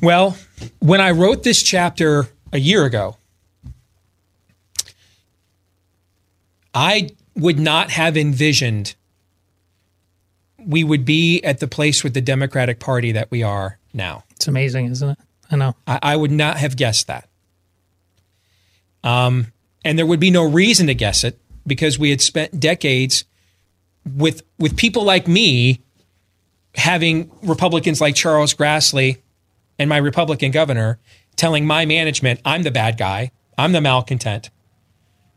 [0.01, 0.37] Well,
[0.79, 3.17] when I wrote this chapter a year ago,
[6.73, 8.95] I would not have envisioned
[10.65, 14.25] we would be at the place with the Democratic Party that we are now.
[14.33, 15.19] It's amazing, isn't it?
[15.51, 15.75] I know.
[15.87, 17.29] I, I would not have guessed that.
[19.03, 19.53] Um,
[19.85, 23.25] and there would be no reason to guess it because we had spent decades
[24.17, 25.83] with with people like me
[26.75, 29.19] having Republicans like Charles Grassley
[29.79, 30.99] and my Republican governor
[31.37, 34.51] telling my management I'm the bad guy, I'm the malcontent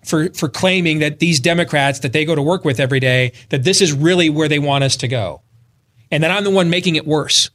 [0.04, 3.64] for for claiming that these Democrats that they go to work with every day that
[3.64, 5.42] this is really where they want us to go.
[6.10, 7.50] And that I'm the one making it worse.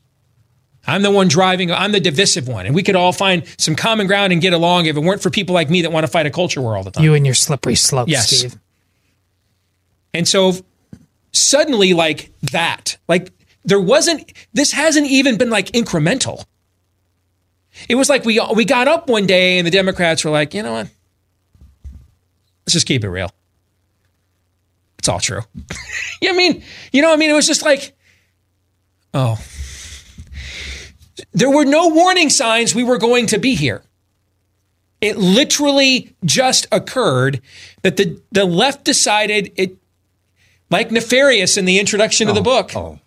[0.86, 2.66] I'm the one driving, I'm the divisive one.
[2.66, 5.30] And we could all find some common ground and get along if it weren't for
[5.30, 7.02] people like me that want to fight a culture war all the time.
[7.02, 8.30] You and your slippery slope, Yes.
[8.30, 8.56] Steve.
[10.14, 10.52] And so
[11.32, 13.32] suddenly, like that, like
[13.64, 16.44] there wasn't, this hasn't even been like incremental.
[17.88, 20.62] It was like we, we got up one day and the Democrats were like, you
[20.62, 20.88] know what?
[22.64, 23.30] Let's just keep it real.
[24.98, 25.42] It's all true.
[26.22, 26.62] you know I mean?
[26.92, 27.94] You know, what I mean, it was just like,
[29.12, 29.38] oh,
[31.32, 33.82] there were no warning signs we were going to be here.
[35.00, 37.40] It literally just occurred
[37.82, 39.76] that the, the left decided it,
[40.70, 42.98] like Nefarious in the introduction of the oh, book, oh.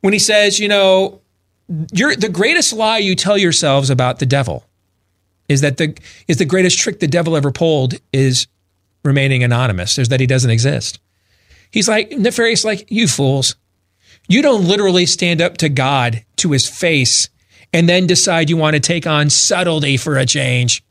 [0.00, 1.20] when he says, you know,
[1.92, 4.64] you're, the greatest lie you tell yourselves about the devil
[5.50, 5.96] is that the
[6.28, 8.46] is the greatest trick the devil ever pulled is
[9.04, 9.98] remaining anonymous.
[9.98, 11.00] Is that he doesn't exist.
[11.72, 13.56] He's like nefarious, like you fools.
[14.30, 17.28] You don't literally stand up to God to his face
[17.72, 20.84] and then decide you want to take on subtlety for a change.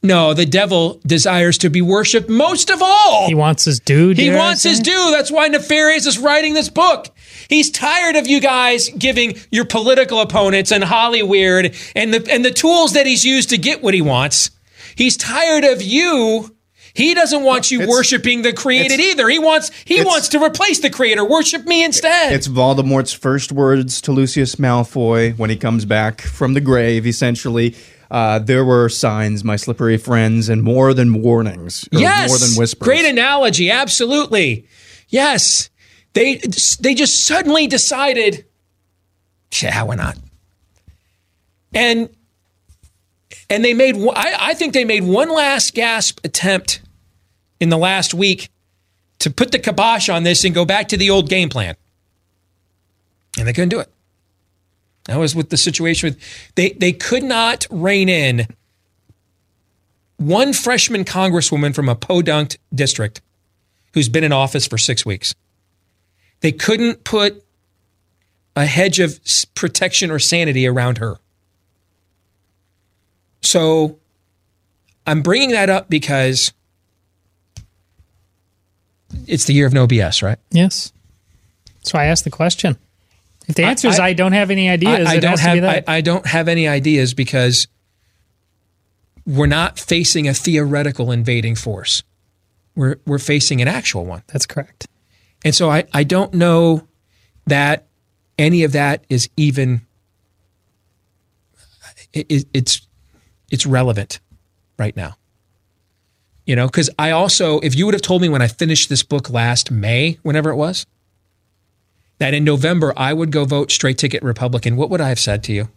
[0.00, 3.26] No, the devil desires to be worshipped most of all.
[3.26, 4.10] He wants his due.
[4.10, 5.10] He wants his due.
[5.10, 7.08] That's why Nefarious is writing this book.
[7.48, 12.52] He's tired of you guys giving your political opponents and Hollywood and the and the
[12.52, 14.52] tools that he's used to get what he wants.
[14.94, 16.54] He's tired of you.
[16.94, 19.28] He doesn't want you worshiping the created either.
[19.28, 21.24] He wants he wants to replace the creator.
[21.24, 22.32] Worship me instead.
[22.32, 27.74] It's Voldemort's first words to Lucius Malfoy when he comes back from the grave, essentially.
[28.10, 32.84] Uh, there were signs, my slippery friends, and more than warnings, yes, more than whispers.
[32.84, 33.70] Great analogy.
[33.70, 34.66] Absolutely.
[35.08, 35.70] Yes.
[36.12, 36.36] They
[36.80, 38.46] they just suddenly decided,
[39.62, 40.18] yeah, why not?
[41.72, 42.08] And
[43.50, 46.80] and they made I, I think they made one last gasp attempt
[47.58, 48.48] in the last week
[49.18, 51.76] to put the kibosh on this and go back to the old game plan.
[53.38, 53.92] And they couldn't do it.
[55.04, 58.46] That was with the situation with they they could not rein in
[60.16, 63.20] one freshman congresswoman from a podunk district
[63.94, 65.34] who's been in office for six weeks.
[66.40, 67.44] They couldn't put
[68.54, 69.20] a hedge of
[69.54, 71.18] protection or sanity around her.
[73.50, 73.98] So
[75.08, 76.52] I'm bringing that up because
[79.26, 80.38] it's the year of no BS, right?
[80.52, 80.92] Yes.
[81.90, 82.78] Why I asked the question.
[83.48, 85.40] If the I- answer is I- I, don't have any ideas, I, I don't has
[85.40, 85.84] to be have.
[85.88, 87.66] I, I don't have any ideas because
[89.26, 92.04] we're not facing a theoretical invading force.
[92.76, 94.22] We're we're facing an actual one.
[94.28, 94.86] That's correct.
[95.44, 96.86] And so I, I don't know
[97.48, 97.88] that
[98.38, 99.80] any of that is even
[102.12, 102.86] it- it's
[103.50, 104.20] it's relevant
[104.78, 105.16] right now.
[106.46, 109.02] You know, because I also, if you would have told me when I finished this
[109.02, 110.86] book last May, whenever it was,
[112.18, 115.42] that in November I would go vote straight ticket Republican, what would I have said
[115.44, 115.68] to you?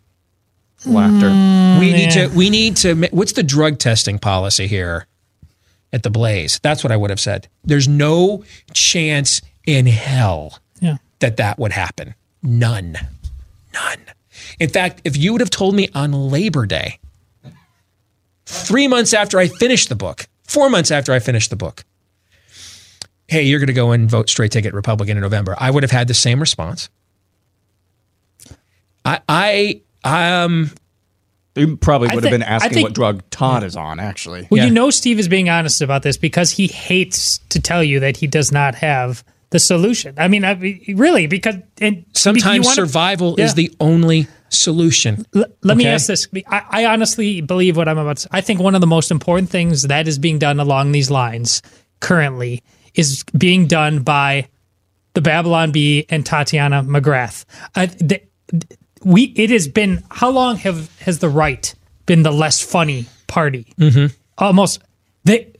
[0.85, 1.27] laughter.
[1.29, 2.27] Mm, we need to.
[2.35, 2.95] We need to.
[3.11, 5.05] What's the drug testing policy here
[5.93, 6.59] at the Blaze?
[6.61, 7.47] That's what I would have said.
[7.63, 8.43] There's no
[8.73, 10.97] chance in hell Yeah.
[11.19, 12.15] that that would happen.
[12.41, 12.97] None.
[13.73, 13.99] None.
[14.59, 16.99] In fact, if you would have told me on Labor Day,
[18.45, 21.83] three months after I finished the book, four months after I finished the book,
[23.27, 25.91] hey, you're going to go and vote straight ticket Republican in November, I would have
[25.91, 26.89] had the same response.
[29.05, 30.71] I, I, um,
[31.55, 34.47] You probably I would have been asking think- what drug Todd is on, actually.
[34.49, 37.99] Well, you know, Steve is being honest about this because he hates to tell you
[37.99, 40.15] that he does not have the solution.
[40.17, 40.53] I mean, I,
[40.95, 43.45] really, because and sometimes you wanna- survival Yeah.
[43.45, 45.25] is the only solution.
[45.35, 46.27] L- let me ask this.
[46.47, 48.29] I, I honestly believe what I'm about to say.
[48.31, 51.61] I think one of the most important things that is being done along these lines
[51.99, 52.63] currently
[52.93, 54.47] is being done by
[55.13, 57.45] the Babylon Bee and Tatiana McGrath.
[57.75, 58.21] I, the,
[59.03, 61.73] we it has been how long have has the right
[62.05, 63.73] been the less funny party?
[63.79, 64.13] Mm-hmm.
[64.37, 64.81] Almost
[65.25, 65.53] they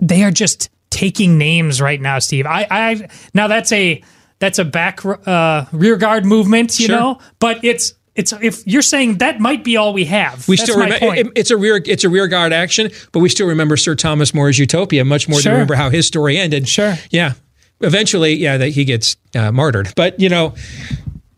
[0.00, 2.46] they are just taking names right now, Steve.
[2.46, 4.02] I I now that's a
[4.38, 6.96] that's a back uh, rear guard movement, you Sure.
[6.96, 10.46] know, but it's it's if you're saying that might be all we have.
[10.46, 13.46] We That's still remember it's a rear it's a rear guard action, but we still
[13.46, 15.50] remember Sir Thomas More's Utopia much more Sure.
[15.50, 16.68] than remember how his story ended.
[16.68, 17.32] Sure, yeah.
[17.80, 20.54] Eventually, yeah, that he gets uh, martyred, but you know,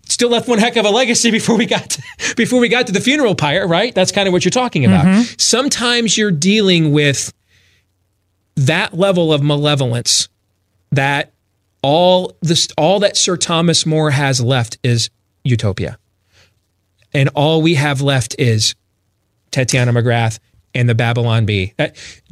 [0.09, 2.03] still left one heck of a legacy before we got to,
[2.37, 3.95] before we got to the funeral pyre, right?
[3.95, 5.05] That's kind of what you're talking about.
[5.05, 5.23] Mm-hmm.
[5.39, 7.33] Sometimes you're dealing with
[8.57, 10.29] that level of malevolence
[10.91, 11.33] that
[11.81, 15.11] all this all that Sir Thomas More has left is
[15.45, 15.97] utopia.
[17.15, 18.75] And all we have left is
[19.51, 20.39] Tatiana McGrath
[20.75, 21.75] and the Babylon Bee.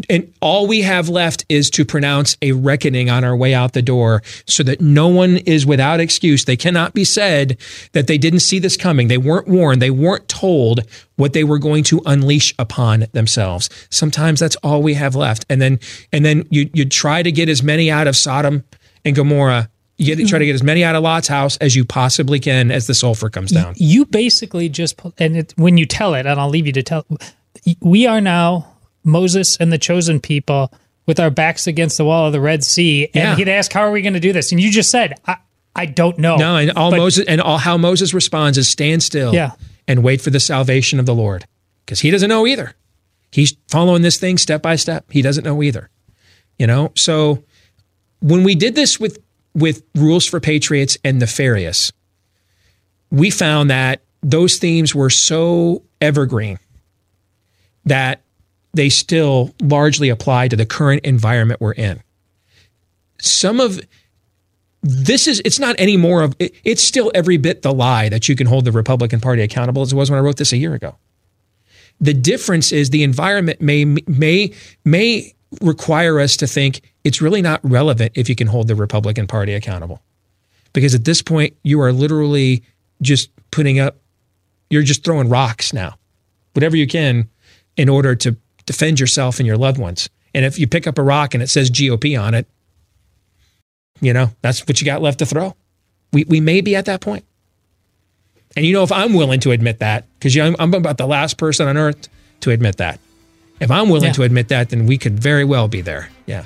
[0.09, 3.83] And all we have left is to pronounce a reckoning on our way out the
[3.83, 6.45] door so that no one is without excuse.
[6.45, 7.59] They cannot be said
[7.93, 9.09] that they didn't see this coming.
[9.09, 9.83] They weren't warned.
[9.83, 10.81] They weren't told
[11.17, 13.69] what they were going to unleash upon themselves.
[13.91, 15.45] Sometimes that's all we have left.
[15.51, 15.79] And then
[16.13, 18.65] and then you you try to get as many out of Sodom
[19.05, 19.69] and Gomorrah.
[20.01, 20.49] You get, try to mm-hmm.
[20.49, 23.51] get as many out of Lot's house as you possibly can as the sulfur comes
[23.51, 23.75] down.
[23.77, 27.07] you basically just and it, when you tell it, and I'll leave you to tell.
[27.81, 28.73] We are now
[29.05, 30.73] Moses and the chosen people
[31.07, 33.37] with our backs against the wall of the Red Sea, and Yeah.
[33.37, 35.37] he'd ask, "How are we going to do this?" And you just said, "I,
[35.77, 39.03] I don't know." No, and all But- Moses and all how Moses responds is stand
[39.03, 39.53] still Yeah.
[39.87, 41.45] and wait for the salvation of the Lord.
[41.85, 42.75] Because he doesn't know either.
[43.33, 45.05] He's following this thing step by step.
[45.11, 45.91] He doesn't know either.
[46.59, 46.93] You know?
[46.97, 47.45] So
[48.21, 49.19] when we did this with
[49.61, 51.93] with Rules for Patriots and Nefarious,
[53.11, 56.59] we found that those themes were so evergreen
[57.85, 58.23] that
[58.73, 62.03] they still largely apply to the current environment we're in.
[63.21, 63.81] Some of
[64.83, 68.29] this is it's not any more of it, it's still every bit the lie that
[68.29, 70.57] you can hold the Republican Party accountable as it was when I wrote this a
[70.57, 70.97] year ago.
[72.01, 74.53] The difference is the environment may may
[74.85, 79.27] may require us to think it's really not relevant if you can hold the Republican
[79.27, 80.03] Party accountable.
[80.73, 82.63] Because at this point you are literally
[83.03, 83.97] just putting up
[84.69, 85.97] you're just throwing rocks now.
[86.53, 87.29] Whatever you can
[87.77, 88.37] in order to
[88.67, 90.09] defend yourself and your loved ones.
[90.33, 92.47] And if you pick up a rock and it says GOP on it,
[94.01, 95.57] you know, that's what you got left to throw.
[96.13, 97.25] We, we may be at that point.
[98.57, 101.37] And you know, if I'm willing to admit that, because I'm, I'm about the last
[101.37, 102.09] person on earth
[102.41, 103.01] to admit that.
[103.61, 104.13] If I'm willing Yeah.
[104.13, 106.11] to admit that, then we could very well be there.
[106.27, 106.45] Yeah.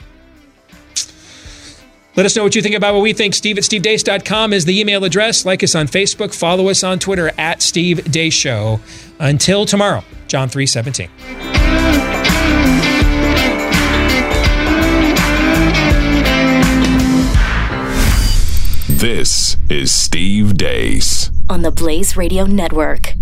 [2.17, 3.35] Let us know what you think about what we think.
[3.35, 5.45] Steve at stevedeace.com is the email address.
[5.45, 6.33] Like us on Facebook.
[6.35, 8.81] Follow us on Twitter at Steve Deace Show.
[9.19, 11.09] Until tomorrow, John 317.
[18.89, 21.31] This is Steve Deace.
[21.51, 23.15] on the Blaze Radio Network.